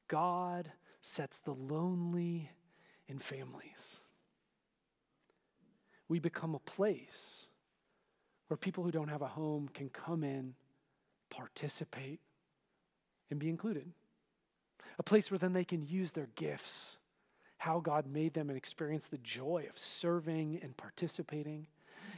God 0.08 0.72
sets 1.00 1.40
the 1.40 1.54
lonely 1.54 2.50
in 3.08 3.18
families 3.18 4.00
we 6.08 6.18
become 6.18 6.54
a 6.54 6.58
place 6.60 7.46
where 8.48 8.56
people 8.56 8.84
who 8.84 8.90
don't 8.90 9.08
have 9.08 9.22
a 9.22 9.28
home 9.28 9.68
can 9.72 9.88
come 9.88 10.22
in, 10.22 10.54
participate, 11.30 12.20
and 13.30 13.40
be 13.40 13.48
included. 13.48 13.90
A 14.98 15.02
place 15.02 15.30
where 15.30 15.38
then 15.38 15.54
they 15.54 15.64
can 15.64 15.82
use 15.86 16.12
their 16.12 16.28
gifts, 16.36 16.98
how 17.56 17.80
God 17.80 18.06
made 18.06 18.34
them, 18.34 18.50
and 18.50 18.56
experience 18.58 19.06
the 19.06 19.18
joy 19.18 19.66
of 19.70 19.78
serving 19.78 20.60
and 20.62 20.76
participating. 20.76 21.66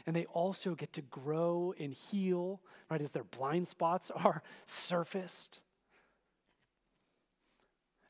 And 0.07 0.17
they 0.17 0.25
also 0.27 0.75
get 0.75 0.93
to 0.95 1.03
grow 1.03 1.73
and 1.79 1.95
heal, 1.95 2.61
right, 2.91 3.01
as 3.01 3.13
their 3.13 3.25
blind 3.25 3.69
spots 3.69 4.11
are 4.15 4.43
surfaced. 4.65 5.61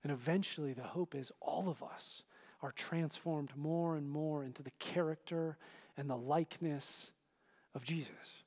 And 0.03 0.13
eventually, 0.13 0.73
the 0.73 0.83
hope 0.83 1.15
is 1.15 1.33
all 1.41 1.69
of 1.69 1.83
us 1.83 2.23
are 2.65 2.73
transformed 2.73 3.51
more 3.55 3.95
and 3.95 4.09
more 4.09 4.43
into 4.43 4.63
the 4.63 4.71
character 4.79 5.59
and 5.99 6.09
the 6.09 6.17
likeness 6.17 7.11
of 7.75 7.85
Jesus. 7.85 8.43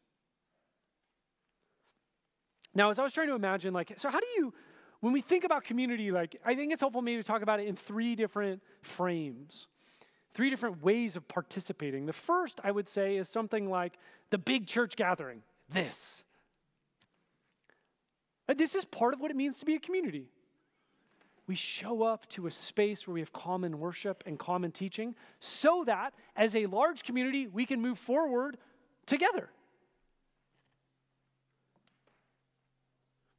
Now, 2.74 2.90
as 2.90 2.98
I 2.98 3.04
was 3.04 3.14
trying 3.14 3.28
to 3.28 3.36
imagine, 3.36 3.76
like, 3.76 3.94
so 3.98 4.10
how 4.10 4.20
do 4.20 4.26
you, 4.38 4.56
when 5.02 5.14
we 5.14 5.22
think 5.22 5.44
about 5.44 5.64
community, 5.66 6.10
like, 6.10 6.36
I 6.44 6.56
think 6.56 6.74
it's 6.74 6.82
helpful 6.82 7.04
maybe 7.04 7.22
to 7.22 7.28
talk 7.28 7.44
about 7.44 7.60
it 7.60 7.68
in 7.68 7.76
three 7.76 8.16
different 8.16 8.64
frames, 8.82 9.68
three 10.34 10.50
different 10.50 10.82
ways 10.82 11.16
of 11.16 11.28
participating. 11.28 12.08
The 12.08 12.14
first, 12.14 12.60
I 12.64 12.72
would 12.72 12.88
say, 12.88 13.18
is 13.18 13.30
something 13.30 13.70
like 13.70 14.00
the 14.32 14.40
big 14.40 14.66
church 14.66 14.96
gathering, 14.96 15.44
this. 15.70 16.24
This 18.56 18.74
is 18.74 18.84
part 18.84 19.14
of 19.14 19.20
what 19.20 19.30
it 19.30 19.38
means 19.38 19.60
to 19.60 19.66
be 19.66 19.76
a 19.76 19.80
community 19.80 20.32
we 21.48 21.56
show 21.56 22.04
up 22.04 22.28
to 22.30 22.46
a 22.46 22.52
space 22.52 23.08
where 23.08 23.14
we 23.14 23.22
have 23.22 23.32
common 23.32 23.80
worship 23.80 24.24
and 24.26 24.38
common 24.38 24.72
teaching 24.72 25.16
so 25.40 25.84
that 25.86 26.14
as 26.36 26.56
a 26.56 26.66
large 26.66 27.04
community, 27.04 27.48
we 27.48 27.66
can 27.66 27.82
move 27.82 27.98
forward 27.98 28.58
together. 29.06 29.50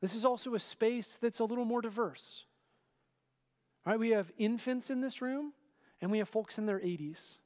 This 0.01 0.15
is 0.15 0.25
also 0.25 0.55
a 0.55 0.61
space 0.61 1.19
that's 1.21 1.41
a 1.41 1.45
little 1.45 1.67
more 1.67 1.83
diverse. 1.83 2.45
Right, 3.85 3.99
we 3.99 4.11
have 4.11 4.33
infants 4.39 4.91
in 4.91 5.01
this 5.01 5.21
room, 5.21 5.53
and 6.01 6.11
we 6.11 6.19
have 6.19 6.29
folks 6.29 6.59
in 6.59 6.67
their 6.67 6.79
80s. 6.79 7.39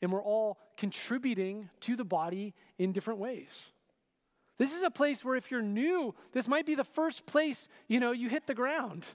And 0.00 0.12
we're 0.12 0.22
all 0.22 0.58
contributing 0.76 1.70
to 1.80 1.96
the 1.96 2.04
body 2.04 2.54
in 2.78 2.92
different 2.92 3.20
ways. 3.20 3.72
This 4.58 4.74
is 4.74 4.82
a 4.82 4.90
place 4.90 5.24
where 5.24 5.36
if 5.36 5.50
you're 5.50 5.62
new, 5.62 6.14
this 6.32 6.46
might 6.46 6.66
be 6.66 6.74
the 6.74 6.84
first 6.84 7.26
place, 7.26 7.68
you 7.88 8.00
know, 8.00 8.12
you 8.12 8.28
hit 8.28 8.46
the 8.46 8.54
ground. 8.54 9.10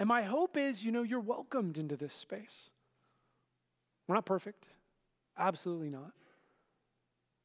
And 0.00 0.08
my 0.08 0.22
hope 0.22 0.56
is, 0.56 0.82
you 0.82 0.92
know, 0.92 1.02
you're 1.02 1.20
welcomed 1.20 1.76
into 1.76 1.94
this 1.94 2.14
space. 2.14 2.70
We're 4.08 4.14
not 4.14 4.24
perfect. 4.24 4.68
Absolutely 5.36 5.90
not. 5.90 6.12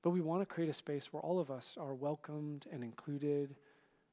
But 0.01 0.11
we 0.11 0.21
want 0.21 0.41
to 0.41 0.45
create 0.45 0.69
a 0.69 0.73
space 0.73 1.11
where 1.11 1.21
all 1.21 1.41
of 1.41 1.51
us 1.51 1.75
are 1.77 1.93
welcomed 1.93 2.65
and 2.71 2.81
included 2.81 3.57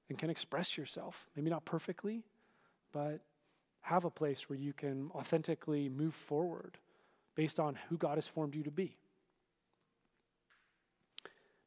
and 0.09 0.19
can 0.19 0.29
express 0.29 0.77
yourself. 0.77 1.29
Maybe 1.37 1.51
not 1.51 1.65
perfectly, 1.65 2.25
but 2.91 3.21
have 3.83 4.05
a 4.05 4.11
place 4.11 4.49
where 4.49 4.59
you 4.59 4.73
can 4.73 5.13
authentically 5.15 5.89
move 5.89 6.13
forward 6.13 6.79
based 7.37 7.61
on 7.61 7.79
who 7.89 7.97
God 7.97 8.17
has 8.17 8.27
formed 8.27 8.57
you 8.57 8.65
to 8.65 8.73
be. 8.73 8.97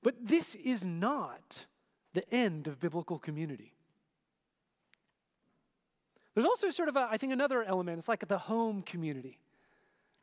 But 0.03 0.15
this 0.21 0.55
is 0.55 0.85
not 0.85 1.67
the 2.13 2.29
end 2.35 2.67
of 2.67 2.81
biblical 2.81 3.17
community. 3.17 3.74
There's 6.35 6.45
also 6.45 6.69
sort 6.69 6.89
of, 6.89 6.97
a, 6.97 7.07
I 7.09 7.17
think, 7.17 7.31
another 7.31 7.63
element. 7.63 7.97
It's 7.97 8.09
like 8.09 8.27
the 8.27 8.37
home 8.37 8.81
community, 8.81 9.39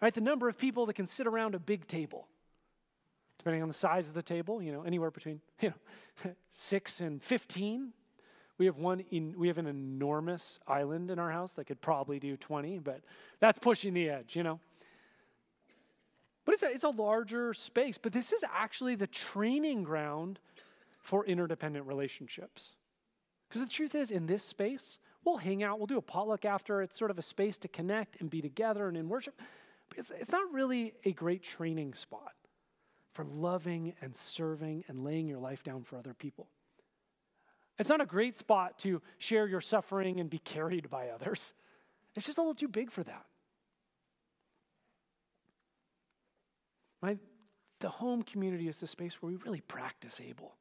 right? 0.01 0.13
The 0.13 0.21
number 0.21 0.49
of 0.49 0.59
people 0.59 0.87
that 0.87 0.95
can 0.95 1.07
sit 1.07 1.27
around 1.27 1.55
a 1.55 1.59
big 1.59 1.87
table, 1.87 2.29
depending 3.39 3.63
on 3.63 3.69
the 3.69 3.75
size 3.75 4.09
of 4.09 4.15
the 4.15 4.23
table, 4.23 4.63
you 4.63 4.73
know, 4.73 4.83
anywhere 4.83 5.11
between, 5.11 5.41
you 5.61 5.73
know, 6.25 6.33
six 6.53 7.01
and 7.01 7.23
15. 7.23 7.93
We 8.59 8.67
have 8.67 8.77
one 8.77 9.01
in, 9.11 9.35
we 9.39 9.49
have 9.49 9.57
an 9.57 9.67
enormous 9.67 10.61
island 10.69 11.11
in 11.11 11.19
our 11.19 11.31
house 11.31 11.53
that 11.53 11.65
could 11.65 11.81
probably 11.81 12.21
do 12.21 12.37
20, 12.37 12.79
but 12.81 13.01
that's 13.41 13.59
pushing 13.59 13.95
the 13.95 14.11
edge, 14.11 14.37
you 14.37 14.43
know. 14.43 14.61
But 16.45 16.55
it's 16.55 16.63
a, 16.63 16.71
it's 16.71 16.85
a 16.85 16.91
larger 16.91 17.55
space. 17.55 17.99
But 17.99 18.13
this 18.13 18.33
is 18.33 18.45
actually 18.53 18.97
the 18.97 19.07
training 19.07 19.85
ground 19.85 20.39
for 21.01 21.25
interdependent 21.25 21.87
relationships. 21.87 22.73
Because 23.49 23.63
the 23.63 23.69
truth 23.69 23.95
is, 23.95 24.11
in 24.11 24.27
this 24.27 24.43
space, 24.43 24.99
we'll 25.25 25.37
hang 25.37 25.63
out, 25.63 25.79
we'll 25.79 25.87
do 25.87 25.99
a 25.99 26.03
potluck 26.03 26.45
after. 26.45 26.83
It's 26.83 26.97
sort 26.97 27.11
of 27.11 27.19
a 27.19 27.23
space 27.23 27.59
to 27.59 27.69
connect 27.69 28.21
and 28.21 28.31
be 28.31 28.41
together 28.41 28.89
and 28.89 28.97
in 28.97 29.09
worship. 29.09 29.41
But 29.89 29.99
it's, 29.99 30.11
it's 30.11 30.33
not 30.33 30.53
really 30.53 30.95
a 31.05 31.13
great 31.13 31.43
training 31.43 31.95
spot 31.95 32.33
for 33.13 33.25
loving 33.25 33.95
and 34.01 34.15
serving 34.15 34.85
and 34.89 35.05
laying 35.05 35.29
your 35.29 35.39
life 35.39 35.63
down 35.63 35.85
for 35.85 35.97
other 35.97 36.15
people. 36.15 36.49
It's 37.79 37.89
not 37.89 38.01
a 38.01 38.07
great 38.07 38.37
spot 38.37 38.79
to 38.81 39.03
share 39.19 39.47
your 39.47 39.61
suffering 39.61 40.21
and 40.21 40.31
be 40.31 40.39
carried 40.39 40.89
by 40.89 41.09
others. 41.09 41.53
It's 42.15 42.27
just 42.27 42.39
a 42.39 42.41
little 42.41 42.55
too 42.55 42.69
big 42.69 42.91
for 42.91 43.03
that. 43.03 43.25
My, 47.01 47.19
the 47.81 47.89
home 47.89 48.23
community 48.23 48.69
is 48.69 48.79
the 48.79 48.87
space 48.87 49.21
where 49.21 49.33
we 49.33 49.37
really 49.45 49.61
practice 49.61 50.21
able. 50.21 50.55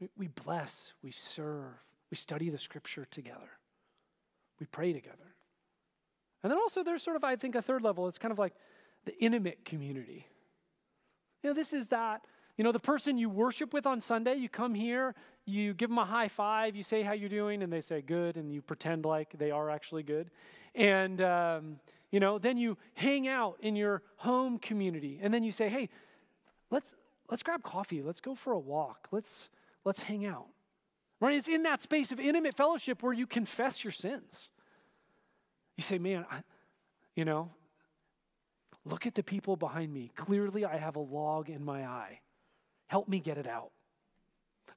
We, 0.00 0.08
we 0.16 0.28
bless, 0.28 0.92
we 1.02 1.10
serve, 1.10 1.74
we 2.10 2.16
study 2.16 2.50
the 2.50 2.58
scripture 2.58 3.06
together, 3.10 3.58
we 4.60 4.66
pray 4.66 4.92
together. 4.92 5.34
And 6.42 6.52
then 6.52 6.58
also, 6.58 6.84
there's 6.84 7.02
sort 7.02 7.16
of, 7.16 7.24
I 7.24 7.34
think, 7.36 7.56
a 7.56 7.62
third 7.62 7.82
level. 7.82 8.06
It's 8.06 8.18
kind 8.18 8.30
of 8.30 8.38
like 8.38 8.54
the 9.04 9.16
intimate 9.18 9.64
community. 9.64 10.26
You 11.42 11.50
know, 11.50 11.54
this 11.54 11.72
is 11.72 11.88
that, 11.88 12.22
you 12.56 12.62
know, 12.62 12.70
the 12.70 12.78
person 12.78 13.18
you 13.18 13.28
worship 13.28 13.72
with 13.72 13.86
on 13.86 14.00
Sunday, 14.00 14.36
you 14.36 14.48
come 14.48 14.74
here, 14.74 15.16
you 15.46 15.74
give 15.74 15.90
them 15.90 15.98
a 15.98 16.04
high 16.04 16.28
five, 16.28 16.76
you 16.76 16.84
say 16.84 17.02
how 17.02 17.12
you're 17.12 17.28
doing, 17.28 17.62
and 17.62 17.72
they 17.72 17.80
say 17.80 18.02
good, 18.02 18.36
and 18.36 18.52
you 18.52 18.62
pretend 18.62 19.04
like 19.04 19.36
they 19.36 19.50
are 19.50 19.68
actually 19.68 20.04
good. 20.04 20.30
And, 20.76 21.20
um, 21.20 21.80
you 22.10 22.20
know, 22.20 22.38
then 22.38 22.56
you 22.56 22.76
hang 22.94 23.28
out 23.28 23.58
in 23.60 23.76
your 23.76 24.02
home 24.16 24.58
community 24.58 25.18
and 25.22 25.32
then 25.32 25.42
you 25.42 25.52
say, 25.52 25.68
hey, 25.68 25.88
let's 26.70 26.94
let's 27.30 27.42
grab 27.42 27.62
coffee, 27.62 28.02
let's 28.02 28.20
go 28.20 28.34
for 28.34 28.52
a 28.52 28.58
walk, 28.58 29.08
let's 29.10 29.50
let's 29.84 30.02
hang 30.02 30.24
out. 30.24 30.46
Right? 31.20 31.36
It's 31.36 31.48
in 31.48 31.64
that 31.64 31.82
space 31.82 32.12
of 32.12 32.20
intimate 32.20 32.56
fellowship 32.56 33.02
where 33.02 33.12
you 33.12 33.26
confess 33.26 33.82
your 33.82 33.90
sins. 33.90 34.50
You 35.76 35.82
say, 35.82 35.98
man, 35.98 36.24
I, 36.30 36.42
you 37.14 37.24
know, 37.24 37.50
look 38.84 39.06
at 39.06 39.14
the 39.14 39.22
people 39.22 39.56
behind 39.56 39.92
me. 39.92 40.12
Clearly, 40.14 40.64
I 40.64 40.76
have 40.76 40.96
a 40.96 41.00
log 41.00 41.50
in 41.50 41.64
my 41.64 41.84
eye. 41.84 42.20
Help 42.86 43.08
me 43.08 43.20
get 43.20 43.38
it 43.38 43.46
out. 43.46 43.70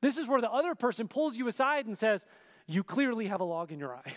This 0.02 0.18
is 0.18 0.28
where 0.28 0.42
the 0.42 0.52
other 0.52 0.74
person 0.74 1.08
pulls 1.08 1.38
you 1.38 1.48
aside 1.48 1.86
and 1.86 1.98
says, 1.98 2.26
You 2.68 2.84
clearly 2.84 3.28
have 3.28 3.40
a 3.40 3.46
log 3.46 3.72
in 3.72 3.80
your 3.80 3.96
eye. 3.96 4.14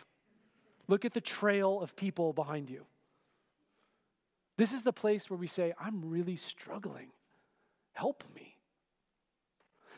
Look 0.89 1.05
at 1.05 1.15
the 1.15 1.21
trail 1.21 1.81
of 1.81 1.97
people 1.97 2.33
behind 2.33 2.71
you. 2.71 2.85
This 4.57 4.73
is 4.73 4.83
the 4.83 4.93
place 4.93 5.29
where 5.29 5.39
we 5.39 5.47
say, 5.47 5.75
I'm 5.81 6.05
really 6.05 6.37
struggling. 6.37 7.09
Help 7.93 8.25
me. 8.35 8.54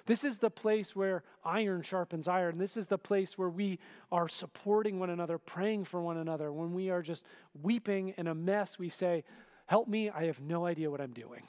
This 0.07 0.25
is 0.25 0.39
the 0.39 0.51
place 0.51 0.95
where 0.95 1.25
iron 1.45 1.83
sharpens 1.83 2.29
iron. 2.29 2.59
This 2.59 2.77
is 2.77 2.87
the 2.87 2.99
place 2.99 3.37
where 3.37 3.51
we 3.51 3.81
are 4.13 4.29
supporting 4.29 5.01
one 5.01 5.11
another, 5.11 5.37
praying 5.37 5.85
for 5.85 6.01
one 6.01 6.17
another. 6.17 6.53
When 6.53 6.73
we 6.73 6.91
are 6.91 7.03
just 7.03 7.25
weeping 7.61 8.15
in 8.17 8.29
a 8.29 8.35
mess, 8.35 8.79
we 8.79 8.89
say, 8.89 9.25
Help 9.67 9.89
me, 9.89 10.11
I 10.11 10.27
have 10.27 10.41
no 10.41 10.65
idea 10.65 10.89
what 10.93 11.01
I'm 11.01 11.13
doing. 11.13 11.43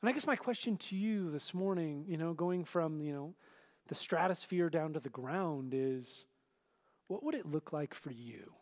And 0.00 0.08
I 0.08 0.12
guess 0.12 0.26
my 0.26 0.36
question 0.36 0.76
to 0.76 0.96
you 0.96 1.32
this 1.32 1.52
morning, 1.52 2.04
you 2.06 2.16
know, 2.16 2.32
going 2.32 2.64
from, 2.64 3.00
you 3.00 3.12
know, 3.12 3.34
the 3.88 3.96
stratosphere 3.96 4.70
down 4.70 4.92
to 4.92 5.00
the 5.00 5.08
ground 5.08 5.72
is 5.74 6.24
what 7.08 7.24
would 7.24 7.34
it 7.34 7.44
look 7.44 7.72
like 7.72 7.92
for 7.92 8.12
you 8.12 8.52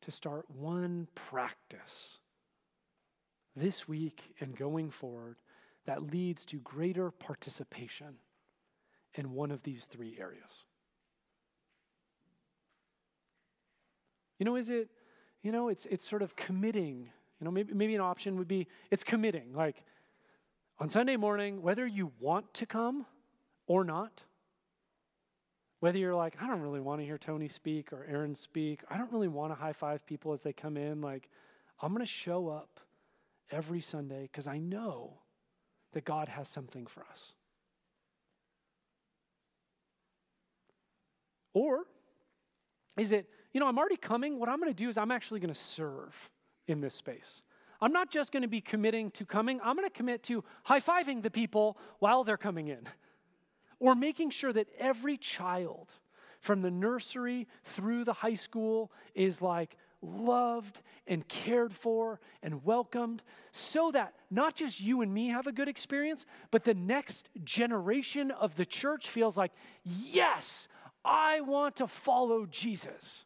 to 0.00 0.10
start 0.10 0.46
one 0.50 1.08
practice 1.14 2.20
this 3.58 3.88
week 3.88 4.34
and 4.40 4.56
going 4.56 4.90
forward 4.90 5.36
that 5.86 6.10
leads 6.12 6.44
to 6.46 6.56
greater 6.58 7.10
participation 7.10 8.16
in 9.14 9.32
one 9.32 9.50
of 9.50 9.62
these 9.62 9.84
three 9.84 10.16
areas? 10.20 10.64
You 14.38 14.44
know, 14.44 14.56
is 14.56 14.70
it, 14.70 14.88
you 15.42 15.50
know, 15.50 15.68
it's, 15.68 15.86
it's 15.86 16.08
sort 16.08 16.22
of 16.22 16.36
committing. 16.36 17.10
You 17.40 17.44
know, 17.44 17.50
maybe, 17.50 17.72
maybe 17.74 17.94
an 17.94 18.00
option 18.00 18.36
would 18.38 18.48
be 18.48 18.68
it's 18.90 19.04
committing. 19.04 19.52
Like 19.54 19.82
on 20.78 20.88
Sunday 20.88 21.16
morning, 21.16 21.62
whether 21.62 21.86
you 21.86 22.12
want 22.20 22.52
to 22.54 22.66
come 22.66 23.06
or 23.66 23.84
not, 23.84 24.22
whether 25.80 25.98
you're 25.98 26.14
like, 26.14 26.34
I 26.40 26.46
don't 26.46 26.60
really 26.60 26.80
want 26.80 27.00
to 27.00 27.04
hear 27.04 27.18
Tony 27.18 27.48
speak 27.48 27.92
or 27.92 28.06
Aaron 28.08 28.34
speak, 28.34 28.82
I 28.90 28.98
don't 28.98 29.12
really 29.12 29.28
want 29.28 29.52
to 29.52 29.54
high 29.54 29.72
five 29.72 30.04
people 30.06 30.32
as 30.32 30.42
they 30.42 30.52
come 30.52 30.76
in, 30.76 31.00
like, 31.00 31.28
I'm 31.80 31.92
going 31.92 32.04
to 32.04 32.10
show 32.10 32.48
up 32.48 32.80
every 33.50 33.80
Sunday 33.80 34.22
because 34.22 34.46
I 34.46 34.58
know 34.58 35.20
that 35.92 36.04
God 36.04 36.28
has 36.28 36.48
something 36.48 36.86
for 36.86 37.04
us. 37.10 37.34
Or 41.54 41.84
is 42.96 43.12
it, 43.12 43.26
you 43.52 43.60
know, 43.60 43.66
I'm 43.66 43.78
already 43.78 43.96
coming. 43.96 44.38
What 44.38 44.48
I'm 44.48 44.60
going 44.60 44.70
to 44.70 44.76
do 44.76 44.88
is 44.88 44.98
I'm 44.98 45.10
actually 45.10 45.40
going 45.40 45.52
to 45.52 45.58
serve 45.58 46.30
in 46.66 46.80
this 46.80 46.94
space. 46.94 47.42
I'm 47.80 47.92
not 47.92 48.10
just 48.10 48.32
going 48.32 48.42
to 48.42 48.48
be 48.48 48.60
committing 48.60 49.10
to 49.12 49.24
coming, 49.24 49.60
I'm 49.62 49.76
going 49.76 49.88
to 49.88 49.94
commit 49.94 50.22
to 50.24 50.44
high 50.64 50.80
fiving 50.80 51.22
the 51.22 51.30
people 51.30 51.78
while 52.00 52.24
they're 52.24 52.36
coming 52.36 52.68
in. 52.68 52.88
Or 53.80 53.94
making 53.94 54.30
sure 54.30 54.52
that 54.52 54.66
every 54.78 55.16
child 55.16 55.88
from 56.40 56.62
the 56.62 56.70
nursery 56.70 57.46
through 57.64 58.04
the 58.04 58.12
high 58.12 58.34
school 58.34 58.90
is 59.14 59.40
like 59.40 59.76
loved 60.00 60.80
and 61.06 61.26
cared 61.28 61.74
for 61.74 62.20
and 62.42 62.64
welcomed 62.64 63.22
so 63.52 63.90
that 63.90 64.14
not 64.30 64.54
just 64.54 64.80
you 64.80 65.00
and 65.00 65.12
me 65.12 65.28
have 65.28 65.46
a 65.46 65.52
good 65.52 65.68
experience, 65.68 66.26
but 66.50 66.64
the 66.64 66.74
next 66.74 67.28
generation 67.44 68.30
of 68.30 68.56
the 68.56 68.66
church 68.66 69.08
feels 69.08 69.36
like, 69.36 69.52
yes, 69.82 70.68
I 71.04 71.40
want 71.40 71.76
to 71.76 71.86
follow 71.86 72.46
Jesus. 72.46 73.24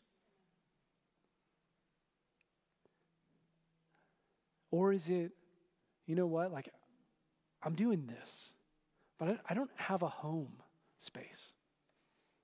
Or 4.71 4.93
is 4.93 5.09
it, 5.09 5.33
you 6.07 6.15
know 6.15 6.27
what, 6.27 6.51
like, 6.51 6.71
I'm 7.63 7.75
doing 7.75 8.07
this 8.07 8.53
but 9.23 9.39
I 9.49 9.55
don't 9.55 9.71
have 9.77 10.03
a 10.03 10.09
home 10.09 10.51
space. 10.99 11.53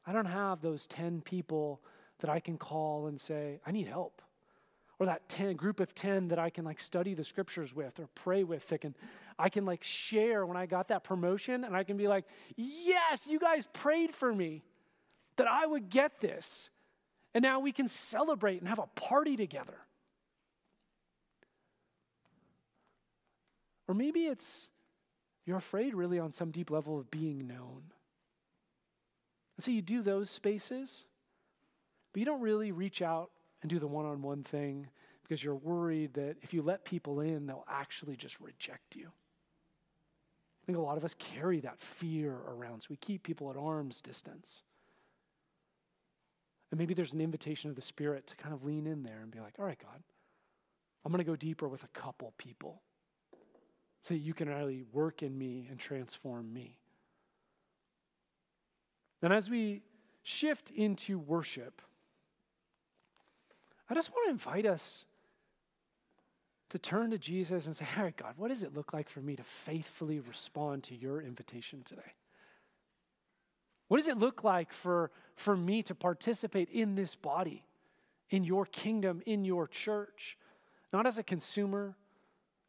I 0.07 0.13
don't 0.13 0.27
have 0.27 0.61
those 0.61 0.87
10 0.87 1.23
people 1.23 1.81
that 2.21 2.31
I 2.31 2.41
can 2.41 2.59
call 2.59 3.07
and 3.07 3.21
say, 3.21 3.61
I 3.67 3.73
need 3.73 3.87
help. 3.87 4.23
Or 4.99 5.07
that 5.07 5.29
10 5.29 5.55
group 5.57 5.79
of 5.79 5.95
10 5.95 6.29
that 6.29 6.39
I 6.39 6.51
can 6.51 6.65
like 6.65 6.81
study 6.81 7.15
the 7.15 7.23
scriptures 7.23 7.73
with 7.75 8.01
or 8.01 8.09
pray 8.15 8.43
with 8.43 8.67
that 8.69 8.81
can 8.81 8.95
I 9.39 9.49
can 9.49 9.65
like 9.65 9.85
share 9.85 10.45
when 10.45 10.57
I 10.57 10.67
got 10.67 10.89
that 10.89 11.05
promotion 11.05 11.63
and 11.63 11.77
I 11.77 11.85
can 11.85 11.97
be 11.97 12.09
like, 12.09 12.25
"Yes, 12.57 13.25
you 13.29 13.39
guys 13.39 13.69
prayed 13.73 14.13
for 14.13 14.35
me 14.35 14.65
that 15.37 15.47
I 15.47 15.65
would 15.65 15.89
get 15.89 16.21
this." 16.21 16.71
And 17.33 17.43
now 17.43 17.61
we 17.61 17.71
can 17.71 17.87
celebrate 17.87 18.59
and 18.59 18.69
have 18.69 18.81
a 18.81 18.89
party 18.97 19.37
together. 19.37 19.79
Or 23.87 23.95
maybe 23.95 24.27
it's 24.27 24.71
you're 25.47 25.57
afraid 25.57 25.95
really 25.95 26.19
on 26.19 26.31
some 26.31 26.51
deep 26.51 26.71
level 26.71 26.99
of 26.99 27.11
being 27.11 27.47
known. 27.47 27.83
And 29.57 29.65
so 29.65 29.71
you 29.71 29.81
do 29.81 30.03
those 30.03 30.29
spaces, 30.29 31.07
but 32.19 32.21
you 32.21 32.27
don't 32.27 32.41
really 32.41 32.73
reach 32.73 33.01
out 33.01 33.31
and 33.63 33.71
do 33.71 33.79
the 33.79 33.87
one 33.87 34.05
on 34.05 34.23
one 34.23 34.43
thing 34.43 34.89
because 35.23 35.45
you're 35.45 35.55
worried 35.55 36.15
that 36.15 36.35
if 36.43 36.53
you 36.53 36.63
let 36.63 36.85
people 36.85 37.21
in, 37.21 37.47
they'll 37.47 37.65
actually 37.69 38.17
just 38.17 38.41
reject 38.41 38.97
you. 38.97 39.07
I 39.07 40.67
think 40.67 40.79
a 40.79 40.81
lot 40.81 40.97
of 40.97 41.05
us 41.05 41.15
carry 41.21 41.61
that 41.61 41.79
fear 41.79 42.35
around, 42.49 42.81
so 42.81 42.89
we 42.91 42.97
keep 42.97 43.23
people 43.23 43.51
at 43.51 43.57
arm's 43.57 44.01
distance. 44.01 44.63
And 46.73 46.79
maybe 46.81 46.93
there's 46.93 47.13
an 47.13 47.21
invitation 47.21 47.71
of 47.71 47.77
the 47.77 47.83
Spirit 47.83 48.27
to 48.27 48.37
kind 48.37 48.53
of 48.53 48.65
lean 48.65 48.89
in 48.89 49.05
there 49.05 49.21
and 49.23 49.31
be 49.31 49.39
like, 49.39 49.55
all 49.57 49.65
right, 49.65 49.79
God, 49.81 50.03
I'm 51.05 51.13
going 51.13 51.25
to 51.25 51.31
go 51.31 51.37
deeper 51.37 51.69
with 51.69 51.85
a 51.85 51.89
couple 51.89 52.35
people 52.37 52.83
so 54.03 54.15
you 54.15 54.35
can 54.35 54.49
really 54.49 54.83
work 54.93 55.23
in 55.23 55.39
me 55.39 55.69
and 55.71 55.79
transform 55.79 56.53
me. 56.53 56.81
And 59.23 59.33
as 59.33 59.49
we 59.49 59.83
shift 60.25 60.71
into 60.71 61.21
worship, 61.21 61.81
I 63.89 63.95
just 63.95 64.11
want 64.11 64.27
to 64.27 64.31
invite 64.31 64.67
us 64.67 65.07
to 66.71 66.79
turn 66.79 67.11
to 67.11 67.19
Jesus 67.19 67.67
and 67.67 67.75
say, 67.75 67.87
All 67.97 68.05
right, 68.05 68.17
God, 68.17 68.35
what 68.37 68.49
does 68.49 68.63
it 68.63 68.75
look 68.75 68.93
like 68.93 69.09
for 69.09 69.21
me 69.21 69.37
to 69.37 69.43
faithfully 69.43 70.21
respond 70.21 70.85
to 70.85 70.95
your 70.95 71.21
invitation 71.23 71.83
today? 71.83 72.13
What 73.89 73.99
does 73.99 74.09
it 74.09 74.19
look 74.19 74.45
like 74.45 74.71
for, 74.71 75.11
for 75.35 75.57
me 75.57 75.83
to 75.85 75.95
participate 75.95 76.69
in 76.69 76.95
this 76.95 77.15
body, 77.15 77.65
in 78.29 78.45
your 78.45 78.67
kingdom, 78.67 79.23
in 79.25 79.45
your 79.45 79.67
church? 79.67 80.37
Not 80.93 81.07
as 81.07 81.17
a 81.17 81.23
consumer, 81.23 81.97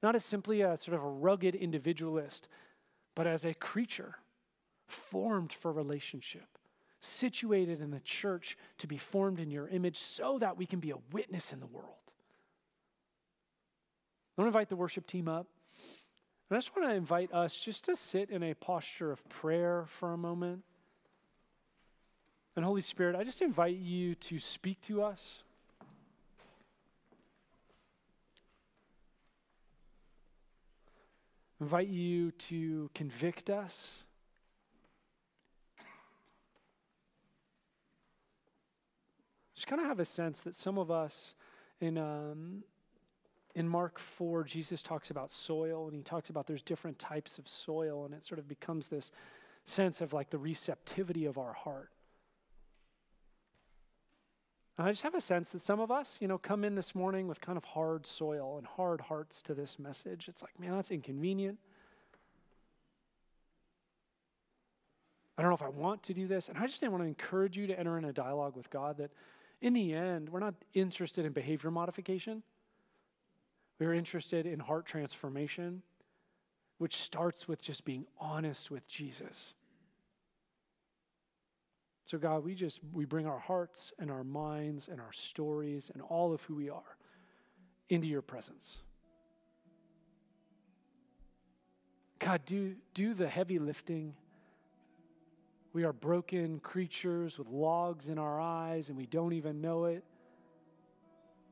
not 0.02 0.16
as 0.16 0.24
simply 0.24 0.62
a 0.62 0.78
sort 0.78 0.96
of 0.96 1.04
a 1.04 1.10
rugged 1.10 1.56
individualist, 1.56 2.48
but 3.16 3.28
as 3.28 3.44
a 3.44 3.54
creature 3.54 4.16
formed 4.88 5.52
for 5.52 5.72
relationship, 5.74 6.58
situated 7.00 7.82
in 7.82 7.92
the 7.92 8.00
church 8.00 8.58
to 8.78 8.88
be 8.88 8.98
formed 8.98 9.40
in 9.40 9.52
your 9.52 9.68
image 9.68 9.98
so 9.98 10.38
that 10.40 10.58
we 10.58 10.66
can 10.66 10.80
be 10.80 10.92
a 10.92 10.98
witness 11.12 11.54
in 11.54 11.60
the 11.60 11.68
world. 11.68 11.88
I 14.38 14.42
want 14.42 14.46
to 14.46 14.58
invite 14.58 14.70
the 14.70 14.76
worship 14.76 15.08
team 15.08 15.28
up. 15.28 15.48
And 16.50 16.58
I 16.58 16.60
just 16.60 16.76
want 16.76 16.90
to 16.90 16.96
invite 16.96 17.34
us 17.34 17.54
just 17.56 17.84
to 17.86 17.96
sit 17.96 18.30
in 18.30 18.42
a 18.42 18.54
posture 18.54 19.12
of 19.12 19.28
prayer 19.30 19.86
for 19.88 20.14
a 20.14 20.18
moment. 20.18 20.64
And 22.56 22.66
Holy 22.66 22.82
Spirit, 22.82 23.16
I 23.16 23.24
just 23.24 23.42
invite 23.42 23.78
you 23.78 24.16
to 24.16 24.40
speak 24.40 24.82
to 24.82 25.04
us. 25.04 25.44
invite 31.62 31.90
you 31.90 32.32
to 32.32 32.90
convict 32.94 33.50
us. 33.50 34.06
Just 39.60 39.68
kind 39.68 39.82
of 39.82 39.88
have 39.88 40.00
a 40.00 40.06
sense 40.06 40.40
that 40.44 40.56
some 40.56 40.78
of 40.78 40.90
us 40.90 41.36
in 41.82 41.98
um, 41.98 42.64
in 43.56 43.68
Mark 43.68 44.00
4, 44.00 44.46
Jesus 44.46 44.82
talks 44.82 45.10
about 45.12 45.30
soil 45.30 45.86
and 45.86 45.94
he 45.94 46.02
talks 46.02 46.30
about 46.30 46.48
there's 46.48 46.62
different 46.62 46.98
types 46.98 47.38
of 47.38 47.46
soil, 47.50 48.06
and 48.06 48.14
it 48.14 48.24
sort 48.24 48.40
of 48.40 48.48
becomes 48.48 48.88
this 48.88 49.12
sense 49.66 50.00
of 50.00 50.14
like 50.14 50.30
the 50.30 50.38
receptivity 50.38 51.26
of 51.26 51.38
our 51.38 51.52
heart. 51.52 51.90
And 54.78 54.88
I 54.88 54.92
just 54.92 55.02
have 55.02 55.14
a 55.14 55.20
sense 55.20 55.50
that 55.50 55.60
some 55.60 55.82
of 55.82 55.92
us, 55.92 56.20
you 56.22 56.30
know, 56.30 56.38
come 56.38 56.64
in 56.64 56.76
this 56.76 56.96
morning 56.96 57.28
with 57.28 57.42
kind 57.42 57.58
of 57.58 57.66
hard 57.66 58.08
soil 58.08 58.58
and 58.58 58.66
hard 58.66 59.02
hearts 59.02 59.42
to 59.42 59.54
this 59.54 59.78
message. 59.78 60.30
It's 60.30 60.42
like, 60.42 60.58
man, 60.58 60.72
that's 60.72 60.90
inconvenient. 60.90 61.58
I 65.38 65.42
don't 65.42 65.52
know 65.52 65.56
if 65.56 65.62
I 65.62 65.68
want 65.68 66.02
to 66.04 66.14
do 66.14 66.28
this. 66.28 66.48
And 66.48 66.58
I 66.58 66.66
just 66.66 66.82
want 66.82 67.04
to 67.04 67.08
encourage 67.08 67.58
you 67.58 67.68
to 67.68 67.78
enter 67.78 67.98
in 67.98 68.06
a 68.06 68.14
dialogue 68.14 68.56
with 68.56 68.70
God 68.70 68.96
that 69.00 69.12
in 69.62 69.74
the 69.74 69.94
end, 69.94 70.30
we're 70.30 70.40
not 70.40 70.56
interested 70.74 71.26
in 71.26 71.34
behavior 71.34 71.72
modification. 71.72 72.44
We're 73.80 73.94
interested 73.94 74.46
in 74.46 74.60
heart 74.60 74.86
transformation, 74.86 75.82
which 76.78 76.96
starts 76.98 77.48
with 77.48 77.62
just 77.62 77.86
being 77.86 78.06
honest 78.20 78.72
with 78.72 78.88
Jesus. 78.88 79.56
So, 82.06 82.18
God, 82.18 82.44
we 82.44 82.56
just 82.56 82.80
we 82.92 83.06
bring 83.06 83.28
our 83.28 83.38
hearts 83.38 83.94
and 84.00 84.10
our 84.10 84.24
minds 84.24 84.88
and 84.88 85.00
our 85.00 85.14
stories 85.14 85.92
and 85.94 86.02
all 86.02 86.34
of 86.34 86.42
who 86.44 86.56
we 86.56 86.70
are 86.70 86.98
into 87.90 88.08
your 88.08 88.22
presence. 88.22 88.80
God, 92.20 92.46
do, 92.46 92.76
do 92.94 93.14
the 93.14 93.28
heavy 93.28 93.60
lifting. 93.60 94.14
We 95.74 95.84
are 95.84 95.94
broken 95.94 96.60
creatures 96.60 97.38
with 97.38 97.48
logs 97.50 98.08
in 98.08 98.18
our 98.18 98.40
eyes 98.40 98.90
and 98.90 98.98
we 98.98 99.06
don't 99.06 99.34
even 99.34 99.62
know 99.62 99.86
it. 99.86 100.04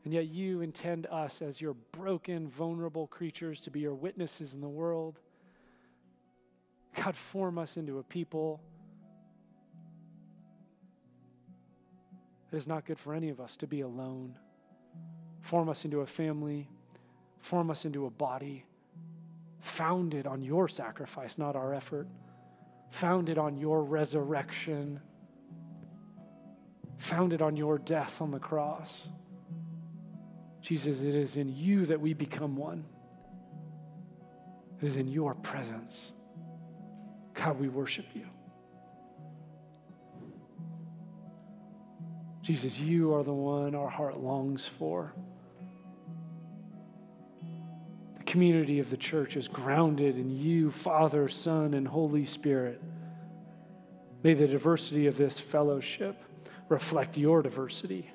And 0.04 0.14
yet 0.14 0.28
you 0.28 0.62
intend 0.62 1.06
us 1.08 1.42
as 1.42 1.60
your 1.60 1.76
broken, 1.92 2.48
vulnerable 2.48 3.08
creatures 3.08 3.60
to 3.62 3.72
be 3.72 3.82
your 3.82 3.94
witnesses 3.94 4.54
in 4.54 4.62
the 4.62 4.70
world. 4.70 5.20
God, 6.96 7.16
form 7.16 7.58
us 7.58 7.78
into 7.78 8.00
a 8.00 8.04
people 8.04 8.62
It 12.50 12.56
is 12.56 12.66
not 12.66 12.86
good 12.86 12.98
for 12.98 13.14
any 13.14 13.28
of 13.28 13.42
us 13.42 13.58
to 13.58 13.68
be 13.68 13.82
alone. 13.82 14.36
Form 15.42 15.68
us 15.68 15.84
into 15.84 16.00
a 16.00 16.08
family, 16.08 16.70
form 17.42 17.70
us 17.70 17.84
into 17.84 18.06
a 18.06 18.10
body 18.10 18.64
founded 19.60 20.26
on 20.28 20.42
your 20.42 20.68
sacrifice, 20.68 21.38
not 21.38 21.56
our 21.56 21.74
effort, 21.74 22.08
founded 22.90 23.38
on 23.38 23.58
your 23.58 23.84
resurrection, 23.84 25.00
founded 26.98 27.42
on 27.42 27.56
your 27.56 27.78
death 27.78 28.22
on 28.22 28.32
the 28.32 28.40
cross. 28.40 29.10
Jesus, 30.62 31.02
it 31.02 31.16
is 31.16 31.38
in 31.38 31.56
you 31.56 31.86
that 31.86 32.02
we 32.02 32.14
become 32.14 32.56
one. 32.56 32.86
It 34.82 34.86
is 34.86 34.98
in 34.98 35.08
your 35.08 35.34
presence. 35.36 36.12
God, 37.34 37.60
we 37.60 37.68
worship 37.68 38.06
you. 38.14 38.26
Jesus, 42.42 42.80
you 42.80 43.14
are 43.14 43.24
the 43.24 43.34
one 43.34 43.76
our 43.76 43.90
heart 43.90 44.20
longs 44.20 44.66
for. 44.66 45.14
Community 48.28 48.80
of 48.80 48.90
the 48.90 48.98
church 48.98 49.38
is 49.38 49.48
grounded 49.48 50.18
in 50.18 50.30
you, 50.30 50.70
Father, 50.70 51.30
Son, 51.30 51.74
and 51.74 51.88
Holy 51.88 52.26
Spirit. 52.26 52.82
May 54.22 54.34
the 54.34 54.48
diversity 54.48 55.08
of 55.08 55.16
this 55.16 55.40
fellowship 55.40 56.22
reflect 56.68 57.18
your 57.18 57.42
diversity. 57.42 58.12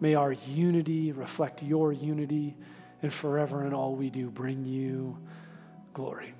May 0.00 0.16
our 0.16 0.32
unity 0.32 1.12
reflect 1.12 1.62
your 1.62 1.92
unity, 1.92 2.56
and 3.02 3.12
forever 3.12 3.64
in 3.64 3.72
all 3.72 3.94
we 3.94 4.10
do 4.10 4.30
bring 4.30 4.64
you 4.64 5.16
glory. 5.94 6.34